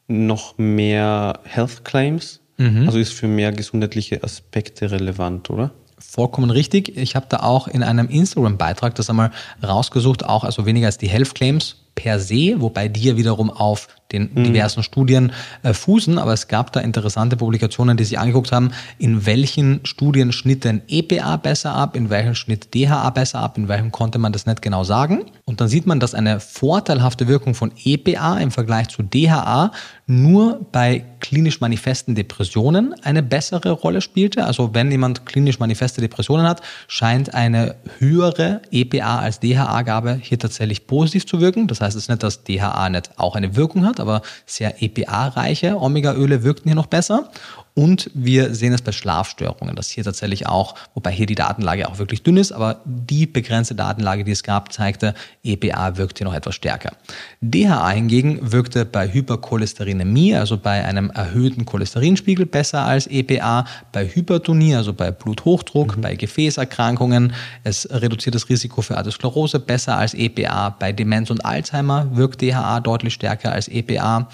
[0.07, 2.41] noch mehr Health Claims.
[2.57, 2.87] Mhm.
[2.87, 5.71] Also ist für mehr gesundheitliche Aspekte relevant, oder?
[6.01, 6.97] Vollkommen richtig.
[6.97, 9.31] Ich habe da auch in einem Instagram-Beitrag das einmal
[9.63, 13.87] rausgesucht, auch also weniger als die Health Claims per se, wobei die ja wiederum auf
[14.11, 14.43] den mhm.
[14.43, 15.31] diversen Studien
[15.63, 20.31] äh, fußen, aber es gab da interessante Publikationen, die sich angeguckt haben, in welchen Studien
[20.31, 24.33] schnitt denn EPA besser ab, in welchen schnitt DHA besser ab, in welchem konnte man
[24.33, 25.25] das nicht genau sagen.
[25.45, 29.71] Und dann sieht man, dass eine vorteilhafte Wirkung von EPA im Vergleich zu DHA
[30.11, 34.43] nur bei klinisch manifesten Depressionen eine bessere Rolle spielte.
[34.43, 40.85] Also wenn jemand klinisch manifeste Depressionen hat, scheint eine höhere EPA als DHA-Gabe hier tatsächlich
[40.85, 41.67] positiv zu wirken.
[41.67, 45.79] Das heißt es ist nicht, dass DHA nicht auch eine Wirkung hat, aber sehr EPA-reiche
[45.79, 47.31] Omega-Öle wirkten hier noch besser.
[47.73, 51.99] Und wir sehen es bei Schlafstörungen, dass hier tatsächlich auch, wobei hier die Datenlage auch
[51.99, 55.13] wirklich dünn ist, aber die begrenzte Datenlage, die es gab, zeigte,
[55.43, 56.91] EPA wirkt hier noch etwas stärker.
[57.39, 64.75] DHA hingegen wirkte bei Hypercholesterinämie, also bei einem erhöhten Cholesterinspiegel, besser als EPA, bei Hypertonie,
[64.75, 66.01] also bei Bluthochdruck, mhm.
[66.01, 67.33] bei Gefäßerkrankungen.
[67.63, 70.71] Es reduziert das Risiko für Atherosklerose besser als EPA.
[70.71, 74.27] Bei Demenz und Alzheimer wirkt DHA deutlich stärker als EPA.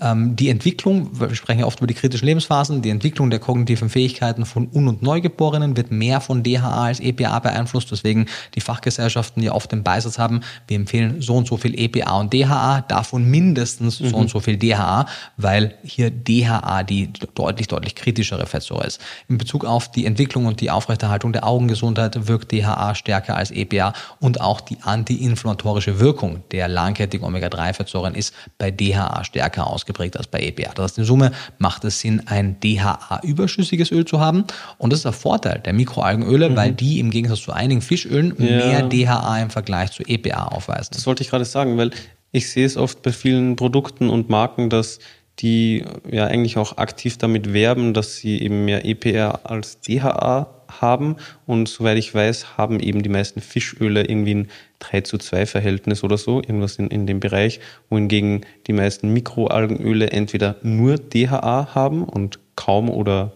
[0.00, 3.88] Ähm, die Entwicklung, wir sprechen ja oft über die kritischen Lebensphasen, die Entwicklung der kognitiven
[3.88, 9.42] Fähigkeiten von Un- und Neugeborenen wird mehr von DHA als EPA beeinflusst, weswegen die Fachgesellschaften
[9.42, 13.30] ja oft den Beisatz haben, wir empfehlen so und so viel EPA und DHA, davon
[13.30, 14.08] mindestens mhm.
[14.08, 15.06] so und so viel DHA,
[15.38, 19.00] weil hier DHA die deutlich, deutlich kritischere Fettsäure ist.
[19.28, 23.94] In Bezug auf die Entwicklung und die Aufrechterhaltung der Augengesundheit wirkt DHA stärker als EPA
[24.20, 30.26] und auch die antiinflammatorische Wirkung der langkettigen Omega-3-Fettsäuren ist bei DHA stärker aus ausgeprägt als
[30.26, 30.72] bei EPA.
[30.74, 34.44] Das heißt, in Summe macht es Sinn, ein DHA-überschüssiges Öl zu haben.
[34.78, 36.56] Und das ist der Vorteil der Mikroalgenöle, mhm.
[36.56, 38.46] weil die im Gegensatz zu einigen Fischölen ja.
[38.46, 40.90] mehr DHA im Vergleich zu EPA aufweisen.
[40.92, 41.90] Das wollte ich gerade sagen, weil
[42.32, 44.98] ich sehe es oft bei vielen Produkten und Marken, dass
[45.38, 51.16] die ja eigentlich auch aktiv damit werben, dass sie eben mehr EPA als DHA haben.
[51.46, 56.02] Und soweit ich weiß, haben eben die meisten Fischöle irgendwie ein 3 zu 2 Verhältnis
[56.04, 57.60] oder so, irgendwas in, in dem Bereich,
[57.90, 63.32] wohingegen die meisten Mikroalgenöle entweder nur DHA haben und kaum oder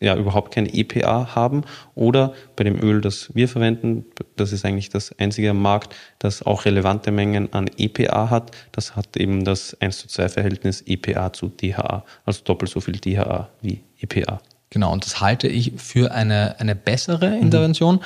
[0.00, 1.62] ja überhaupt kein EPA haben
[1.94, 4.04] oder bei dem Öl, das wir verwenden,
[4.36, 8.52] das ist eigentlich das einzige am Markt, das auch relevante Mengen an EPA hat.
[8.72, 12.98] Das hat eben das 1 zu 2 Verhältnis EPA zu DHA, also doppelt so viel
[12.98, 14.40] DHA wie EPA.
[14.70, 17.36] Genau, und das halte ich für eine, eine bessere.
[17.36, 17.96] Intervention.
[17.96, 18.00] Mhm.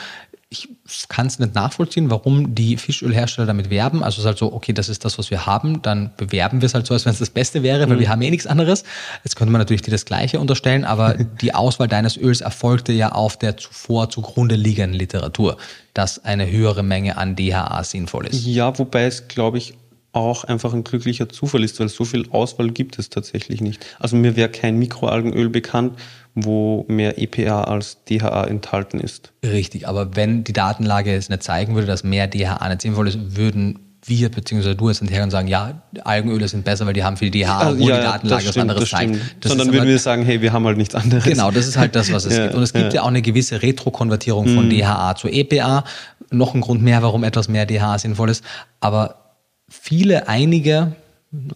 [0.54, 4.04] Ich kann es nicht nachvollziehen, warum die Fischölhersteller damit werben.
[4.04, 6.66] Also es ist halt so, okay, das ist das, was wir haben, dann bewerben wir
[6.66, 8.00] es halt so, als wenn es das Beste wäre, weil mhm.
[8.00, 8.84] wir haben eh nichts anderes.
[9.24, 13.12] Jetzt könnte man natürlich dir das Gleiche unterstellen, aber die Auswahl deines Öls erfolgte ja
[13.12, 15.56] auf der zuvor zugrunde liegenden Literatur,
[15.92, 18.46] dass eine höhere Menge an DHA sinnvoll ist.
[18.46, 19.74] Ja, wobei es, glaube ich,
[20.14, 23.84] auch einfach ein glücklicher Zufall ist, weil so viel Auswahl gibt es tatsächlich nicht.
[23.98, 25.98] Also mir wäre kein Mikroalgenöl bekannt,
[26.34, 29.32] wo mehr EPA als DHA enthalten ist.
[29.44, 33.36] Richtig, aber wenn die Datenlage es nicht zeigen würde, dass mehr DHA nicht sinnvoll ist,
[33.36, 34.74] würden wir bzw.
[34.74, 37.72] du jetzt hinterher und sagen, ja, Algenöle sind besser, weil die haben viel DHA, also,
[37.76, 39.18] obwohl ja, die Datenlage was anderes das zeigt.
[39.42, 41.24] Sondern würden wir sagen, hey, wir haben halt nichts anderes.
[41.24, 42.54] Genau, das ist halt das, was es ja, gibt.
[42.54, 42.96] Und es gibt ja.
[42.96, 44.70] ja auch eine gewisse Retrokonvertierung von mhm.
[44.70, 45.84] DHA zu EPA.
[46.30, 48.44] Noch ein Grund mehr, warum etwas mehr DHA sinnvoll ist.
[48.80, 49.23] Aber
[49.68, 50.96] viele, einige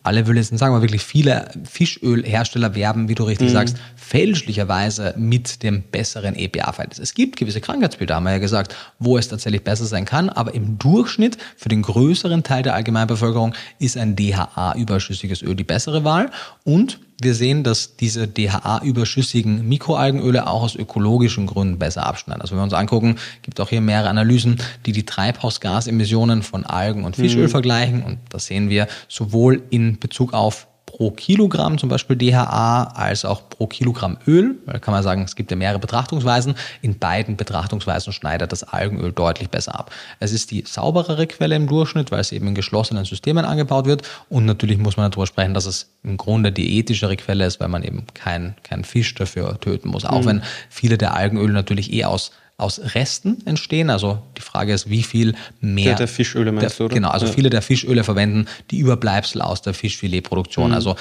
[0.03, 3.53] alle will jetzt nicht sagen, aber wirklich viele Fischölhersteller werben, wie du richtig mhm.
[3.53, 6.99] sagst, fälschlicherweise mit dem besseren EPA-Verhältnis.
[6.99, 10.55] Es gibt gewisse Krankheitsbilder, haben wir ja gesagt, wo es tatsächlich besser sein kann, aber
[10.55, 16.31] im Durchschnitt für den größeren Teil der Allgemeinbevölkerung ist ein DHA-überschüssiges Öl die bessere Wahl
[16.65, 22.41] und wir sehen, dass diese DHA-überschüssigen Mikroalgenöle auch aus ökologischen Gründen besser abschneiden.
[22.41, 27.05] Also wenn wir uns angucken, gibt auch hier mehrere Analysen, die die Treibhausgasemissionen von Algen
[27.05, 27.51] und Fischöl mhm.
[27.51, 28.03] vergleichen.
[28.05, 30.68] Und das sehen wir sowohl in Bezug auf
[30.99, 34.57] pro Kilogramm zum Beispiel DHA als auch pro Kilogramm Öl.
[34.67, 36.57] Da kann man sagen, es gibt ja mehrere Betrachtungsweisen.
[36.83, 39.93] In beiden Betrachtungsweisen schneidet das Algenöl deutlich besser ab.
[40.19, 44.03] Es ist die sauberere Quelle im Durchschnitt, weil es eben in geschlossenen Systemen angebaut wird.
[44.29, 47.69] Und natürlich muss man darüber sprechen, dass es im Grunde die ethischere Quelle ist, weil
[47.69, 50.05] man eben keinen kein Fisch dafür töten muss.
[50.05, 50.27] Auch mhm.
[50.27, 53.89] wenn viele der Algenöle natürlich eh aus aus Resten entstehen.
[53.89, 55.87] Also die Frage ist, wie viel mehr.
[55.87, 56.95] Der, der Fischöle meinst der, du, oder?
[56.95, 57.33] Genau, also ja.
[57.33, 60.69] viele der Fischöle verwenden die Überbleibsel aus der Fischfiletproduktion.
[60.69, 60.75] Mhm.
[60.75, 60.97] Also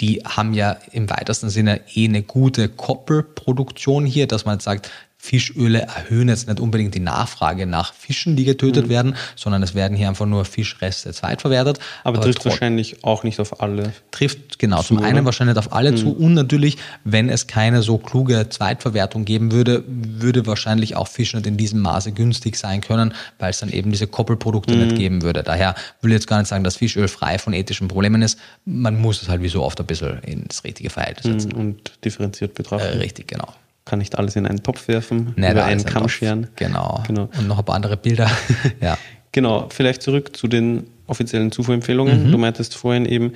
[0.00, 4.90] die haben ja im weitesten Sinne eh eine gute Koppelproduktion hier, dass man jetzt sagt,
[5.26, 8.90] Fischöle erhöhen jetzt nicht unbedingt die Nachfrage nach Fischen, die getötet mhm.
[8.90, 11.80] werden, sondern es werden hier einfach nur Fischreste zweitverwertet.
[12.04, 13.92] Aber, aber trifft wahrscheinlich auch nicht auf alle.
[14.12, 15.24] Trifft, genau, zu, zum einen oder?
[15.24, 15.96] wahrscheinlich auf alle mhm.
[15.96, 21.34] zu und natürlich, wenn es keine so kluge Zweitverwertung geben würde, würde wahrscheinlich auch Fisch
[21.34, 24.84] nicht in diesem Maße günstig sein können, weil es dann eben diese Koppelprodukte mhm.
[24.84, 25.42] nicht geben würde.
[25.42, 28.38] Daher will ich jetzt gar nicht sagen, dass Fischöl frei von ethischen Problemen ist.
[28.64, 31.50] Man muss es halt wie so oft ein bisschen ins richtige Verhältnis setzen.
[31.52, 31.60] Mhm.
[31.60, 32.86] Und differenziert betrachten.
[32.86, 33.48] Äh, richtig, genau
[33.86, 36.48] kann nicht alles in einen Topf werfen, nee, über einen Kamm scheren.
[36.56, 37.02] Genau.
[37.06, 37.30] genau.
[37.38, 38.30] Und noch ein paar andere Bilder.
[38.82, 38.98] ja.
[39.32, 42.26] Genau, vielleicht zurück zu den offiziellen Zufuhrempfehlungen.
[42.28, 42.32] Mhm.
[42.32, 43.32] Du meintest vorhin eben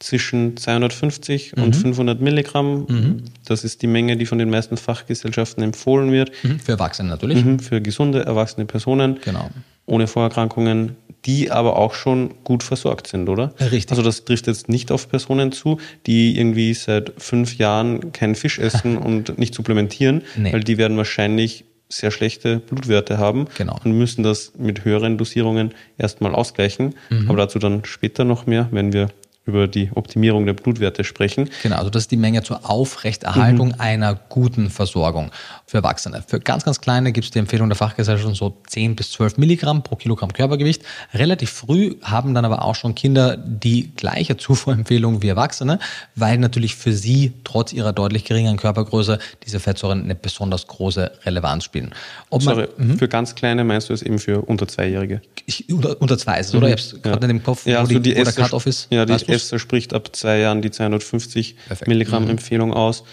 [0.00, 1.62] zwischen 250 Mhm.
[1.62, 3.22] und 500 Milligramm.
[3.46, 6.32] Das ist die Menge, die von den meisten Fachgesellschaften empfohlen wird.
[6.42, 6.58] Mhm.
[6.58, 7.44] Für Erwachsene natürlich.
[7.44, 9.48] Mhm, Für gesunde, erwachsene Personen Genau.
[9.86, 13.54] Ohne Vorerkrankungen, die aber auch schon gut versorgt sind, oder?
[13.60, 13.90] Richtig.
[13.90, 18.58] Also das trifft jetzt nicht auf Personen zu, die irgendwie seit fünf Jahren keinen Fisch
[18.58, 20.52] essen und nicht supplementieren, Nee.
[20.52, 23.78] weil die werden wahrscheinlich sehr schlechte Blutwerte haben Genau.
[23.84, 26.94] und müssen das mit höheren Dosierungen erstmal ausgleichen.
[27.10, 27.28] Mhm.
[27.28, 29.08] Aber dazu dann später noch mehr, wenn wir
[29.46, 31.50] über die Optimierung der Blutwerte sprechen.
[31.62, 33.74] Genau, also das ist die Menge zur Aufrechterhaltung Mhm.
[33.78, 35.30] einer guten Versorgung
[35.66, 36.22] für Erwachsene.
[36.26, 39.82] Für ganz, ganz kleine gibt es die Empfehlung der Fachgesellschaft so 10 bis 12 Milligramm
[39.82, 40.82] pro Kilogramm Körpergewicht.
[41.14, 45.78] Relativ früh haben dann aber auch schon Kinder die gleiche Zufuhrempfehlung wie Erwachsene,
[46.14, 51.64] weil natürlich für sie trotz ihrer deutlich geringeren Körpergröße diese Fettsäuren eine besonders große Relevanz
[51.64, 51.94] spielen.
[52.30, 55.22] Ob man, Sorry, für ganz kleine meinst du es eben für unter Zweijährige?
[55.46, 56.68] ich, unter, unter zwei ist es, oder?
[56.68, 58.88] Ich habe es gerade nicht im Kopf, Ja, wo, also die, die EFSA, Cut-Off ist.
[58.90, 59.12] ja, die?
[59.12, 61.88] EFSA spricht ab zwei Jahren die 250 Perfekt.
[61.88, 61.92] Mhm.
[61.92, 63.04] Milligramm Empfehlung aus.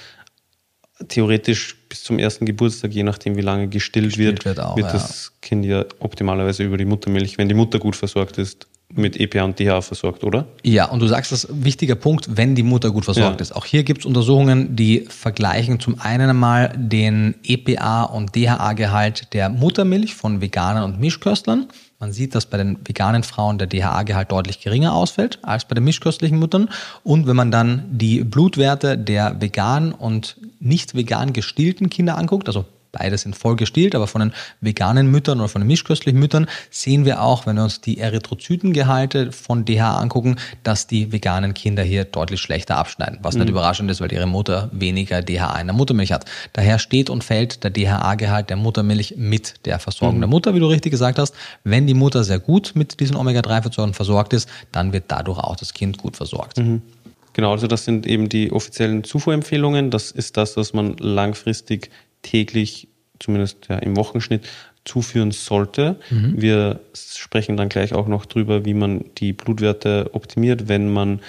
[1.07, 4.93] Theoretisch bis zum ersten Geburtstag, je nachdem wie lange gestillt, wird, wird auch, wird ja.
[4.93, 9.43] das Kind ja optimalerweise über die Muttermilch, wenn die Mutter gut versorgt ist, mit EPA
[9.43, 10.47] und DHA versorgt, oder?
[10.63, 13.41] Ja, und du sagst das wichtiger Punkt, wenn die Mutter gut versorgt Ja.
[13.41, 13.55] ist.
[13.55, 19.49] Auch hier gibt es Untersuchungen, die vergleichen zum einen einmal den EPA und DHA-Gehalt der
[19.49, 21.67] Muttermilch von Veganern und Mischköstlern.
[22.01, 25.83] Man sieht, dass bei den veganen Frauen der DHA-Gehalt deutlich geringer ausfällt als bei den
[25.83, 26.67] mischköstlichen Müttern.
[27.03, 32.65] Und wenn man dann die Blutwerte der vegan und nicht vegan gestillten Kinder anguckt, also
[32.91, 37.05] Beide sind voll gestillt, aber von den veganen Müttern oder von den mischköstlichen Müttern sehen
[37.05, 42.03] wir auch, wenn wir uns die Erythrozytengehalte von DHA angucken, dass die veganen Kinder hier
[42.03, 43.19] deutlich schlechter abschneiden.
[43.21, 46.25] Was nicht überraschend ist, weil ihre Mutter weniger DHA in der Muttermilch hat.
[46.53, 50.67] Daher steht und fällt der DHA-Gehalt der Muttermilch mit der Versorgung der Mutter, wie du
[50.67, 51.33] richtig gesagt hast.
[51.63, 55.73] Wenn die Mutter sehr gut mit diesen Omega-3-Fettsäuren versorgt ist, dann wird dadurch auch das
[55.73, 56.61] Kind gut versorgt.
[57.33, 59.89] Genau, also das sind eben die offiziellen Zufuhrempfehlungen.
[59.89, 61.89] Das ist das, was man langfristig
[62.21, 62.87] täglich,
[63.19, 64.47] zumindest ja, im Wochenschnitt,
[64.83, 65.99] zuführen sollte.
[66.09, 71.21] Wir sprechen dann gleich auch noch drüber, wie man die Blutwerte optimiert, wenn man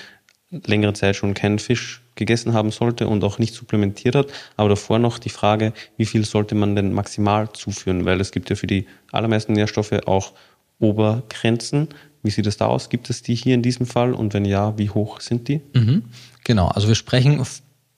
[0.50, 4.28] längere Zeit schon keinen Fisch gegessen haben sollte und auch nicht supplementiert hat.
[4.56, 8.04] Aber davor noch die Frage, wie viel sollte man denn maximal zuführen?
[8.04, 10.32] Weil es gibt ja für die allermeisten Nährstoffe auch
[10.78, 11.88] Obergrenzen.
[12.22, 12.88] Wie sieht es da aus?
[12.88, 14.14] Gibt es die hier in diesem Fall?
[14.14, 15.60] Und wenn ja, wie hoch sind die?
[15.74, 16.04] Mhm.
[16.44, 17.38] Genau, also wir sprechen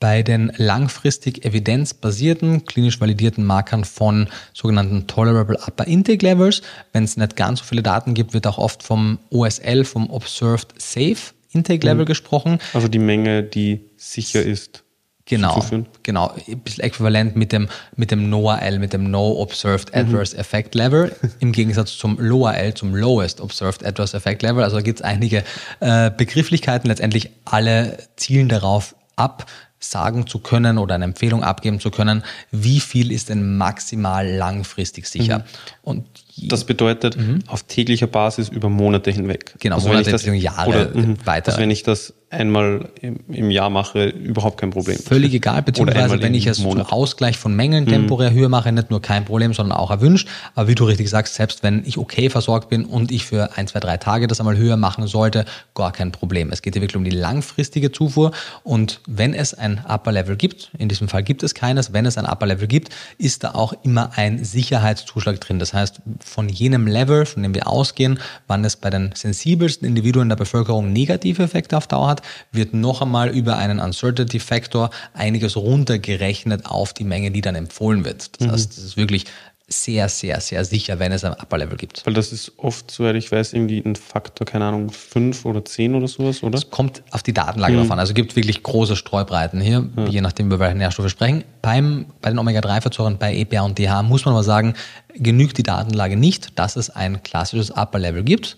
[0.01, 6.63] bei den langfristig evidenzbasierten, klinisch validierten Markern von sogenannten Tolerable Upper Intake Levels.
[6.93, 10.75] Wenn es nicht ganz so viele Daten gibt, wird auch oft vom OSL, vom Observed
[10.77, 11.17] Safe
[11.53, 12.59] Intake Level gesprochen.
[12.73, 14.85] Also die Menge, die sicher ist.
[15.27, 15.65] Genau,
[16.03, 20.75] genau, ein bisschen äquivalent mit dem, mit dem NOAA-L, mit dem No Observed Adverse Effect
[20.75, 24.63] Level, im Gegensatz zum LOA-L, zum Lowest Observed Adverse Effect Level.
[24.63, 25.43] Also da gibt es einige
[25.81, 29.47] äh, Begrifflichkeiten, letztendlich alle zielen darauf ab,
[29.91, 35.07] sagen zu können oder eine Empfehlung abgeben zu können, wie viel ist denn maximal langfristig
[35.07, 35.45] sicher.
[35.83, 36.07] Und
[36.37, 37.17] Das bedeutet
[37.47, 39.53] auf täglicher Basis über Monate hinweg.
[39.55, 39.59] Mhm.
[39.61, 41.49] Genau, wenn Monate ich das, Jahre oder, mhm, weiter.
[41.49, 44.99] Also wenn ich das einmal im, im Jahr mache, überhaupt kein Problem.
[44.99, 46.89] Völlig egal, beziehungsweise wenn ich es zum Monat.
[46.89, 46.93] Mhm.
[46.93, 50.29] Ausgleich von Mängeln temporär höher mache, nicht nur kein Problem, sondern auch erwünscht.
[50.55, 53.67] Aber wie du richtig sagst, selbst wenn ich okay versorgt bin und ich für ein,
[53.67, 56.51] zwei, drei Tage das einmal höher machen sollte, gar kein Problem.
[56.51, 58.33] Es geht hier wirklich um die langfristige Zufuhr.
[58.63, 62.19] Und wenn es ein Upper Level gibt, in diesem Fall gibt es keines, wenn es
[62.19, 65.59] ein Upper Level gibt, ist da auch immer ein Sicherheitszuschlag drin.
[65.59, 70.29] Das heißt, von jenem Level, von dem wir ausgehen, wann es bei den sensibelsten Individuen
[70.29, 72.23] der Bevölkerung negative Effekte auf Dauer hat,
[72.53, 78.05] wird noch einmal über einen Uncertainty Factor einiges runtergerechnet auf die Menge, die dann empfohlen
[78.05, 78.41] wird.
[78.41, 79.27] Das heißt, es ist wirklich
[79.67, 82.05] sehr, sehr, sehr sicher, wenn es ein Upper Level gibt.
[82.05, 85.95] Weil das ist oft, soweit ich weiß, irgendwie ein Faktor, keine Ahnung, fünf oder zehn
[85.95, 86.59] oder sowas, oder?
[86.59, 87.99] Es kommt auf die Datenlage drauf an.
[87.99, 91.45] Also es gibt wirklich große Streubreiten hier, je nachdem, über welche Nährstoffe wir sprechen.
[91.63, 94.75] Beim, bei den Omega-3-Fettsäuren, bei EPA und DHA muss man aber sagen,
[95.15, 98.57] genügt die Datenlage nicht, dass es ein klassisches Upper Level gibt.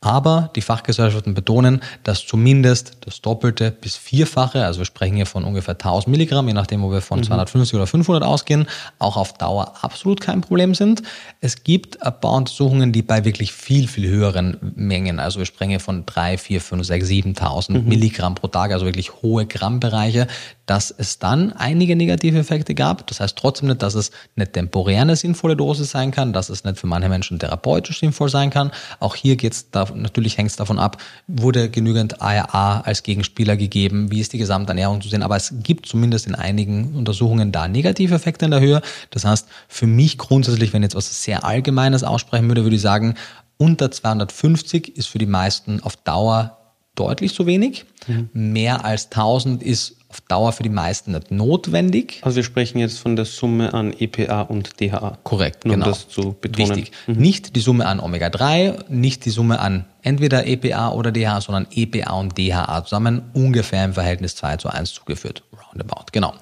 [0.00, 5.42] Aber die Fachgesellschaften betonen, dass zumindest das Doppelte bis Vierfache, also wir sprechen hier von
[5.42, 8.66] ungefähr 1000 Milligramm, je nachdem, wo wir von 250 oder 500 ausgehen,
[8.98, 11.02] auch auf Dauer absolut kein Problem sind.
[11.40, 15.70] Es gibt ein paar Untersuchungen, die bei wirklich viel, viel höheren Mengen, also wir sprechen
[15.70, 20.28] hier von 3, 4, 5, 6, 7.000 Milligramm pro Tag, also wirklich hohe Grammbereiche,
[20.66, 23.06] dass es dann einige negative Effekte gab.
[23.06, 26.64] Das heißt trotzdem nicht, dass es eine temporär eine sinnvolle Dosis sein kann, dass es
[26.64, 28.72] nicht für manche Menschen therapeutisch sinnvoll sein kann.
[28.98, 34.10] Auch hier geht's da, natürlich hängt es davon ab, wurde genügend ARA als Gegenspieler gegeben,
[34.10, 35.22] wie ist die Gesamternährung zu sehen.
[35.22, 38.82] Aber es gibt zumindest in einigen Untersuchungen da negative Effekte in der Höhe.
[39.10, 42.82] Das heißt, für mich grundsätzlich, wenn ich jetzt was sehr Allgemeines aussprechen würde, würde ich
[42.82, 43.14] sagen,
[43.58, 46.58] Unter 250 ist für die meisten auf Dauer
[46.94, 47.84] deutlich zu wenig.
[48.06, 48.28] Mhm.
[48.32, 52.20] Mehr als 1000 ist auf Dauer für die meisten nicht notwendig.
[52.22, 55.18] Also wir sprechen jetzt von der Summe an EPA und DHA.
[55.22, 55.86] Korrekt, Nur genau.
[55.86, 56.70] Um das zu betonen.
[56.70, 56.92] Wichtig.
[57.06, 57.16] Mhm.
[57.16, 62.14] Nicht die Summe an Omega-3, nicht die Summe an entweder EPA oder DHA, sondern EPA
[62.14, 65.42] und DHA zusammen ungefähr im Verhältnis 2 zu 1 zugeführt.
[65.70, 66.32] Roundabout, genau.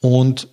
[0.00, 0.48] Und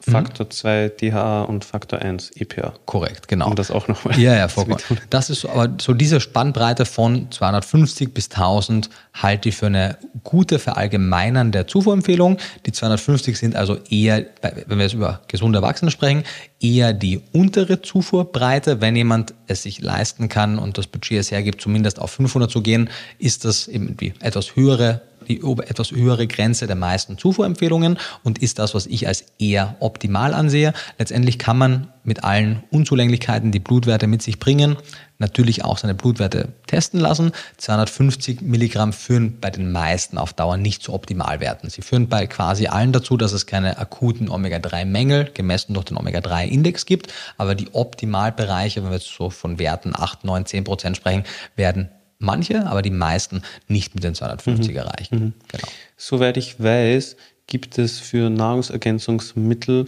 [0.00, 2.74] Faktor 2 DHA und Faktor 1 EPA.
[2.86, 3.48] Korrekt, genau.
[3.48, 5.00] Um das auch nochmal Ja, ja, vollkommen.
[5.10, 10.58] Das ist aber so diese Spannbreite von 250 bis 1000 halte ich für eine gute
[10.58, 12.38] verallgemeinernde Zufuhrempfehlung.
[12.66, 14.26] Die 250 sind also eher,
[14.66, 16.24] wenn wir jetzt über gesunde Erwachsene sprechen,
[16.60, 18.80] eher die untere Zufuhrbreite.
[18.80, 22.62] Wenn jemand es sich leisten kann und das Budget es hergibt, zumindest auf 500 zu
[22.62, 28.38] gehen, ist das eben die etwas höhere die etwas höhere Grenze der meisten Zufuhrempfehlungen und
[28.38, 30.72] ist das, was ich als eher optimal ansehe.
[30.98, 34.76] Letztendlich kann man mit allen Unzulänglichkeiten, die Blutwerte mit sich bringen,
[35.18, 37.32] natürlich auch seine Blutwerte testen lassen.
[37.56, 41.70] 250 Milligramm führen bei den meisten auf Dauer nicht zu Optimalwerten.
[41.70, 46.86] Sie führen bei quasi allen dazu, dass es keine akuten Omega-3-Mängel gemessen durch den Omega-3-Index
[46.86, 51.24] gibt, aber die Optimalbereiche, wenn wir jetzt so von Werten 8, 9, 10 Prozent sprechen,
[51.56, 51.88] werden
[52.24, 54.76] manche, aber die meisten nicht mit den 250 mhm.
[54.76, 55.18] erreichen.
[55.18, 55.32] Mhm.
[55.48, 55.68] Genau.
[55.96, 57.16] Soweit ich weiß,
[57.46, 59.86] gibt es für Nahrungsergänzungsmittel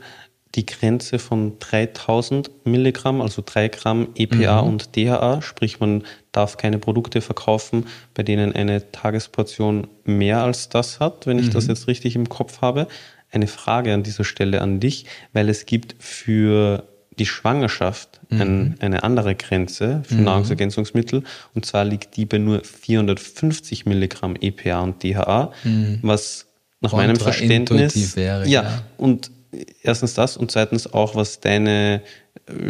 [0.57, 4.69] die Grenze von 3000 Milligramm, also 3 Gramm EPA mhm.
[4.69, 10.99] und DHA, sprich man darf keine Produkte verkaufen, bei denen eine Tagesportion mehr als das
[10.99, 11.53] hat, wenn ich mhm.
[11.53, 12.89] das jetzt richtig im Kopf habe.
[13.31, 18.41] Eine Frage an dieser Stelle an dich, weil es gibt für die Schwangerschaft mhm.
[18.41, 20.25] ein, eine andere Grenze für mhm.
[20.25, 25.99] Nahrungsergänzungsmittel und zwar liegt die bei nur 450 Milligramm EPA und DHA, mhm.
[26.03, 26.47] was
[26.81, 29.31] nach meinem Verständnis wäre, ja, ja, und
[29.83, 32.03] erstens das und zweitens auch was deine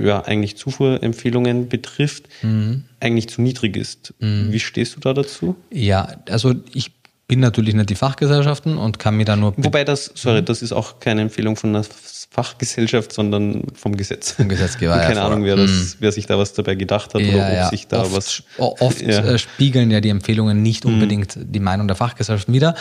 [0.02, 2.84] ja eigentlich Zufuhrempfehlungen betrifft, mhm.
[3.00, 4.14] eigentlich zu niedrig ist.
[4.20, 4.52] Mhm.
[4.52, 5.56] Wie stehst du da dazu?
[5.70, 6.92] Ja, also ich
[7.28, 9.54] bin natürlich nicht die Fachgesellschaften und kann mir da nur.
[9.56, 10.46] Wobei das, sorry, mhm.
[10.46, 11.84] das ist auch keine Empfehlung von der
[12.30, 14.32] Fachgesellschaft, sondern vom Gesetz.
[14.32, 14.96] Vom Gesetzgeber.
[14.98, 15.94] Keine ja, Ahnung, wer, das, mhm.
[16.00, 17.68] wer sich da was dabei gedacht hat ja, oder ob ja.
[17.68, 18.42] sich da oft, was.
[18.58, 19.24] Oft ja.
[19.24, 20.94] Äh, spiegeln ja die Empfehlungen nicht mhm.
[20.94, 21.52] unbedingt mhm.
[21.52, 22.74] die Meinung der Fachgesellschaft wider.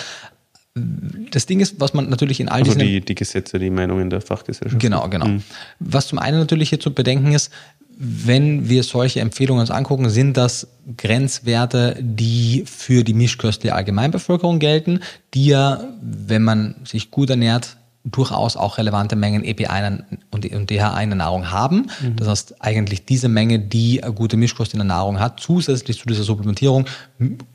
[1.31, 2.85] Das Ding ist, was man natürlich in all also diesen.
[2.85, 4.81] Die, die Gesetze, die Meinungen der Fachgesellschaft.
[4.81, 5.27] Genau, genau.
[5.27, 5.43] Mhm.
[5.79, 7.49] Was zum einen natürlich hier zu bedenken ist,
[7.97, 10.67] wenn wir solche Empfehlungen uns angucken, sind das
[10.97, 14.99] Grenzwerte, die für die mischköstliche Allgemeinbevölkerung gelten,
[15.33, 19.99] die ja, wenn man sich gut ernährt, durchaus auch relevante Mengen EPA
[20.31, 21.87] und DHA in der Nahrung haben.
[22.01, 22.15] Mhm.
[22.15, 26.07] Das heißt, eigentlich diese Menge, die eine gute Mischkost in der Nahrung hat, zusätzlich zu
[26.07, 26.85] dieser Supplementierung,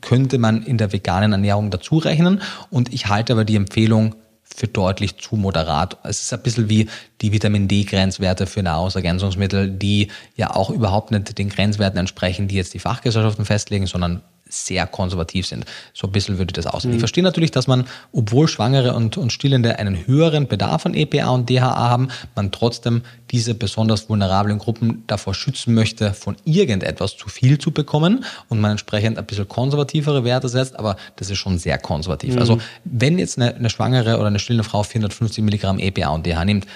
[0.01, 2.41] könnte man in der veganen Ernährung dazu rechnen.
[2.69, 5.97] Und ich halte aber die Empfehlung für deutlich zu moderat.
[6.03, 6.89] Es ist ein bisschen wie
[7.21, 12.73] die Vitamin D-Grenzwerte für Nahrungsergänzungsmittel, die ja auch überhaupt nicht den Grenzwerten entsprechen, die jetzt
[12.73, 14.21] die Fachgesellschaften festlegen, sondern
[14.51, 15.65] sehr konservativ sind.
[15.93, 16.91] So ein bisschen würde das aussehen.
[16.91, 16.97] Mhm.
[16.97, 21.29] Ich verstehe natürlich, dass man, obwohl Schwangere und, und Stillende einen höheren Bedarf an EPA
[21.29, 27.29] und DHA haben, man trotzdem diese besonders vulnerablen Gruppen davor schützen möchte, von irgendetwas zu
[27.29, 31.57] viel zu bekommen und man entsprechend ein bisschen konservativere Werte setzt, aber das ist schon
[31.57, 32.35] sehr konservativ.
[32.35, 32.39] Mhm.
[32.39, 36.45] Also wenn jetzt eine, eine schwangere oder eine stillende Frau 450 Milligramm EPA und DHA
[36.45, 36.67] nimmt,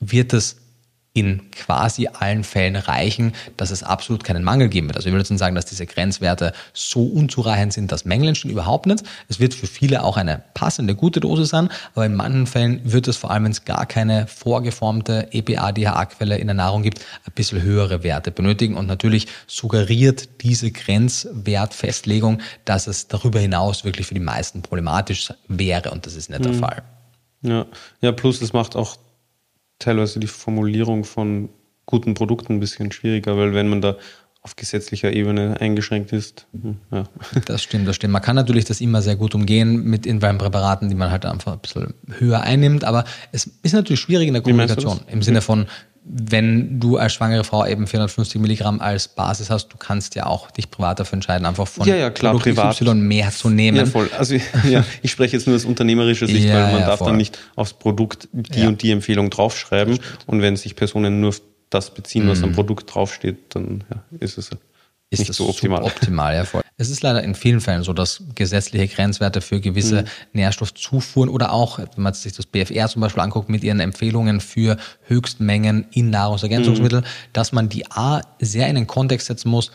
[0.00, 0.56] wird es
[1.14, 4.96] in quasi allen Fällen reichen, dass es absolut keinen Mangel geben wird.
[4.96, 8.86] Also ich will jetzt sagen, dass diese Grenzwerte so unzureichend sind, dass Mängel entstehen, überhaupt
[8.86, 9.02] nicht.
[9.28, 13.08] Es wird für viele auch eine passende, gute Dosis sein, aber in manchen Fällen wird
[13.08, 17.62] es vor allem, wenn es gar keine vorgeformte EPA-DHA-Quelle in der Nahrung gibt, ein bisschen
[17.62, 24.20] höhere Werte benötigen und natürlich suggeriert diese Grenzwertfestlegung, dass es darüber hinaus wirklich für die
[24.20, 26.44] meisten problematisch wäre und das ist nicht mhm.
[26.44, 26.82] der Fall.
[27.42, 27.66] Ja.
[28.00, 28.96] ja, plus es macht auch
[29.78, 31.48] teilweise die Formulierung von
[31.86, 33.96] guten Produkten ein bisschen schwieriger, weil wenn man da
[34.42, 36.46] auf gesetzlicher Ebene eingeschränkt ist.
[36.52, 37.04] Hm, ja.
[37.46, 38.12] Das stimmt, das stimmt.
[38.12, 40.04] Man kann natürlich das immer sehr gut umgehen mit
[40.38, 44.34] Präparaten, die man halt einfach ein bisschen höher einnimmt, aber es ist natürlich schwierig in
[44.34, 45.00] der Kommunikation.
[45.08, 45.66] Im Sinne von,
[46.10, 50.50] wenn du als schwangere Frau eben 450 Milligramm als Basis hast, du kannst ja auch
[50.50, 52.80] dich privat dafür entscheiden, einfach von ja, ja, klar, Produkt privat.
[52.80, 53.76] Y mehr zu nehmen.
[53.76, 54.08] Ja, voll.
[54.16, 54.36] Also
[54.68, 57.08] ja, ich spreche jetzt nur aus unternehmerischer Sicht, ja, weil man ja, darf voll.
[57.08, 59.98] dann nicht aufs Produkt die und die Empfehlung draufschreiben.
[60.26, 61.34] Und wenn sich Personen nur
[61.70, 62.54] das beziehen, was am mhm.
[62.54, 63.84] Produkt draufsteht, dann
[64.18, 64.50] ist es
[65.10, 65.82] ist nicht das so optimal.
[65.82, 66.62] optimal ja, voll.
[66.76, 70.06] Es ist leider in vielen Fällen so, dass gesetzliche Grenzwerte für gewisse mhm.
[70.34, 74.76] Nährstoffzufuhren oder auch, wenn man sich das BFR zum Beispiel anguckt, mit ihren Empfehlungen für
[75.06, 77.32] Höchstmengen in Nahrungsergänzungsmitteln, mhm.
[77.32, 79.72] dass man die A sehr in den Kontext setzen muss,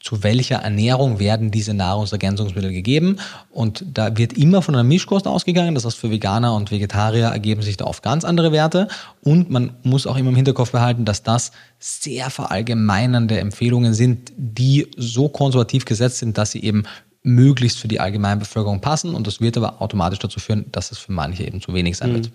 [0.00, 3.16] zu welcher Ernährung werden diese Nahrungsergänzungsmittel gegeben.
[3.50, 5.74] Und da wird immer von einer Mischkost ausgegangen.
[5.74, 8.88] Das heißt, für Veganer und Vegetarier ergeben sich da oft ganz andere Werte.
[9.22, 14.88] Und man muss auch immer im Hinterkopf behalten, dass das sehr verallgemeinernde Empfehlungen sind, die
[14.96, 16.84] so konservativ gesetzt sind, dass sie eben
[17.22, 19.14] möglichst für die Allgemeinbevölkerung passen.
[19.14, 22.10] Und das wird aber automatisch dazu führen, dass es für manche eben zu wenig sein
[22.10, 22.14] mhm.
[22.14, 22.30] wird.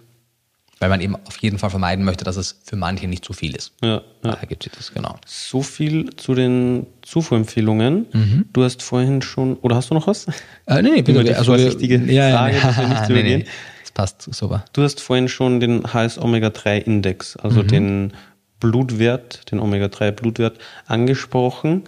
[0.80, 3.56] Weil man eben auf jeden Fall vermeiden möchte, dass es für manche nicht zu viel
[3.56, 3.74] ist.
[3.82, 4.02] Ja, ja.
[4.22, 5.18] Daher gibt es das, genau.
[5.26, 8.06] So viel zu den Zufuhrempfehlungen.
[8.14, 8.46] Mhm.
[8.54, 10.28] Du hast vorhin schon, oder hast du noch was?
[10.68, 11.24] Äh, nee, nee, bitte.
[11.24, 12.90] Die also, vorsichtige ja, Frage, ja, ja.
[12.90, 13.46] nicht nee, nee,
[13.82, 14.66] das passt super.
[14.74, 17.68] Du hast vorhin schon den HS-Omega-3-Index, also mhm.
[17.68, 18.14] den
[18.60, 21.84] Blutwert, den Omega-3-Blutwert angesprochen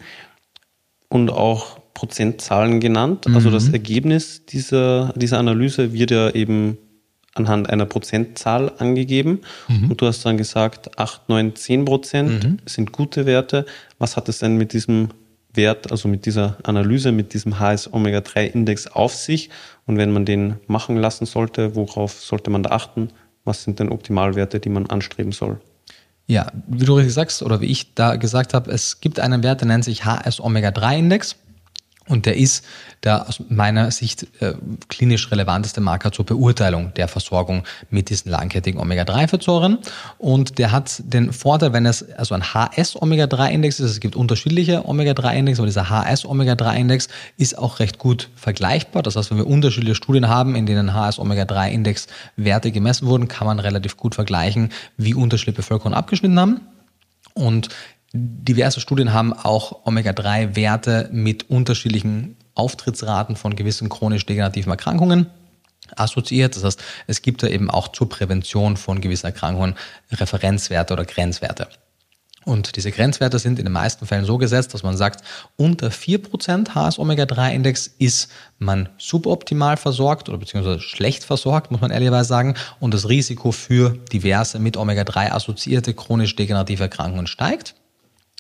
[1.09, 3.27] und auch Prozentzahlen genannt.
[3.27, 3.35] Also mhm.
[3.35, 6.77] Also das Ergebnis dieser, dieser Analyse wird ja eben
[7.36, 9.41] anhand einer Prozentzahl angegeben.
[9.67, 9.91] Mhm.
[9.91, 12.57] Und du hast dann gesagt, 8, 9, 10 Prozent mhm.
[12.65, 13.65] sind gute Werte.
[13.97, 15.09] Was hat es denn mit diesem
[15.53, 19.49] Wert, also mit dieser Analyse, mit diesem HS-Omega-3-Index auf sich?
[19.86, 23.09] Und wenn man den machen lassen sollte, worauf sollte man da achten?
[23.43, 25.59] Was sind denn Optimalwerte, die man anstreben soll?
[26.27, 29.61] Ja, wie du richtig sagst oder wie ich da gesagt habe, es gibt einen Wert,
[29.61, 31.36] der nennt sich HS-Omega-3-Index.
[32.10, 32.66] Und der ist
[33.03, 34.53] der aus meiner Sicht äh,
[34.89, 39.78] klinisch relevanteste Marker zur Beurteilung der Versorgung mit diesen langkettigen Omega-3-Fettsäuren.
[40.18, 45.60] Und der hat den Vorteil, wenn es also ein HS-Omega-3-Index ist, es gibt unterschiedliche Omega-3-Index,
[45.60, 47.07] aber dieser HS-Omega-3-Index
[47.38, 49.03] ist auch recht gut vergleichbar.
[49.03, 53.60] Das heißt, wenn wir unterschiedliche Studien haben, in denen HS-Omega-3-Index Werte gemessen wurden, kann man
[53.60, 56.62] relativ gut vergleichen, wie unterschiedliche Bevölkerungen abgeschnitten haben.
[57.34, 57.70] Und
[58.14, 65.28] Diverse Studien haben auch Omega-3-Werte mit unterschiedlichen Auftrittsraten von gewissen chronisch degenerativen Erkrankungen
[65.95, 66.55] assoziiert.
[66.55, 69.76] Das heißt, es gibt da eben auch zur Prävention von gewissen Erkrankungen
[70.12, 71.68] Referenzwerte oder Grenzwerte.
[72.45, 75.24] Und diese Grenzwerte sind in den meisten Fällen so gesetzt, dass man sagt,
[75.55, 82.55] unter 4% HS-Omega-3-Index ist man suboptimal versorgt oder beziehungsweise schlecht versorgt, muss man ehrlicherweise sagen.
[82.80, 87.76] Und das Risiko für diverse mit Omega-3 assoziierte chronisch degenerative Erkrankungen steigt.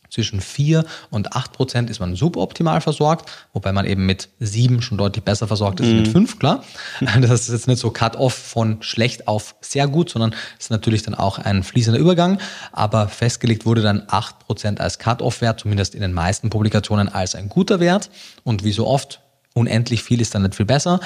[0.09, 4.97] Zwischen 4 und 8 Prozent ist man suboptimal versorgt, wobei man eben mit 7 schon
[4.97, 5.89] deutlich besser versorgt ist mm.
[5.89, 6.39] als mit 5, mhm.
[6.39, 6.63] klar.
[7.21, 11.03] Das ist jetzt nicht so Cut-off von schlecht auf sehr gut, sondern es ist natürlich
[11.03, 12.39] dann auch ein fließender Übergang.
[12.71, 17.49] Aber festgelegt wurde dann 8 Prozent als Cut-off-Wert, zumindest in den meisten Publikationen als ein
[17.49, 18.09] guter Wert.
[18.43, 19.21] Und wie so oft,
[19.53, 20.99] unendlich viel ist dann nicht viel besser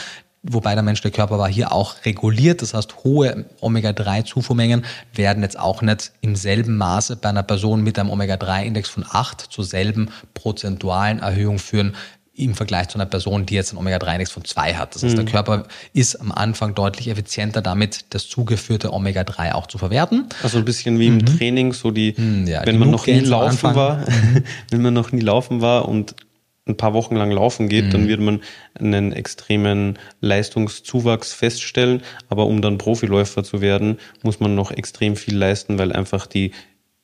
[0.44, 2.62] wobei der menschliche Körper war hier auch reguliert.
[2.62, 7.98] Das heißt, hohe Omega-3-Zufuhrmengen werden jetzt auch nicht im selben Maße bei einer Person mit
[7.98, 11.96] einem Omega-3-Index von 8 zur selben prozentualen Erhöhung führen
[12.36, 14.96] im Vergleich zu einer Person, die jetzt einen Omega-3-Index von 2 hat.
[14.96, 15.26] Das heißt, mhm.
[15.26, 15.64] der Körper
[15.94, 20.26] ist am Anfang deutlich effizienter damit, das zugeführte Omega-3 auch zu verwerten.
[20.42, 21.26] Also ein bisschen wie im mhm.
[21.26, 24.44] Training, so die, mhm, ja, wenn man noch nie laufen war, mhm.
[24.72, 26.16] wenn man noch nie laufen war und
[26.66, 27.90] ein paar Wochen lang laufen geht, mhm.
[27.92, 28.42] dann wird man
[28.80, 32.02] einen extremen Leistungszuwachs feststellen.
[32.30, 36.52] Aber um dann Profiläufer zu werden, muss man noch extrem viel leisten, weil einfach die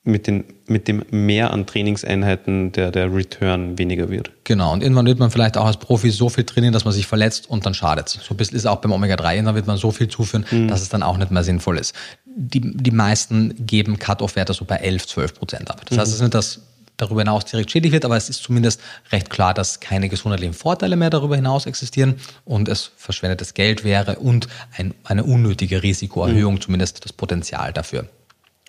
[0.03, 4.31] mit, den, mit dem Mehr an Trainingseinheiten der, der Return weniger wird.
[4.45, 7.05] Genau, und irgendwann wird man vielleicht auch als Profi so viel trainieren, dass man sich
[7.05, 8.13] verletzt und dann schadet es.
[8.13, 10.69] So ein bisschen ist auch beim Omega-3, irgendwann wird man so viel zuführen, mhm.
[10.69, 11.93] dass es dann auch nicht mehr sinnvoll ist.
[12.25, 15.81] Die, die meisten geben Cut-Off-Werte so bei 11, 12 Prozent ab.
[15.89, 16.61] Das heißt, es ist nicht das
[17.01, 18.81] darüber hinaus direkt schädlich wird, aber es ist zumindest
[19.11, 24.17] recht klar, dass keine gesundheitlichen Vorteile mehr darüber hinaus existieren und es verschwendetes Geld wäre
[24.19, 24.47] und
[24.77, 26.61] ein, eine unnötige Risikoerhöhung, mhm.
[26.61, 28.07] zumindest das Potenzial dafür.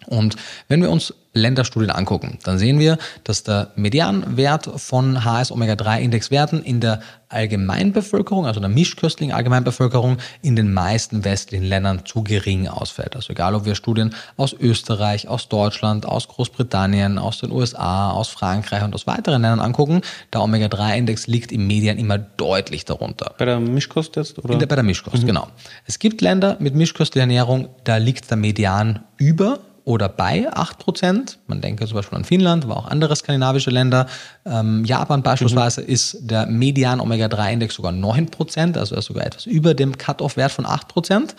[0.06, 0.36] Und
[0.68, 7.00] wenn wir uns Länderstudien angucken, dann sehen wir, dass der Medianwert von HS-Omega-3-Indexwerten in der
[7.28, 13.14] Allgemeinbevölkerung, also der mischköstlichen Allgemeinbevölkerung, in den meisten westlichen Ländern zu gering ausfällt.
[13.14, 18.28] Also egal, ob wir Studien aus Österreich, aus Deutschland, aus Großbritannien, aus den USA, aus
[18.28, 20.00] Frankreich und aus weiteren Ländern angucken,
[20.32, 23.34] der Omega-3-Index liegt im Median immer deutlich darunter.
[23.38, 24.42] Bei der Mischkost jetzt?
[24.42, 24.58] Oder?
[24.58, 25.28] Der, bei der Mischkost, mhm.
[25.28, 25.46] genau.
[25.86, 29.60] Es gibt Länder mit mischköstlicher Ernährung, da liegt der Median über
[29.90, 31.36] oder bei 8%.
[31.48, 34.06] Man denke zum Beispiel an Finnland, aber auch andere skandinavische Länder.
[34.46, 35.88] Ähm, Japan beispielsweise mhm.
[35.88, 40.64] ist der Median Omega-3-Index sogar 9%, also er ist sogar etwas über dem Cut-off-Wert von
[40.64, 41.34] 8%.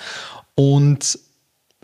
[0.55, 1.19] Und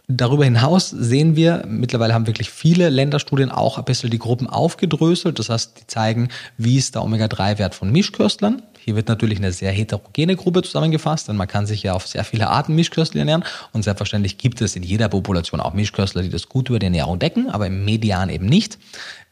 [0.09, 5.37] Darüber hinaus sehen wir, mittlerweile haben wirklich viele Länderstudien auch ein bisschen die Gruppen aufgedröselt.
[5.37, 8.61] Das heißt, die zeigen, wie ist der Omega-3-Wert von Mischköstlern.
[8.87, 12.23] Hier wird natürlich eine sehr heterogene Gruppe zusammengefasst, denn man kann sich ja auf sehr
[12.23, 16.47] viele Arten Mischköstler ernähren und selbstverständlich gibt es in jeder Population auch Mischköstler, die das
[16.47, 18.79] gut über die Ernährung decken, aber im Median eben nicht.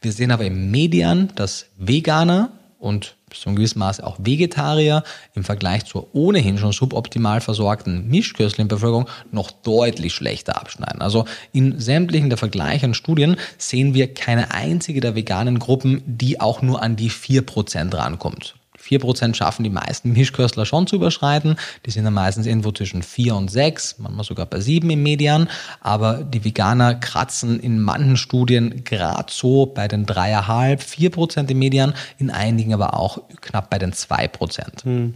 [0.02, 5.02] Wir sehen aber im Median, dass Veganer und bis zu einem gewissen Maße auch Vegetarier
[5.34, 11.00] im Vergleich zur ohnehin schon suboptimal versorgten Mischköstlinbevölkerung noch deutlich schlechter abschneiden.
[11.00, 16.60] Also in sämtlichen der vergleichenden Studien sehen wir keine einzige der veganen Gruppen, die auch
[16.60, 18.54] nur an die 4% rankommt.
[18.86, 21.56] 4% schaffen die meisten Mischköstler schon zu überschreiten.
[21.84, 25.48] Die sind dann meistens irgendwo zwischen 4 und 6, manchmal sogar bei 7 im Median.
[25.80, 31.94] Aber die Veganer kratzen in manchen Studien gerade so bei den 3,5, 4% im Median,
[32.18, 34.84] in einigen aber auch knapp bei den 2%.
[34.84, 35.14] Hm.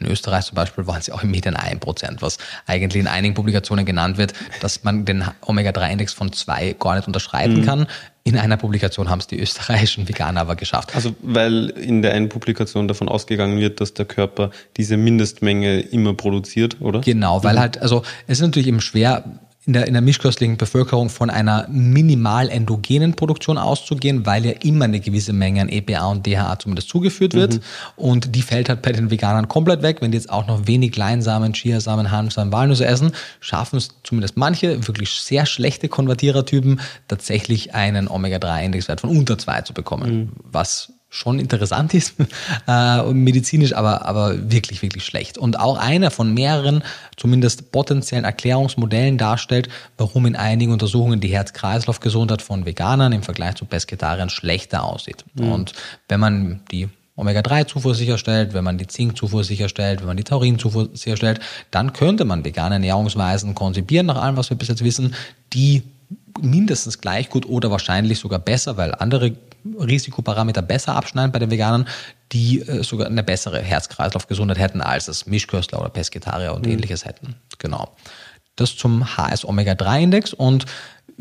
[0.00, 3.84] In Österreich zum Beispiel waren sie auch im Medien 1%, was eigentlich in einigen Publikationen
[3.84, 7.66] genannt wird, dass man den Omega-3-Index von 2 gar nicht unterschreiten mhm.
[7.66, 7.86] kann.
[8.24, 10.94] In einer Publikation haben es die österreichischen Veganer aber geschafft.
[10.94, 16.14] Also weil in der einen Publikation davon ausgegangen wird, dass der Körper diese Mindestmenge immer
[16.14, 17.00] produziert, oder?
[17.00, 17.60] Genau, weil mhm.
[17.60, 19.24] halt, also es ist natürlich eben schwer,
[19.70, 24.86] in der, in der mischköstlichen Bevölkerung von einer minimal endogenen Produktion auszugehen, weil ja immer
[24.86, 27.54] eine gewisse Menge an EPA und DHA zumindest zugeführt wird.
[27.54, 27.60] Mhm.
[27.94, 29.98] Und die fällt halt bei den Veganern komplett weg.
[30.00, 34.88] Wenn die jetzt auch noch wenig Leinsamen, Chiasamen, Hanfsamen, Walnüsse essen, schaffen es zumindest manche
[34.88, 40.12] wirklich sehr schlechte Konvertierertypen tatsächlich einen Omega-3-Indexwert von unter zwei zu bekommen.
[40.12, 40.28] Mhm.
[40.50, 42.14] Was schon interessant ist,
[42.68, 45.36] äh, medizinisch, aber, aber wirklich, wirklich schlecht.
[45.36, 46.82] Und auch einer von mehreren,
[47.16, 53.64] zumindest potenziellen Erklärungsmodellen darstellt, warum in einigen Untersuchungen die Herz-Kreislauf-Gesundheit von Veganern im Vergleich zu
[53.64, 55.24] Pesketariern schlechter aussieht.
[55.34, 55.52] Mhm.
[55.52, 55.72] Und
[56.08, 61.40] wenn man die Omega-3-Zufuhr sicherstellt, wenn man die Zink-Zufuhr sicherstellt, wenn man die Taurin-Zufuhr sicherstellt,
[61.70, 65.14] dann könnte man vegane Ernährungsweisen konzipieren, nach allem, was wir bis jetzt wissen,
[65.52, 65.82] die
[66.40, 69.32] mindestens gleich gut oder wahrscheinlich sogar besser, weil andere
[69.64, 71.86] Risikoparameter besser abschneiden bei den Veganern,
[72.32, 76.72] die äh, sogar eine bessere Herz-Kreislauf-Gesundheit hätten, als es Mischköstler oder Pesketarier und mhm.
[76.72, 77.36] ähnliches hätten.
[77.58, 77.94] Genau.
[78.56, 80.66] Das zum HS-Omega-3-Index und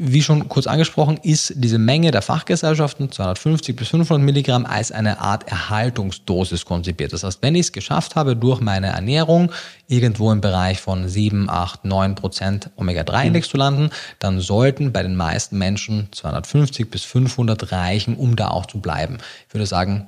[0.02, 5.20] wie schon kurz angesprochen, ist diese Menge der Fachgesellschaften, 250 bis 500 Milligramm, als eine
[5.20, 7.12] Art Erhaltungsdosis konzipiert.
[7.12, 9.52] Das heißt, wenn ich es geschafft habe, durch meine Ernährung
[9.88, 13.52] irgendwo im Bereich von 7, 8, 9 Prozent Omega-3-Index mhm.
[13.52, 13.90] zu landen,
[14.20, 19.18] dann sollten bei den meisten Menschen 250 bis 500 reichen, um da auch zu bleiben.
[19.50, 20.08] Ich würde sagen,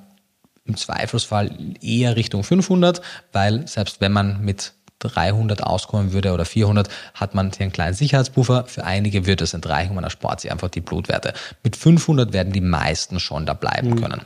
[0.66, 3.02] im Zweifelsfall eher Richtung 500,
[3.34, 4.74] weil selbst wenn man mit
[5.04, 8.66] 300 auskommen würde oder 400, hat man hier einen kleinen Sicherheitspuffer.
[8.68, 11.34] Für einige wird es entreichen, man erspart sich einfach die Blutwerte.
[11.64, 14.02] Mit 500 werden die meisten schon da bleiben mhm.
[14.02, 14.22] können.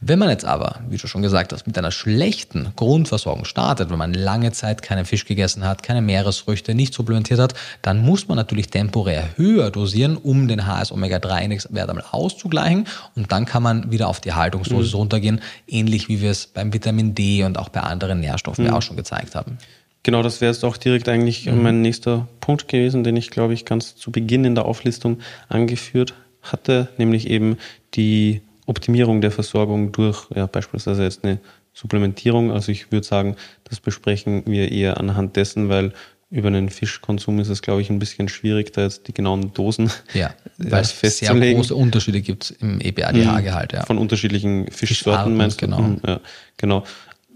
[0.00, 3.98] Wenn man jetzt aber, wie du schon gesagt hast, mit einer schlechten Grundversorgung startet, wenn
[3.98, 8.36] man lange Zeit keinen Fisch gegessen hat, keine Meeresfrüchte, nicht supplementiert hat, dann muss man
[8.36, 14.20] natürlich temporär höher dosieren, um den HS-Omega-3-Index-Wert einmal auszugleichen und dann kann man wieder auf
[14.20, 14.98] die Haltungsdosis mhm.
[14.98, 18.70] runtergehen, ähnlich wie wir es beim Vitamin D und auch bei anderen Nährstoffen mhm.
[18.70, 19.58] ja auch schon gezeigt haben.
[20.06, 21.64] Genau, das wäre jetzt auch direkt eigentlich mhm.
[21.64, 26.14] mein nächster Punkt gewesen, den ich, glaube ich, ganz zu Beginn in der Auflistung angeführt
[26.42, 27.56] hatte, nämlich eben
[27.94, 31.40] die Optimierung der Versorgung durch ja, beispielsweise jetzt eine
[31.74, 32.52] Supplementierung.
[32.52, 33.34] Also ich würde sagen,
[33.64, 35.92] das besprechen wir eher anhand dessen, weil
[36.30, 39.90] über einen Fischkonsum ist es, glaube ich, ein bisschen schwierig, da jetzt die genauen Dosen
[40.14, 43.72] ja, weil es sehr große Unterschiede gibt im EPA-DH-Gehalt.
[43.72, 43.86] Ja.
[43.86, 45.66] Von unterschiedlichen Fischsorten meinst du?
[45.66, 45.80] Genau.
[45.80, 46.20] Mhm, ja,
[46.56, 46.84] genau.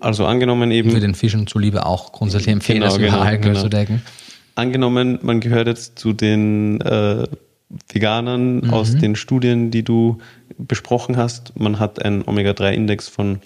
[0.01, 0.91] Also angenommen eben.
[0.91, 3.61] Für den Fischen zuliebe auch grundsätzlich empfehlen, genau, das genau, Verhalten genau.
[3.61, 4.03] zu decken.
[4.55, 7.27] Angenommen, man gehört jetzt zu den äh,
[7.93, 8.71] Veganern mhm.
[8.71, 10.19] aus den Studien, die du
[10.59, 11.59] besprochen hast.
[11.59, 13.41] Man hat einen Omega-3-Index von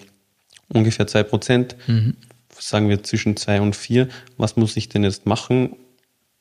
[0.69, 2.15] ungefähr 2%, mhm.
[2.57, 4.07] sagen wir zwischen 2 und 4.
[4.37, 5.75] Was muss ich denn jetzt machen,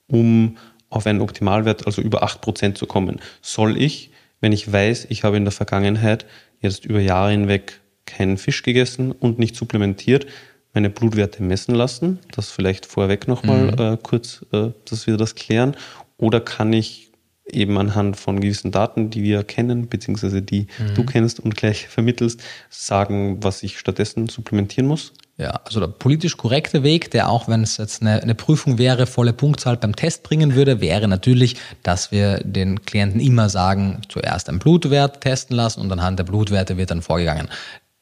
[0.07, 0.57] um
[0.89, 3.21] auf einen Optimalwert, also über 8% zu kommen?
[3.43, 4.11] Soll ich,
[4.41, 6.25] wenn ich weiß, ich habe in der Vergangenheit
[6.61, 10.27] jetzt über Jahre hinweg keinen Fisch gegessen und nicht supplementiert,
[10.73, 12.19] meine Blutwerte messen lassen.
[12.33, 13.79] Das vielleicht vorweg nochmal mhm.
[13.79, 15.77] äh, kurz, äh, dass wir das klären.
[16.17, 17.13] Oder kann ich
[17.47, 20.95] eben anhand von gewissen Daten, die wir kennen, beziehungsweise die mhm.
[20.95, 25.13] du kennst und gleich vermittelst, sagen, was ich stattdessen supplementieren muss?
[25.37, 29.05] Ja, also der politisch korrekte Weg, der auch wenn es jetzt eine, eine, Prüfung wäre,
[29.05, 34.49] volle Punktzahl beim Test bringen würde, wäre natürlich, dass wir den Klienten immer sagen, zuerst
[34.49, 37.49] einen Blutwert testen lassen und anhand der Blutwerte wird dann vorgegangen.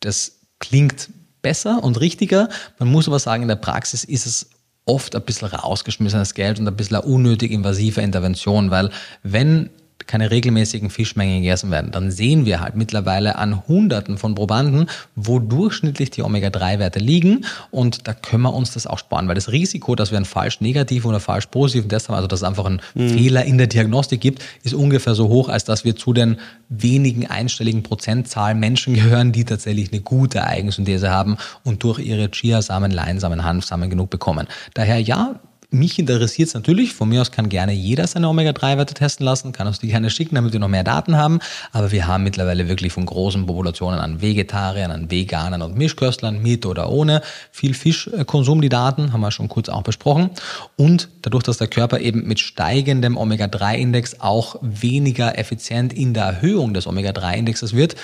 [0.03, 1.09] Das klingt
[1.41, 2.49] besser und richtiger.
[2.79, 4.51] Man muss aber sagen, in der Praxis ist es
[4.85, 8.91] oft ein bisschen rausgeschmissenes Geld und ein bisschen eine unnötig invasive Intervention, weil
[9.23, 9.71] wenn
[10.07, 15.39] keine regelmäßigen Fischmengen gegessen werden, dann sehen wir halt mittlerweile an Hunderten von Probanden, wo
[15.39, 19.95] durchschnittlich die Omega-3-Werte liegen und da können wir uns das auch sparen, weil das Risiko,
[19.95, 22.81] dass wir einen falsch negativen oder falsch positiven Test haben, also dass es einfach einen
[22.95, 23.11] mhm.
[23.11, 26.37] Fehler in der Diagnostik gibt, ist ungefähr so hoch, als dass wir zu den
[26.69, 32.91] wenigen einstelligen Prozentzahlen Menschen gehören, die tatsächlich eine gute Eigensynthese haben und durch ihre Chiasamen,
[32.91, 34.47] Leinsamen, Hanfsamen genug bekommen.
[34.75, 35.41] Daher ja,
[35.73, 39.67] mich interessiert es natürlich, von mir aus kann gerne jeder seine Omega-3-Werte testen lassen, kann
[39.67, 41.41] uns die gerne schicken, damit wir noch mehr Daten haben,
[41.73, 46.67] aber wir haben mittlerweile wirklich von großen Populationen an Vegetariern, an Veganern und Mischköstlern mit
[46.67, 50.31] oder ohne viel Fischkonsum die Daten, haben wir schon kurz auch besprochen
[50.77, 56.75] und dadurch, dass der Körper eben mit steigendem Omega-3-Index auch weniger effizient in der Erhöhung
[56.75, 57.97] des Omega-3-Indexes wird,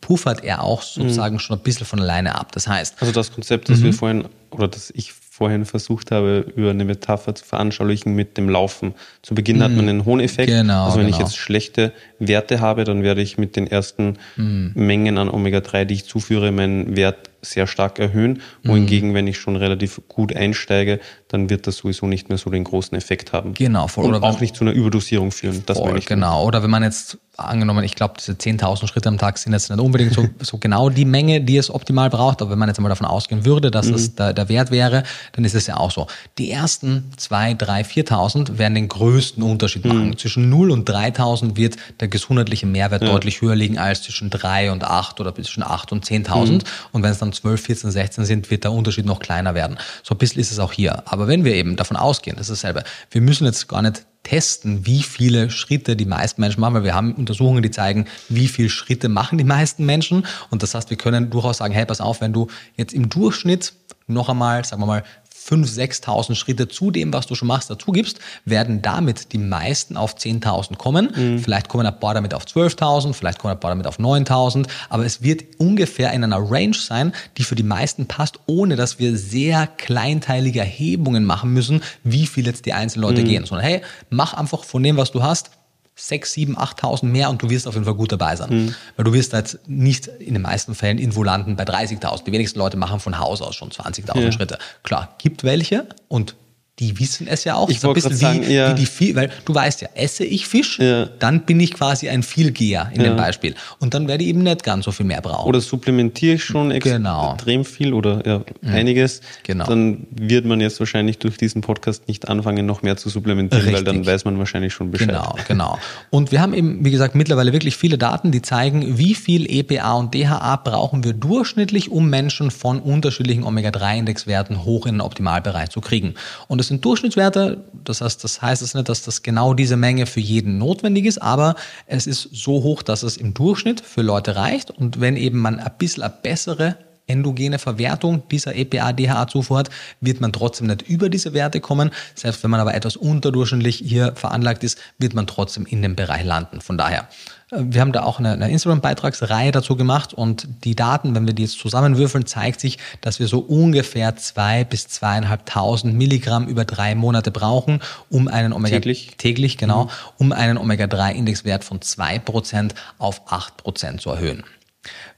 [0.00, 1.40] puffert er auch sozusagen mhm.
[1.40, 2.52] schon ein bisschen von alleine ab.
[2.52, 3.84] Das heißt, also das Konzept, das mhm.
[3.84, 8.48] wir vorhin oder das ich vorhin versucht habe, über eine Metapher zu veranschaulichen mit dem
[8.48, 8.94] Laufen.
[9.20, 9.62] Zu Beginn mm.
[9.62, 10.48] hat man einen hohen Effekt.
[10.48, 11.16] Genau, also wenn genau.
[11.16, 14.68] ich jetzt schlechte Werte habe, dann werde ich mit den ersten mm.
[14.74, 18.42] Mengen an Omega-3, die ich zuführe, meinen Wert sehr stark erhöhen.
[18.62, 19.14] Wohingegen, mm.
[19.14, 22.96] wenn ich schon relativ gut einsteige, dann wird das sowieso nicht mehr so den großen
[22.96, 23.54] Effekt haben.
[23.54, 23.88] Genau.
[23.88, 25.62] Voll, Und auch nicht zu einer Überdosierung führen.
[25.66, 26.06] Das voll, meine ich.
[26.06, 26.44] Genau.
[26.44, 29.80] Oder wenn man jetzt angenommen, ich glaube, diese 10.000 Schritte am Tag sind jetzt nicht
[29.80, 32.40] unbedingt so, so, genau die Menge, die es optimal braucht.
[32.40, 33.92] Aber wenn man jetzt einmal davon ausgehen würde, dass mhm.
[33.92, 35.02] das der, der, Wert wäre,
[35.32, 36.06] dann ist es ja auch so.
[36.38, 40.08] Die ersten 2, 3, 4.000 werden den größten Unterschied machen.
[40.08, 40.18] Mhm.
[40.18, 43.10] Zwischen 0 und 3.000 wird der gesundheitliche Mehrwert ja.
[43.10, 46.52] deutlich höher liegen als zwischen 3 und 8 oder zwischen 8 und 10.000.
[46.52, 46.58] Mhm.
[46.92, 49.78] Und wenn es dann 12, 14, 16 sind, wird der Unterschied noch kleiner werden.
[50.02, 51.02] So ein bisschen ist es auch hier.
[51.06, 54.86] Aber wenn wir eben davon ausgehen, das ist dasselbe, wir müssen jetzt gar nicht testen,
[54.86, 58.70] wie viele Schritte die meisten Menschen machen, weil wir haben Untersuchungen, die zeigen, wie viele
[58.70, 60.26] Schritte machen die meisten Menschen.
[60.50, 63.74] Und das heißt, wir können durchaus sagen, hey, pass auf, wenn du jetzt im Durchschnitt
[64.06, 65.04] noch einmal, sagen wir mal,
[65.44, 69.96] 5.000, 6.000 Schritte zu dem, was du schon machst, dazu gibst, werden damit die meisten
[69.96, 71.12] auf 10.000 kommen.
[71.14, 71.38] Mhm.
[71.38, 75.04] Vielleicht kommen ein paar damit auf 12.000, vielleicht kommen ein paar damit auf 9.000, aber
[75.04, 79.16] es wird ungefähr in einer Range sein, die für die meisten passt, ohne dass wir
[79.16, 83.26] sehr kleinteilige Erhebungen machen müssen, wie viel jetzt die einzelnen Leute mhm.
[83.26, 83.44] gehen.
[83.44, 85.50] Sondern hey, mach einfach von dem, was du hast,
[85.96, 88.50] 6, 7, 8.000 mehr und du wirst auf jeden Fall gut dabei sein.
[88.50, 88.74] Mhm.
[88.96, 92.24] Weil du wirst halt nicht in den meisten Fällen irgendwo landen bei 30.000.
[92.24, 94.32] Die wenigsten Leute machen von Haus aus schon 20.000 ja.
[94.32, 94.58] Schritte.
[94.82, 96.34] Klar, gibt welche und
[96.80, 97.70] die wissen es ja auch.
[97.70, 98.70] Ich wollte wie, sagen, ja.
[98.70, 101.06] wie die viel, weil du weißt ja, esse ich Fisch, ja.
[101.20, 103.10] dann bin ich quasi ein Vielgeher in ja.
[103.10, 103.54] dem Beispiel.
[103.78, 105.48] Und dann werde ich eben nicht ganz so viel mehr brauchen.
[105.48, 107.34] Oder supplementiere ich schon genau.
[107.34, 108.68] extrem viel oder mhm.
[108.68, 109.20] einiges.
[109.44, 109.66] Genau.
[109.66, 113.86] Dann wird man jetzt wahrscheinlich durch diesen Podcast nicht anfangen, noch mehr zu supplementieren, Richtig.
[113.86, 115.10] weil dann weiß man wahrscheinlich schon Bescheid.
[115.10, 115.78] Genau, genau.
[116.10, 119.92] Und wir haben eben, wie gesagt, mittlerweile wirklich viele Daten, die zeigen, wie viel EPA
[119.92, 125.80] und DHA brauchen wir durchschnittlich, um Menschen von unterschiedlichen Omega-3-Indexwerten hoch in den Optimalbereich zu
[125.80, 126.14] kriegen.
[126.48, 127.62] Und das sind Durchschnittswerte.
[127.84, 131.20] Das heißt, das heißt es nicht, dass das genau diese Menge für jeden notwendig ist,
[131.20, 134.70] aber es ist so hoch, dass es im Durchschnitt für Leute reicht.
[134.70, 139.70] Und wenn eben man ein bisschen eine bessere endogene Verwertung dieser EPA-DHA-Zufuhr hat,
[140.00, 141.90] wird man trotzdem nicht über diese Werte kommen.
[142.14, 146.24] Selbst wenn man aber etwas unterdurchschnittlich hier veranlagt ist, wird man trotzdem in dem Bereich
[146.24, 146.60] landen.
[146.60, 147.08] Von daher,
[147.50, 151.34] äh, wir haben da auch eine, eine Instagram-Beitragsreihe dazu gemacht und die Daten, wenn wir
[151.34, 156.94] die jetzt zusammenwürfeln, zeigt sich, dass wir so ungefähr zwei bis zweieinhalbtausend Milligramm über drei
[156.94, 159.90] Monate brauchen, um einen Omega täglich, täglich genau, mhm.
[160.18, 164.44] um einen Omega-3-Indexwert von zwei Prozent auf acht Prozent zu erhöhen.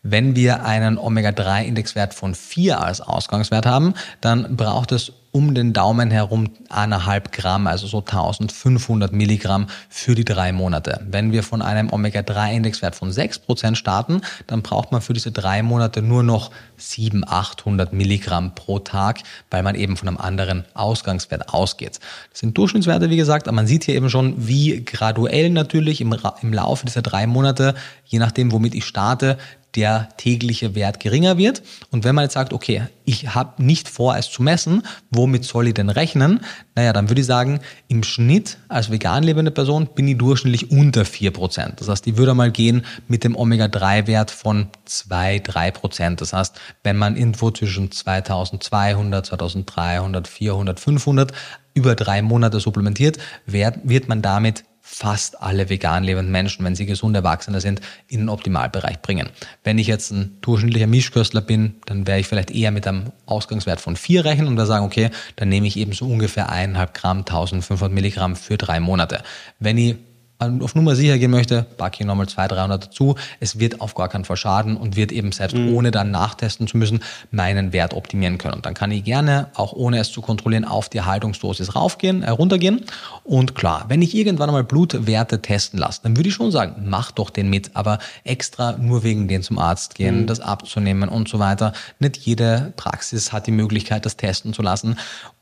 [0.08, 6.10] Wenn wir einen Omega-3-Indexwert von 4 als Ausgangswert haben, dann braucht es um den Daumen
[6.10, 11.04] herum eineinhalb Gramm, also so 1500 Milligramm für die drei Monate.
[11.10, 16.00] Wenn wir von einem Omega-3-Indexwert von 6% starten, dann braucht man für diese drei Monate
[16.00, 19.18] nur noch 700, 800 Milligramm pro Tag,
[19.50, 21.98] weil man eben von einem anderen Ausgangswert ausgeht.
[22.30, 26.16] Das sind Durchschnittswerte, wie gesagt, aber man sieht hier eben schon, wie graduell natürlich im,
[26.40, 27.74] im Laufe dieser drei Monate,
[28.06, 29.36] je nachdem, womit ich starte,
[29.77, 31.62] der tägliche Wert geringer wird.
[31.90, 35.69] Und wenn man jetzt sagt, okay, ich habe nicht vor, es zu messen, womit soll
[35.69, 36.40] ich denn rechnen?
[36.74, 41.03] Naja, dann würde ich sagen, im Schnitt als vegan lebende Person bin ich durchschnittlich unter
[41.03, 41.77] 4%.
[41.77, 46.16] Das heißt, ich würde mal gehen mit dem Omega-3-Wert von 2, 3%.
[46.16, 51.32] Das heißt, wenn man irgendwo zwischen 2200, 2300, 400, 500
[51.74, 57.16] über drei Monate supplementiert, wird man damit fast alle vegan lebenden Menschen, wenn sie gesund
[57.16, 59.30] Erwachsene sind, in den Optimalbereich bringen.
[59.64, 63.80] Wenn ich jetzt ein durchschnittlicher Mischköstler bin, dann wäre ich vielleicht eher mit einem Ausgangswert
[63.80, 67.18] von 4 rechnen und da sagen, okay, dann nehme ich eben so ungefähr 1,5 Gramm,
[67.18, 69.24] 1500 Milligramm für drei Monate.
[69.58, 69.96] Wenn ich
[70.38, 73.14] auf Nummer sicher gehen möchte, packe ich nochmal 200, 300 dazu.
[73.40, 75.74] Es wird auf gar keinen Fall schaden und wird eben selbst mhm.
[75.74, 77.00] ohne dann nachtesten zu müssen,
[77.30, 78.54] meinen Wert optimieren können.
[78.54, 82.30] Und dann kann ich gerne, auch ohne es zu kontrollieren, auf die Erhaltungsdosis raufgehen, äh,
[82.30, 82.84] runtergehen.
[83.24, 87.12] Und klar, wenn ich irgendwann einmal Blutwerte testen lasse, dann würde ich schon sagen, mach
[87.12, 90.26] doch den mit, aber extra nur wegen den zum Arzt gehen, mhm.
[90.26, 91.72] das abzunehmen und so weiter.
[91.98, 94.96] Nicht jede Praxis hat die Möglichkeit, das testen zu lassen.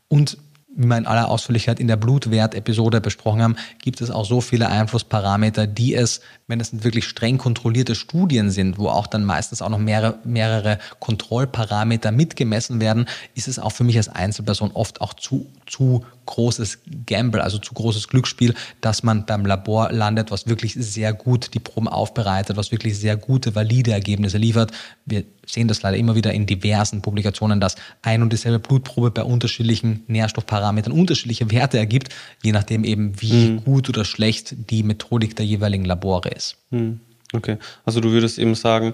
[0.07, 0.37] Und
[0.75, 4.69] wie wir in aller Ausführlichkeit in der Blutwert-Episode besprochen haben, gibt es auch so viele
[4.69, 9.69] Einflussparameter, die es, wenn es wirklich streng kontrollierte Studien sind, wo auch dann meistens auch
[9.69, 15.13] noch mehrere, mehrere Kontrollparameter mitgemessen werden, ist es auch für mich als Einzelperson oft auch
[15.13, 20.73] zu, zu großes Gamble, also zu großes Glücksspiel, dass man beim Labor landet, was wirklich
[20.73, 24.71] sehr gut die Proben aufbereitet, was wirklich sehr gute, valide Ergebnisse liefert.
[25.05, 29.23] Wir sehen das leider immer wieder in diversen Publikationen, dass ein und dieselbe Blutprobe bei
[29.23, 32.09] unterschiedlichen Nährstoffparametern unterschiedliche Werte ergibt,
[32.43, 33.63] je nachdem eben, wie mhm.
[33.63, 36.57] gut oder schlecht die Methodik der jeweiligen Labore ist.
[36.71, 36.99] Mhm.
[37.33, 38.93] Okay, also du würdest eben sagen,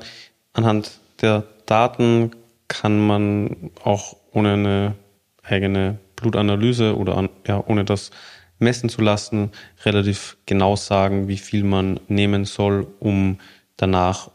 [0.53, 0.91] anhand
[1.21, 2.31] der Daten
[2.67, 4.95] kann man auch ohne eine
[5.43, 8.11] eigene Blutanalyse oder an, ja, ohne das
[8.59, 9.51] messen zu lassen,
[9.83, 13.39] relativ genau sagen, wie viel man nehmen soll, um
[13.75, 14.29] danach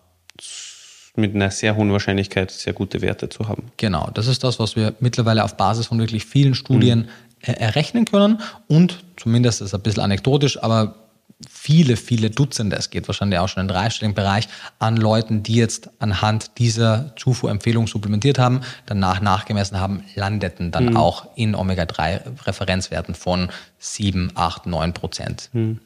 [1.14, 3.70] mit einer sehr hohen Wahrscheinlichkeit sehr gute Werte zu haben.
[3.78, 7.08] Genau, das ist das, was wir mittlerweile auf Basis von wirklich vielen Studien
[7.46, 7.54] mhm.
[7.54, 11.06] errechnen können und zumindest ist ein bisschen anekdotisch, aber
[11.48, 14.48] viele, viele Dutzende, es geht wahrscheinlich auch schon in den dreistelligen Bereich,
[14.78, 20.96] an Leuten, die jetzt anhand dieser Zufuhrempfehlung supplementiert haben, danach nachgemessen haben, landeten dann mhm.
[20.96, 25.50] auch in Omega-3-Referenzwerten von 7, 8, 9 Prozent.
[25.52, 25.80] Mhm.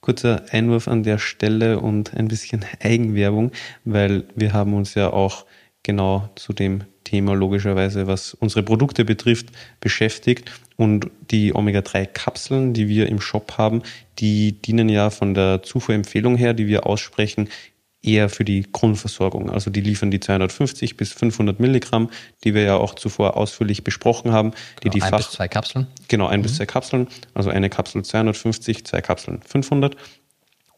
[0.00, 3.50] Kurzer Einwurf an der Stelle und ein bisschen Eigenwerbung,
[3.84, 5.46] weil wir haben uns ja auch
[5.82, 9.46] genau zu dem Thema logischerweise, was unsere Produkte betrifft,
[9.80, 10.50] beschäftigt.
[10.76, 13.82] Und die Omega-3-Kapseln, die wir im Shop haben,
[14.18, 17.48] die dienen ja von der Zufuhrempfehlung her, die wir aussprechen,
[18.02, 19.50] eher für die Grundversorgung.
[19.50, 22.10] Also die liefern die 250 bis 500 Milligramm,
[22.44, 24.52] die wir ja auch zuvor ausführlich besprochen haben.
[24.82, 25.86] Die genau, die ein Fach bis zwei Kapseln.
[26.08, 26.42] Genau, ein mhm.
[26.44, 27.08] bis zwei Kapseln.
[27.34, 29.96] Also eine Kapsel 250, zwei Kapseln 500.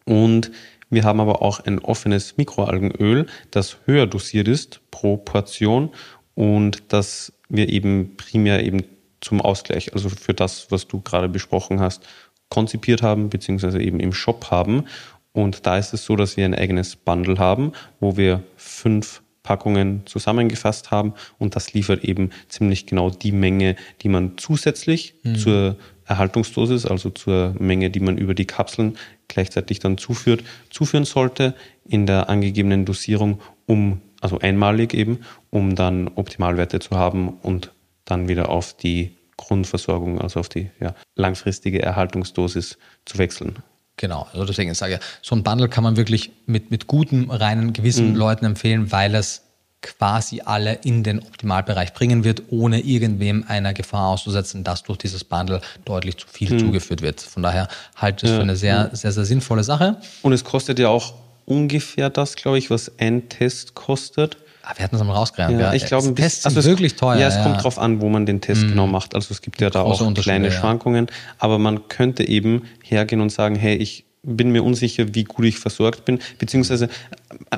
[0.05, 0.51] Und
[0.91, 5.91] wir haben aber auch ein offenes Mikroalgenöl, das höher dosiert ist pro Portion
[6.39, 8.85] und das wir eben primär eben
[9.21, 12.07] zum Ausgleich, also für das, was du gerade besprochen hast,
[12.49, 14.85] konzipiert haben, beziehungsweise eben im Shop haben.
[15.33, 20.03] Und da ist es so, dass wir ein eigenes Bundle haben, wo wir fünf Packungen
[20.05, 25.37] zusammengefasst haben und das liefert eben ziemlich genau die Menge, die man zusätzlich mhm.
[25.37, 28.97] zur Erhaltungsdosis, also zur Menge, die man über die Kapseln
[29.27, 35.21] gleichzeitig dann zuführt, zuführen sollte in der angegebenen Dosierung, um, also einmalig eben,
[35.51, 37.73] um dann Optimalwerte zu haben und
[38.05, 43.57] dann wieder auf die Grundversorgung, also auf die ja, langfristige Erhaltungsdosis zu wechseln.
[43.97, 47.73] Genau, also deswegen sage ich, so ein Bundle kann man wirklich mit, mit gutem, reinen
[47.73, 48.17] Gewissen mhm.
[48.17, 49.43] Leuten empfehlen, weil es
[49.81, 55.25] quasi alle in den Optimalbereich bringen wird, ohne irgendwem einer Gefahr auszusetzen, dass durch dieses
[55.25, 56.59] Bundle deutlich zu viel mhm.
[56.59, 57.21] zugeführt wird.
[57.21, 60.01] Von daher halte ich es ja, für eine sehr, sehr, sehr sinnvolle Sache.
[60.23, 61.15] Und es kostet ja auch
[61.49, 64.37] ungefähr das, glaube ich, was ein Test kostet.
[64.63, 65.59] Ah, wir hatten es am rausgerannt.
[65.59, 67.19] Ja, ja, ich glaube, Tests also sind wirklich teuer.
[67.19, 67.43] Ja, es ja.
[67.43, 68.71] kommt drauf an, wo man den Test mhm.
[68.71, 69.15] genau macht.
[69.15, 71.07] Also es gibt ja da auch kleine Schwankungen,
[71.39, 75.59] aber man könnte eben hergehen und sagen, hey, ich bin mir unsicher, wie gut ich
[75.59, 76.91] versorgt bin, beziehungsweise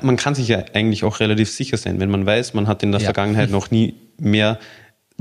[0.03, 2.93] man kann sich ja eigentlich auch relativ sicher sein, wenn man weiß, man hat in
[2.93, 4.59] der Vergangenheit noch nie mehr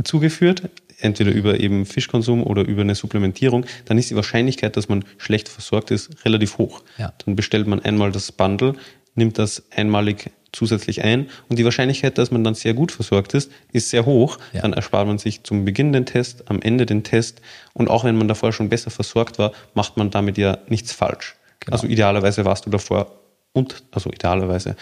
[0.04, 0.70] zugeführt,
[1.00, 5.50] entweder über eben Fischkonsum oder über eine Supplementierung, dann ist die Wahrscheinlichkeit, dass man schlecht
[5.50, 6.84] versorgt ist, relativ hoch.
[6.98, 7.14] Ja.
[7.26, 8.76] Dann bestellt man einmal das Bundle,
[9.16, 13.52] nimmt das einmalig zusätzlich ein und die Wahrscheinlichkeit, dass man dann sehr gut versorgt ist,
[13.72, 14.38] ist sehr hoch.
[14.54, 14.62] Ja.
[14.62, 17.42] Dann erspart man sich zum Beginn den Test, am Ende den Test
[17.74, 21.36] und auch wenn man davor schon besser versorgt war, macht man damit ja nichts falsch.
[21.60, 21.76] Genau.
[21.76, 23.12] Also idealerweise warst du davor
[23.54, 24.76] und, also idealerweise,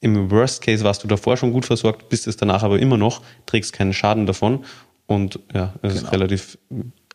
[0.00, 3.22] im Worst Case warst du davor schon gut versorgt, bist es danach aber immer noch,
[3.46, 4.64] trägst keinen Schaden davon
[5.06, 6.04] und ja, es genau.
[6.04, 6.58] ist relativ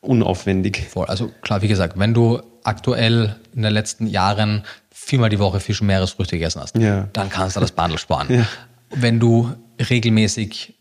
[0.02, 0.88] unaufwendig.
[0.90, 1.08] Voll.
[1.08, 5.82] Also klar, wie gesagt, wenn du aktuell in den letzten Jahren viermal die Woche Fisch
[5.82, 7.10] und Meeresfrüchte gegessen hast, ja.
[7.14, 8.28] dann kannst du das Bundle sparen.
[8.30, 8.46] Ja.
[8.92, 9.54] Wenn du
[9.90, 10.76] regelmäßig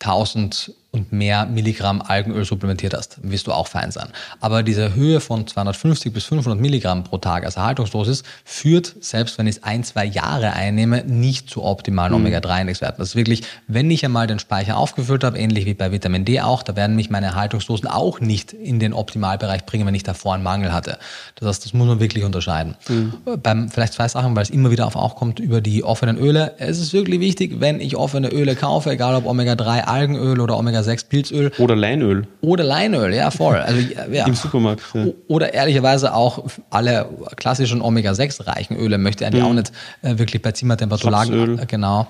[0.00, 4.08] 1000 und mehr Milligramm Algenöl supplementiert hast, wirst du auch fein sein.
[4.40, 9.46] Aber diese Höhe von 250 bis 500 Milligramm pro Tag als Erhaltungsdosis führt, selbst wenn
[9.46, 12.26] ich es ein, zwei Jahre einnehme, nicht zu optimalen mhm.
[12.26, 12.98] Omega-3-Indexwerten.
[12.98, 16.42] Das ist wirklich, wenn ich einmal den Speicher aufgefüllt habe, ähnlich wie bei Vitamin D
[16.42, 20.34] auch, da werden mich meine Erhaltungsdosen auch nicht in den Optimalbereich bringen, wenn ich davor
[20.34, 20.98] einen Mangel hatte.
[21.36, 22.76] Das heißt, das muss man wirklich unterscheiden.
[22.88, 23.14] Mhm.
[23.42, 26.52] Beim, vielleicht zwei Sachen, weil es immer wieder auf auch kommt, über die offenen Öle.
[26.58, 30.81] Es ist wirklich wichtig, wenn ich offene Öle kaufe, egal ob Omega-3 Algenöl oder Omega
[30.82, 31.52] 6 Pilzöl.
[31.58, 32.26] Oder Leinöl.
[32.40, 33.56] Oder Leinöl, ja, voll.
[33.56, 33.80] Also,
[34.12, 34.26] ja.
[34.26, 34.82] Im Supermarkt.
[34.94, 35.06] Ja.
[35.28, 39.48] Oder ehrlicherweise auch alle klassischen Omega-6-reichen Öle möchte ich eigentlich mhm.
[39.48, 39.72] auch nicht
[40.02, 41.60] äh, wirklich bei Zimmertemperatur lagern.
[41.66, 42.06] Genau.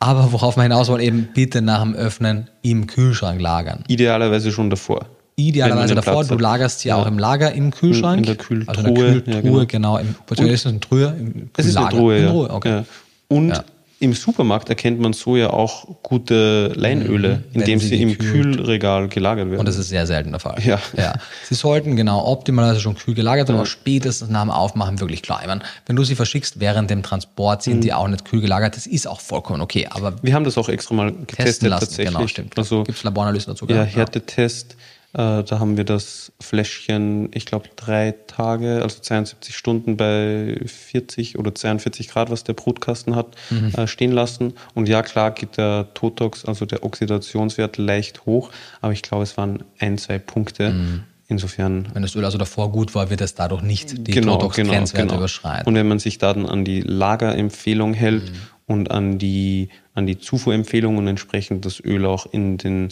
[0.00, 3.84] Aber worauf man hinaus will, eben bitte nach dem Öffnen im Kühlschrank lagern.
[3.88, 5.06] Idealerweise schon davor.
[5.36, 6.96] Idealerweise davor, du lagerst sie ja.
[6.96, 8.18] auch im Lager im Kühlschrank.
[8.18, 8.68] In der Kühltruhe.
[8.68, 9.96] Also in der Kühltruhe, ja, genau.
[9.96, 9.98] genau.
[9.98, 11.14] Im, ist es eine Truhe?
[11.18, 12.32] Im es ist eine Truhe, ja.
[12.32, 12.82] Okay.
[13.28, 13.64] Und
[14.04, 19.08] im Supermarkt erkennt man so ja auch gute Leinöle, mhm, indem sie, sie im Kühlregal
[19.08, 19.60] gelagert werden.
[19.60, 20.62] Und das ist sehr selten der Fall.
[20.64, 20.78] Ja.
[20.96, 21.14] ja.
[21.48, 23.62] Sie sollten genau optimalerweise schon kühl gelagert werden, ja.
[23.62, 25.40] aber spätestens nach dem Aufmachen wirklich klar.
[25.40, 27.80] Ich meine, wenn du sie verschickst während dem Transport, sind mhm.
[27.80, 28.76] die auch nicht kühl gelagert.
[28.76, 29.88] Das ist auch vollkommen okay.
[29.90, 31.86] Aber wir haben das auch extra mal getestet lassen.
[31.86, 32.14] tatsächlich.
[32.14, 32.58] Genau, stimmt.
[32.58, 33.66] Also gibt es Laboranalysen dazu?
[33.66, 34.76] Ja, Härtetest.
[35.14, 41.38] Äh, da haben wir das Fläschchen, ich glaube, drei Tage, also 72 Stunden bei 40
[41.38, 43.72] oder 42 Grad, was der Brutkasten hat, mhm.
[43.76, 44.54] äh, stehen lassen.
[44.74, 48.50] Und ja, klar geht der Totox, also der Oxidationswert, leicht hoch,
[48.80, 50.70] aber ich glaube, es waren ein, zwei Punkte.
[50.70, 51.04] Mhm.
[51.26, 51.88] Insofern.
[51.94, 55.04] Wenn das Öl also davor gut war, wird es dadurch nicht die genau, Totox-Grenzwerte genau,
[55.04, 55.20] genau.
[55.20, 55.66] überschreiten.
[55.66, 58.36] Und wenn man sich dann an die Lagerempfehlung hält mhm.
[58.66, 62.90] und an die, an die Zufuhrempfehlung und entsprechend das Öl auch in den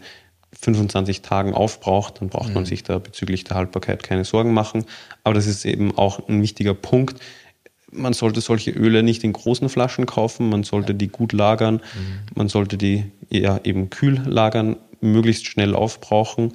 [0.62, 2.54] 25 Tagen aufbraucht, dann braucht mhm.
[2.54, 4.84] man sich da bezüglich der Haltbarkeit keine Sorgen machen.
[5.24, 7.20] Aber das ist eben auch ein wichtiger Punkt.
[7.90, 12.20] Man sollte solche Öle nicht in großen Flaschen kaufen, man sollte die gut lagern, mhm.
[12.34, 16.54] man sollte die eher eben kühl lagern, möglichst schnell aufbrauchen.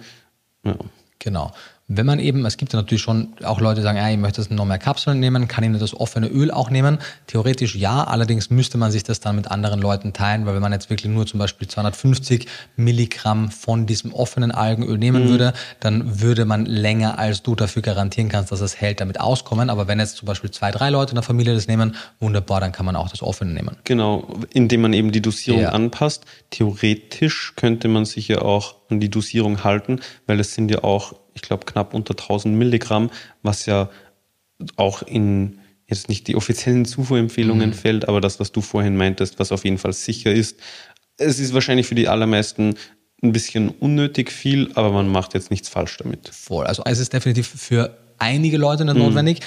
[0.64, 0.76] Ja.
[1.20, 1.52] Genau.
[1.90, 4.46] Wenn man eben, es gibt ja natürlich schon auch Leute, die sagen, ja, ich möchte
[4.54, 6.98] noch mehr Kapseln nehmen, kann ich das offene Öl auch nehmen?
[7.28, 10.74] Theoretisch ja, allerdings müsste man sich das dann mit anderen Leuten teilen, weil wenn man
[10.74, 12.46] jetzt wirklich nur zum Beispiel 250
[12.76, 15.30] Milligramm von diesem offenen Algenöl nehmen mhm.
[15.30, 19.70] würde, dann würde man länger als du dafür garantieren kannst, dass es hält, damit auskommen.
[19.70, 22.74] Aber wenn jetzt zum Beispiel zwei, drei Leute in der Familie das nehmen, wunderbar, dann
[22.74, 23.78] kann man auch das offene nehmen.
[23.86, 25.70] Genau, indem man eben die Dosierung ja.
[25.70, 26.26] anpasst.
[26.50, 31.14] Theoretisch könnte man sich ja auch an die Dosierung halten, weil es sind ja auch
[31.38, 33.10] ich glaube, knapp unter 1000 Milligramm,
[33.42, 33.90] was ja
[34.76, 37.74] auch in jetzt nicht die offiziellen Zufuhrempfehlungen mhm.
[37.74, 40.60] fällt, aber das, was du vorhin meintest, was auf jeden Fall sicher ist.
[41.18, 42.76] Es ist wahrscheinlich für die allermeisten
[43.24, 46.28] ein bisschen unnötig viel, aber man macht jetzt nichts falsch damit.
[46.28, 46.66] Voll.
[46.66, 49.04] Also es ist definitiv für einige Leute nicht mhm.
[49.04, 49.40] notwendig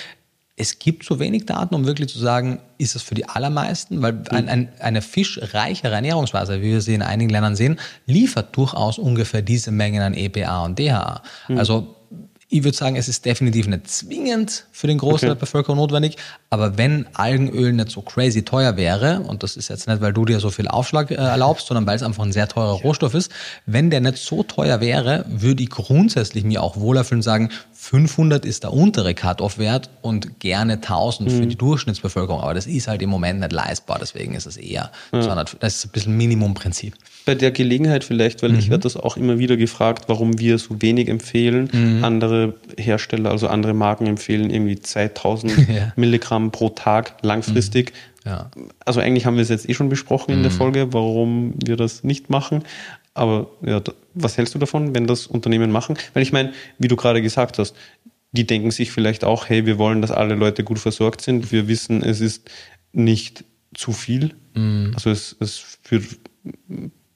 [0.60, 4.22] es gibt so wenig Daten, um wirklich zu sagen, ist es für die allermeisten, weil
[4.28, 9.40] ein, ein, eine fischreichere Ernährungsweise, wie wir sie in einigen Ländern sehen, liefert durchaus ungefähr
[9.40, 11.22] diese Mengen an EPA und DHA.
[11.48, 11.58] Mhm.
[11.58, 11.96] Also
[12.52, 15.38] ich würde sagen, es ist definitiv nicht zwingend für den Großteil okay.
[15.38, 16.16] der Bevölkerung notwendig,
[16.50, 20.24] aber wenn Algenöl nicht so crazy teuer wäre, und das ist jetzt nicht, weil du
[20.24, 23.30] dir so viel Aufschlag äh, erlaubst, sondern weil es einfach ein sehr teurer Rohstoff ist,
[23.66, 27.50] wenn der nicht so teuer wäre, würde ich grundsätzlich mir auch wohlerfüllend sagen,
[27.82, 31.34] 500 ist der untere Cut-off-Wert und gerne 1000 mhm.
[31.34, 32.42] für die Durchschnittsbevölkerung.
[32.42, 35.20] Aber das ist halt im Moment nicht leistbar, deswegen ist es eher ja.
[35.22, 35.56] 200.
[35.60, 36.94] Das ist ein bisschen Minimumprinzip.
[37.24, 38.58] Bei der Gelegenheit vielleicht, weil mhm.
[38.58, 41.70] ich werde das auch immer wieder gefragt, warum wir so wenig empfehlen.
[41.72, 42.04] Mhm.
[42.04, 45.92] Andere Hersteller, also andere Marken empfehlen irgendwie 2000 ja.
[45.96, 47.92] Milligramm pro Tag langfristig.
[48.24, 48.30] Mhm.
[48.30, 48.50] Ja.
[48.84, 50.56] Also eigentlich haben wir es jetzt eh schon besprochen in der mhm.
[50.56, 52.62] Folge, warum wir das nicht machen.
[53.14, 53.82] Aber ja,
[54.14, 55.96] was hältst du davon, wenn das Unternehmen machen?
[56.14, 57.74] Weil ich meine, wie du gerade gesagt hast,
[58.32, 61.50] die denken sich vielleicht auch, hey, wir wollen, dass alle Leute gut versorgt sind.
[61.50, 62.48] Wir wissen, es ist
[62.92, 64.34] nicht zu viel.
[64.54, 64.92] Mhm.
[64.94, 66.04] Also es, es führt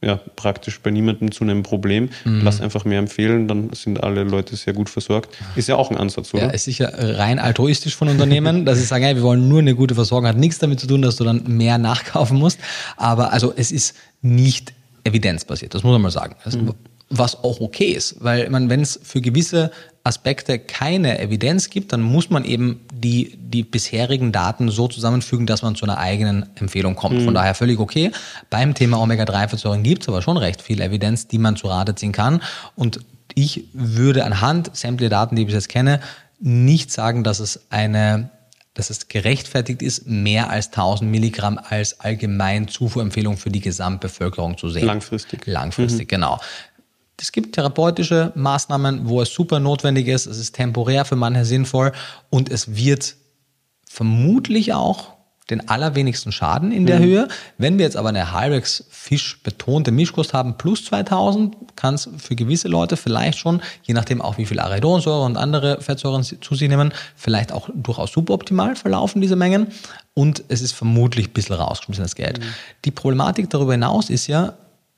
[0.05, 2.11] ja, praktisch bei niemandem zu einem Problem.
[2.25, 2.43] Mhm.
[2.43, 5.37] Lass einfach mehr empfehlen, dann sind alle Leute sehr gut versorgt.
[5.57, 6.45] Ist ja auch ein Ansatz, oder?
[6.45, 9.75] Ja, ist sicher rein altruistisch von Unternehmen, dass sie sagen, hey, wir wollen nur eine
[9.75, 12.59] gute Versorgung, hat nichts damit zu tun, dass du dann mehr nachkaufen musst.
[12.97, 14.75] Aber also es ist nicht
[15.05, 16.37] evidenzbasiert, das muss man mal sagen.
[16.45, 16.75] Also, mhm.
[17.11, 19.71] Was auch okay ist, weil man, wenn es für gewisse
[20.05, 25.63] Aspekte keine Evidenz gibt, dann muss man eben die, die bisherigen Daten so zusammenfügen, dass
[25.63, 27.21] man zu einer eigenen Empfehlung kommt.
[27.21, 27.25] Mhm.
[27.27, 28.11] Von daher völlig okay.
[28.51, 32.13] Beim Thema Omega-3-Fettsäuren gibt es aber schon recht viel Evidenz, die man zu Rate ziehen
[32.13, 32.43] kann.
[32.75, 33.01] Und
[33.35, 36.01] ich würde anhand sämtlicher Daten, die ich bis jetzt kenne,
[36.41, 38.31] nicht sagen, dass es eine
[38.75, 44.69] dass es gerechtfertigt ist, mehr als 1000 Milligramm als allgemein Zufuhrempfehlung für die Gesamtbevölkerung zu
[44.69, 44.87] sehen.
[44.87, 45.47] Langfristig.
[45.47, 46.11] Langfristig, mhm.
[46.11, 46.41] genau.
[47.21, 50.27] Es gibt therapeutische Maßnahmen, wo es super notwendig ist.
[50.27, 51.93] Es ist temporär für manche sinnvoll
[52.29, 53.15] und es wird
[53.89, 55.14] vermutlich auch
[55.51, 57.05] den allerwenigsten Schaden in der mhm.
[57.05, 57.29] Höhe.
[57.59, 62.35] Wenn wir jetzt aber eine Hyrex Fisch betonte Mischkost haben plus 2000, kann es für
[62.35, 66.69] gewisse Leute vielleicht schon, je nachdem auch wie viel Arachidonsäure und andere Fettsäuren zu sich
[66.69, 69.67] nehmen, vielleicht auch durchaus suboptimal verlaufen diese Mengen
[70.15, 72.39] und es ist vermutlich ein bisschen rausgeschmissenes Geld.
[72.39, 72.45] Mhm.
[72.87, 74.55] Die Problematik darüber hinaus ist ja,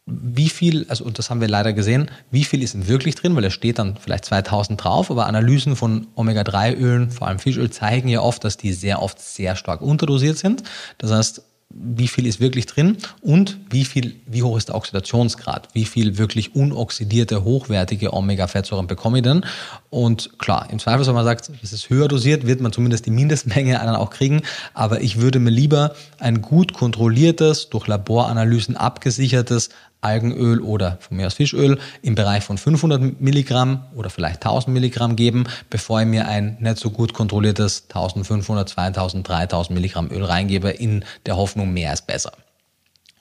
[0.07, 3.35] wie viel, also und das haben wir leider gesehen, wie viel ist denn wirklich drin,
[3.35, 8.09] weil es steht dann vielleicht 2000 drauf, aber Analysen von Omega-3-Ölen, vor allem Fischöl, zeigen
[8.09, 10.63] ja oft, dass die sehr oft sehr stark unterdosiert sind.
[10.99, 15.69] Das heißt, wie viel ist wirklich drin und wie viel, wie hoch ist der Oxidationsgrad,
[15.73, 19.45] wie viel wirklich unoxidierte, hochwertige Omega-Fettsäuren bekomme ich denn?
[19.91, 23.11] Und klar, im Zweifel, wenn man sagt, das ist höher dosiert, wird man zumindest die
[23.11, 24.43] Mindestmenge dann auch kriegen.
[24.75, 29.71] Aber ich würde mir lieber ein gut kontrolliertes, durch Laboranalysen abgesichertes
[30.01, 35.17] Algenöl oder von mir aus Fischöl im Bereich von 500 Milligramm oder vielleicht 1000 Milligramm
[35.17, 40.71] geben, bevor ich mir ein nicht so gut kontrolliertes 1500, 2000, 3000 Milligramm Öl reingebe
[40.71, 42.33] in der Hoffnung, mehr ist besser.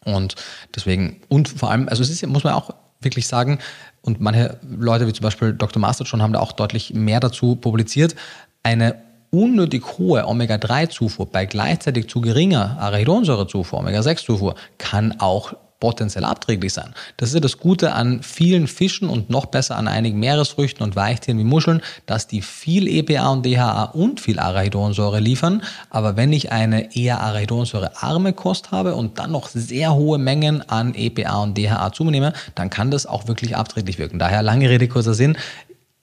[0.04, 0.36] Und
[0.76, 2.72] deswegen, und vor allem, also es ist, muss man auch
[3.02, 3.60] wirklich sagen,
[4.02, 5.82] und manche Leute wie zum Beispiel Dr.
[5.82, 8.16] Master schon haben da auch deutlich mehr dazu publiziert,
[8.62, 8.96] eine
[9.32, 15.54] unnötig hohe Omega-3-Zufuhr bei gleichzeitig zu geringer Arachidonsäurezufuhr, Omega-6-Zufuhr, kann auch
[15.86, 16.96] potenziell abträglich sein.
[17.18, 20.96] Das ist ja das Gute an vielen Fischen und noch besser an einigen Meeresfrüchten und
[20.96, 25.62] Weichtieren wie Muscheln, dass die viel EPA und DHA und viel Arachidonsäure liefern.
[25.92, 30.96] Aber wenn ich eine eher Arachidonsäure-arme Kost habe und dann noch sehr hohe Mengen an
[30.96, 34.18] EPA und DHA zunehme, dann kann das auch wirklich abträglich wirken.
[34.18, 35.38] Daher lange Rede, kurzer Sinn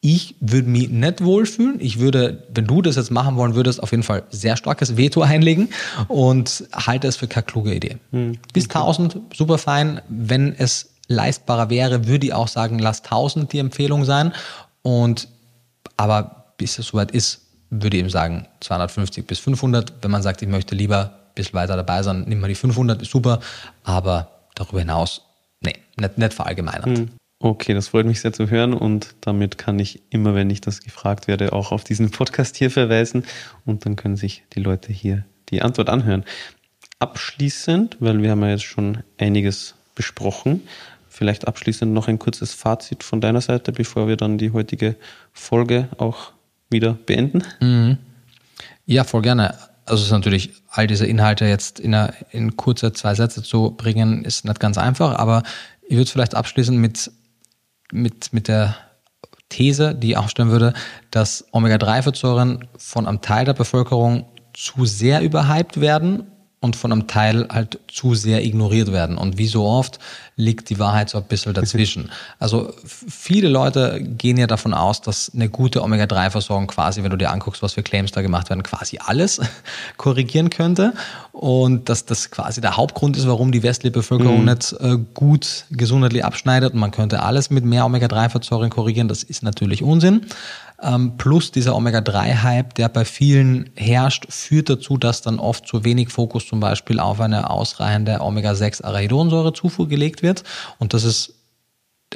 [0.05, 1.77] ich würde mich nicht wohlfühlen.
[1.79, 5.23] Ich würde, wenn du das jetzt machen wollen würdest, auf jeden Fall sehr starkes Veto
[5.23, 5.69] einlegen
[6.09, 7.99] und halte es für keine kluge Idee.
[8.11, 8.37] Hm.
[8.53, 10.03] Bis 1000, super fein.
[10.09, 14.33] Wenn es leistbarer wäre, würde ich auch sagen, lass 1000 die Empfehlung sein.
[14.83, 15.29] Und,
[15.97, 19.93] aber bis es soweit ist, würde ich eben sagen 250 bis 500.
[20.03, 20.99] Wenn man sagt, ich möchte lieber
[21.29, 23.39] ein bisschen weiter dabei sein, nimm mal die 500, ist super.
[23.85, 25.23] Aber darüber hinaus,
[25.61, 26.87] nee, nicht, nicht verallgemeinert.
[26.87, 27.11] Hm.
[27.45, 30.81] Okay, das freut mich sehr zu hören und damit kann ich immer, wenn ich das
[30.81, 33.25] gefragt werde, auch auf diesen Podcast hier verweisen
[33.67, 36.25] und dann können sich die Leute hier die Antwort anhören.
[37.01, 40.63] Abschließend, weil wir haben ja jetzt schon einiges besprochen,
[41.09, 44.95] vielleicht abschließend noch ein kurzes Fazit von deiner Seite, bevor wir dann die heutige
[45.33, 46.31] Folge auch
[46.71, 47.43] wieder beenden.
[47.59, 47.99] Mhm.
[48.87, 49.59] Ja, voll gerne.
[49.85, 53.73] Also es ist natürlich, all diese Inhalte jetzt in, einer, in kurze zwei Sätze zu
[53.73, 55.43] bringen, ist nicht ganz einfach, aber
[55.83, 57.11] ich würde es vielleicht abschließen mit
[57.93, 58.77] mit, mit der
[59.49, 60.73] These, die ich aufstellen würde,
[61.11, 66.27] dass Omega-3-Fettsäuren von einem Teil der Bevölkerung zu sehr überhyped werden
[66.61, 69.19] und von einem Teil halt zu sehr ignoriert werden.
[69.19, 69.99] Und wie so oft
[70.43, 72.11] liegt die Wahrheit so ein bisschen dazwischen.
[72.39, 77.31] Also viele Leute gehen ja davon aus, dass eine gute Omega-3-Versorgung quasi, wenn du dir
[77.31, 79.41] anguckst, was für Claims da gemacht werden, quasi alles
[79.97, 80.95] korrigieren könnte.
[81.33, 84.51] Und dass das quasi der Hauptgrund ist, warum die westliche Bevölkerung mhm.
[84.51, 86.75] nicht äh, gut gesundheitlich abschneidet.
[86.75, 89.09] Und man könnte alles mit mehr Omega-3-Fettsäuren korrigieren.
[89.09, 90.27] Das ist natürlich Unsinn
[90.83, 96.11] ähm, plus dieser Omega-3-Hype, der bei vielen herrscht, führt dazu, dass dann oft zu wenig
[96.11, 100.32] Fokus zum Beispiel auf eine ausreichende Omega-6-Arachidonsäurezufuhr gelegt wird.
[100.79, 101.35] Und das ist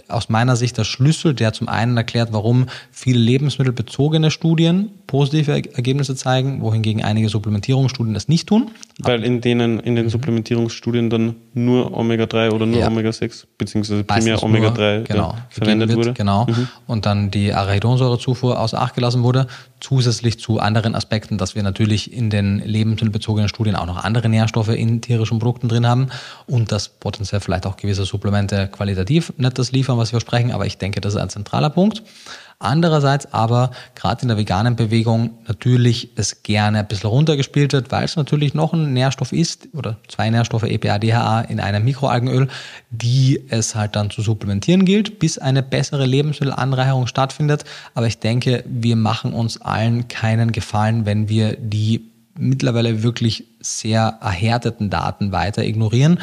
[0.08, 6.16] aus meiner Sicht der Schlüssel, der zum einen erklärt, warum viele lebensmittelbezogene Studien positive Ergebnisse
[6.16, 8.70] zeigen, wohingegen einige Supplementierungsstudien das nicht tun.
[8.98, 12.88] Weil in denen, in den Supplementierungsstudien dann nur Omega-3 oder nur ja.
[12.88, 16.12] Omega-6, beziehungsweise primär Omega-3 genau, verwendet wird, wurde.
[16.14, 16.46] Genau.
[16.46, 16.68] Mhm.
[16.86, 19.46] Und dann die Arachidonsäurezufuhr außer Acht gelassen wurde,
[19.80, 24.70] zusätzlich zu anderen Aspekten, dass wir natürlich in den lebensmittelbezogenen Studien auch noch andere Nährstoffe
[24.70, 26.08] in tierischen Produkten drin haben
[26.46, 30.66] und dass potenziell vielleicht auch gewisse Supplemente qualitativ nicht das liefern, was wir sprechen, aber
[30.66, 32.02] ich denke, das ist ein zentraler Punkt.
[32.58, 38.04] Andererseits aber gerade in der veganen Bewegung natürlich es gerne ein bisschen runtergespielt wird, weil
[38.04, 42.48] es natürlich noch ein Nährstoff ist oder zwei Nährstoffe EPA, DHA in einem Mikroalgenöl,
[42.90, 47.64] die es halt dann zu supplementieren gilt, bis eine bessere Lebensmittelanreicherung stattfindet.
[47.94, 54.18] Aber ich denke, wir machen uns allen keinen Gefallen, wenn wir die mittlerweile wirklich sehr
[54.20, 56.20] erhärteten Daten weiter ignorieren,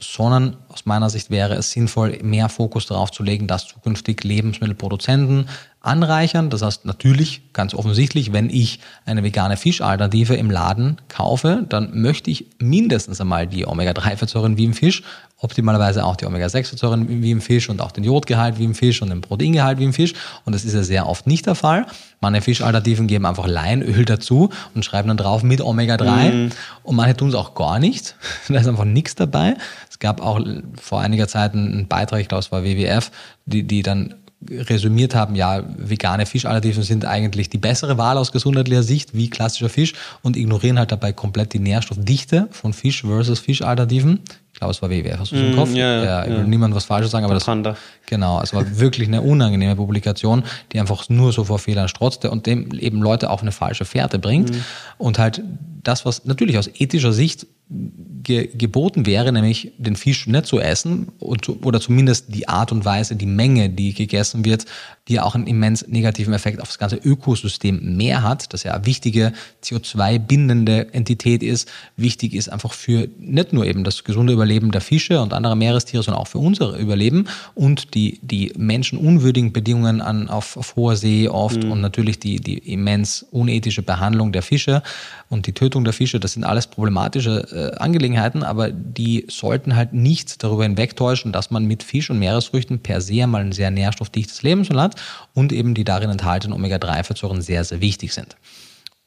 [0.00, 5.48] sondern aus meiner Sicht wäre es sinnvoll, mehr Fokus darauf zu legen, dass zukünftig Lebensmittelproduzenten
[5.80, 6.50] anreichern.
[6.50, 12.30] Das heißt natürlich, ganz offensichtlich, wenn ich eine vegane Fischalternative im Laden kaufe, dann möchte
[12.30, 15.02] ich mindestens einmal die Omega-3-Fettsäuren wie im Fisch,
[15.40, 19.10] optimalerweise auch die Omega-6-Fettsäuren wie im Fisch und auch den Jodgehalt wie im Fisch und
[19.10, 20.14] den Proteingehalt wie im Fisch.
[20.44, 21.86] Und das ist ja sehr oft nicht der Fall.
[22.20, 26.32] Manche Fischalternativen geben einfach Leinöl dazu und schreiben dann drauf mit Omega-3.
[26.32, 26.50] Mm.
[26.82, 28.16] Und manche tun es auch gar nicht.
[28.48, 29.56] Da ist einfach nichts dabei.
[29.88, 30.40] Es gab auch
[30.80, 33.10] vor einiger Zeit einen Beitrag, ich glaube es war WWF,
[33.46, 34.14] die, die dann
[34.48, 39.68] resümiert haben, ja, vegane Fischalternativen sind eigentlich die bessere Wahl aus gesundheitlicher Sicht wie klassischer
[39.68, 44.20] Fisch und ignorieren halt dabei komplett die Nährstoffdichte von Fisch versus Fischalternativen.
[44.52, 45.74] Ich glaube, es war WWF, hast du es im mm, Kopf?
[45.74, 46.44] Ja, ja, ich will ja.
[46.44, 47.76] niemand was Falsches sagen, aber das, Panda.
[48.06, 52.46] genau, es war wirklich eine unangenehme Publikation, die einfach nur so vor Fehlern strotzte und
[52.46, 54.64] dem eben Leute auf eine falsche Fährte bringt mhm.
[54.98, 55.42] und halt
[55.82, 61.08] das, was natürlich aus ethischer Sicht ge geboten wäre, nämlich den Fisch nicht zu essen
[61.18, 64.64] und, oder zumindest die Art und Weise, die Menge, die gegessen wird,
[65.06, 68.72] die ja auch einen immens negativen Effekt auf das ganze Ökosystem mehr hat, das ja
[68.72, 69.32] eine wichtige
[69.62, 75.20] CO2-bindende Entität ist, wichtig ist einfach für nicht nur eben das gesunde Überleben der Fische
[75.20, 80.56] und anderer Meerestiere, sondern auch für unser Überleben und die, die menschenunwürdigen Bedingungen an, auf,
[80.56, 81.72] auf hoher See oft mhm.
[81.72, 84.82] und natürlich die, die immens unethische Behandlung der Fische
[85.28, 89.92] und die Tötung der Fische, das sind alles problematische äh, Angelegenheiten, aber die sollten halt
[89.92, 94.42] nicht darüber hinwegtäuschen, dass man mit Fisch und Meeresfrüchten per se mal ein sehr nährstoffdichtes
[94.42, 94.96] Lebensmittel hat
[95.34, 98.36] und eben die darin enthaltenen Omega-3-Fettsäuren sehr, sehr wichtig sind.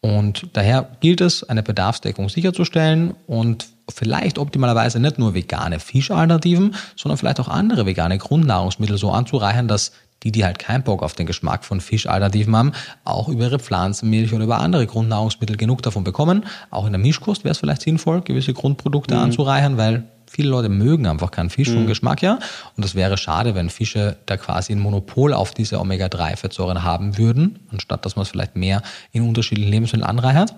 [0.01, 7.17] Und daher gilt es, eine Bedarfsdeckung sicherzustellen und vielleicht optimalerweise nicht nur vegane Fischalternativen, sondern
[7.17, 9.91] vielleicht auch andere vegane Grundnahrungsmittel so anzureichern, dass
[10.23, 12.72] die, die halt keinen Bock auf den Geschmack von Fischalternativen haben,
[13.03, 16.45] auch über ihre Pflanzenmilch oder über andere Grundnahrungsmittel genug davon bekommen.
[16.69, 19.22] Auch in der Mischkost wäre es vielleicht sinnvoll, gewisse Grundprodukte mhm.
[19.22, 21.88] anzureichern, weil viele Leute mögen einfach keinen Fisch vom Mhm.
[21.88, 22.39] Geschmack her.
[22.77, 27.60] Und das wäre schade, wenn Fische da quasi ein Monopol auf diese Omega-3-Fettsäuren haben würden,
[27.72, 28.81] anstatt dass man es vielleicht mehr
[29.11, 30.56] in unterschiedlichen Lebensmitteln anreichert.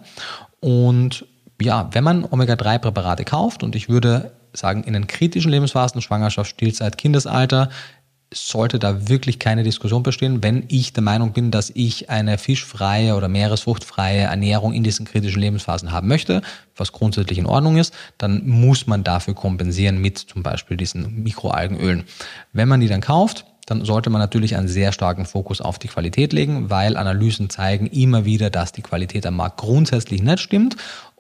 [0.60, 1.26] Und
[1.60, 6.98] ja, wenn man Omega-3-Präparate kauft, und ich würde sagen, in den kritischen Lebensphasen, Schwangerschaft, Stillzeit,
[6.98, 7.70] Kindesalter,
[8.34, 13.16] sollte da wirklich keine Diskussion bestehen, wenn ich der Meinung bin, dass ich eine fischfreie
[13.16, 16.42] oder meeresfruchtfreie Ernährung in diesen kritischen Lebensphasen haben möchte,
[16.76, 22.04] was grundsätzlich in Ordnung ist, dann muss man dafür kompensieren mit zum Beispiel diesen Mikroalgenölen.
[22.52, 25.88] Wenn man die dann kauft, dann sollte man natürlich einen sehr starken Fokus auf die
[25.88, 30.76] Qualität legen, weil Analysen zeigen immer wieder, dass die Qualität am Markt grundsätzlich nicht stimmt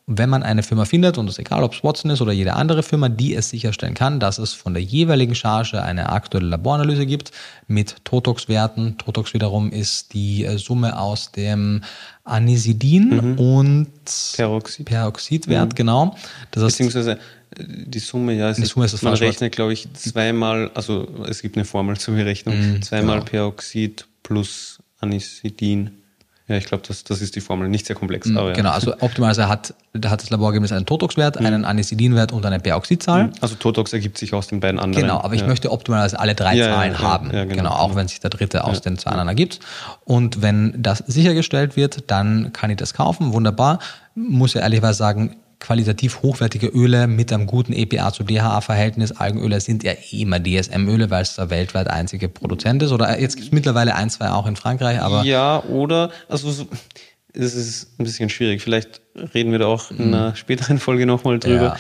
[0.06, 2.54] wenn man eine Firma findet, und es ist egal, ob es Watson ist oder jede
[2.56, 7.06] andere Firma, die es sicherstellen kann, dass es von der jeweiligen Charge eine aktuelle Laboranalyse
[7.06, 7.32] gibt
[7.68, 8.98] mit Totox-Werten.
[8.98, 11.84] Totox wiederum ist die äh, Summe aus dem
[12.26, 13.88] Anisidin und
[14.36, 14.86] Peroxid.
[14.86, 16.16] Peroxidwert, genau.
[16.52, 17.18] Das heißt, Beziehungsweise äh,
[17.86, 21.42] die Summe, ja, es Die Summe ist das man rechnet, glaube ich, zweimal, also es
[21.42, 23.30] gibt eine Formel zur Berechnung, Mhm, zweimal genau.
[23.30, 26.03] Peroxid plus Anisidin.
[26.54, 28.30] Ja, ich glaube, das, das ist die Formel, nicht sehr komplex.
[28.30, 28.54] aber ja.
[28.54, 29.74] genau, also optimalerweise hat,
[30.06, 33.32] hat das Laborergebnis einen Totox-Wert, einen Anisidin-Wert und eine Peroxidzahl.
[33.42, 35.04] Also Totox ergibt sich aus den beiden anderen.
[35.04, 35.48] Genau, aber ich ja.
[35.48, 37.30] möchte optimalerweise alle drei Ja, Zahlen haben.
[37.32, 37.48] genau.
[37.56, 37.72] genau.
[37.72, 39.60] auch wenn sich der dritte aus den zwei anderen ergibt.
[40.06, 43.34] Und wenn das sichergestellt wird, dann kann ich das kaufen.
[43.34, 43.80] Wunderbar.
[44.14, 49.84] Muss ja ehrlicherweise sagen, qualitativ hochwertige Öle mit einem guten EPA zu DHA-Verhältnis, Algenöle sind
[49.84, 52.92] ja eh immer DSM-Öle, weil es der weltweit einzige Produzent ist.
[52.92, 56.68] Oder jetzt gibt es mittlerweile ein, zwei auch in Frankreich, aber Ja, oder, also so,
[57.34, 58.62] das ist ein bisschen schwierig.
[58.62, 59.02] Vielleicht
[59.34, 61.56] reden wir da auch in einer späteren Folge nochmal drüber.
[61.62, 61.78] Ja.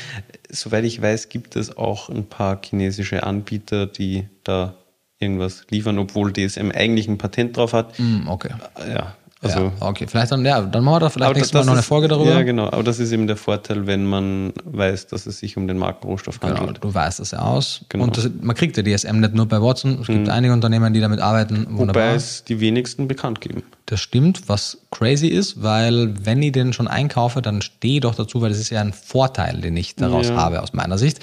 [0.49, 4.75] Soweit ich weiß, gibt es auch ein paar chinesische Anbieter, die da
[5.19, 7.97] irgendwas liefern, obwohl DSM eigentlich ein Patent drauf hat.
[7.97, 8.51] Hm, okay.
[8.89, 9.59] Ja, also.
[9.59, 12.07] ja, okay, vielleicht dann, ja, dann machen wir da vielleicht nächstes Mal noch eine Folge
[12.07, 12.31] darüber.
[12.31, 12.67] Ja, genau.
[12.67, 16.39] Aber das ist eben der Vorteil, wenn man weiß, dass es sich um den Markenrohstoff
[16.39, 16.83] Genau, handelt.
[16.83, 17.85] du weißt das ja aus.
[17.89, 18.05] Genau.
[18.05, 19.99] Und das, man kriegt ja DSM nicht nur bei Watson.
[20.01, 21.65] Es gibt einige Unternehmen, die damit arbeiten.
[21.69, 22.03] Wunderbar.
[22.09, 23.63] Wobei es die wenigsten bekannt geben.
[23.85, 28.15] Das stimmt, was crazy ist, weil wenn ich den schon einkaufe, dann stehe ich doch
[28.15, 30.35] dazu, weil das ist ja ein Vorteil, den ich daraus Ja.
[30.37, 31.19] habe aus meiner Sicht.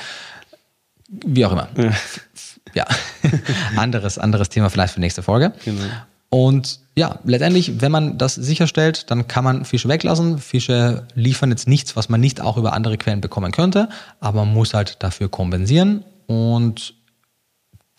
[1.09, 1.69] Wie auch immer.
[2.75, 2.85] Ja,
[3.77, 5.53] anderes, anderes Thema vielleicht für nächste Folge.
[5.65, 5.83] Genau.
[6.29, 10.37] Und ja, letztendlich, wenn man das sicherstellt, dann kann man Fische weglassen.
[10.37, 13.89] Fische liefern jetzt nichts, was man nicht auch über andere Quellen bekommen könnte,
[14.21, 16.93] aber man muss halt dafür kompensieren und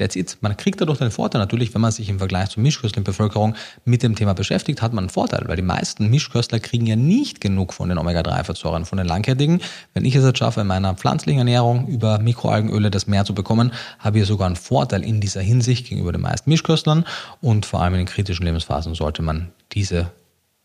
[0.01, 0.37] That's it.
[0.41, 3.55] Man kriegt dadurch den Vorteil natürlich, wenn man sich im Vergleich zur Mischköstlerbevölkerung
[3.85, 7.39] mit dem Thema beschäftigt, hat man einen Vorteil, weil die meisten Mischköstler kriegen ja nicht
[7.39, 9.61] genug von den Omega-3-Fettsäuren, von den langkettigen.
[9.93, 13.73] Wenn ich es jetzt schaffe, in meiner pflanzlichen Ernährung über Mikroalgenöle das mehr zu bekommen,
[13.99, 17.05] habe ich sogar einen Vorteil in dieser Hinsicht gegenüber den meisten Mischköstlern
[17.39, 20.11] und vor allem in den kritischen Lebensphasen sollte man diese,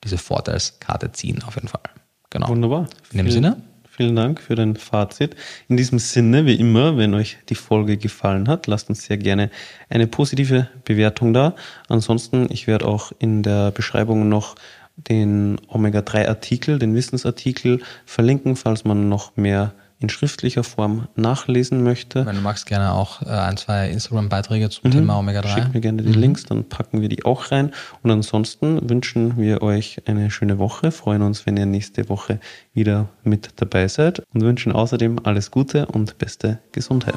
[0.03, 1.83] diese Vorteilskarte ziehen, auf jeden Fall.
[2.31, 2.49] Genau.
[2.49, 2.89] Wunderbar.
[3.13, 3.63] In dem Sinne?
[3.97, 5.37] Vielen Dank für dein Fazit.
[5.69, 9.51] In diesem Sinne, wie immer, wenn euch die Folge gefallen hat, lasst uns sehr gerne
[9.89, 11.55] eine positive Bewertung da.
[11.89, 14.55] Ansonsten, ich werde auch in der Beschreibung noch
[14.97, 22.27] den Omega-3-Artikel, den Wissensartikel verlinken, falls man noch mehr in schriftlicher Form nachlesen möchte.
[22.27, 25.55] Wenn du magst, gerne auch äh, ein, zwei Instagram-Beiträge zum Thema Omega-3.
[25.55, 27.73] Schickt mir gerne die Links, dann packen wir die auch rein.
[28.03, 32.41] Und ansonsten wünschen wir euch eine schöne Woche, freuen uns, wenn ihr nächste Woche
[32.75, 37.17] wieder mit dabei seid und wünschen außerdem alles Gute und beste Gesundheit.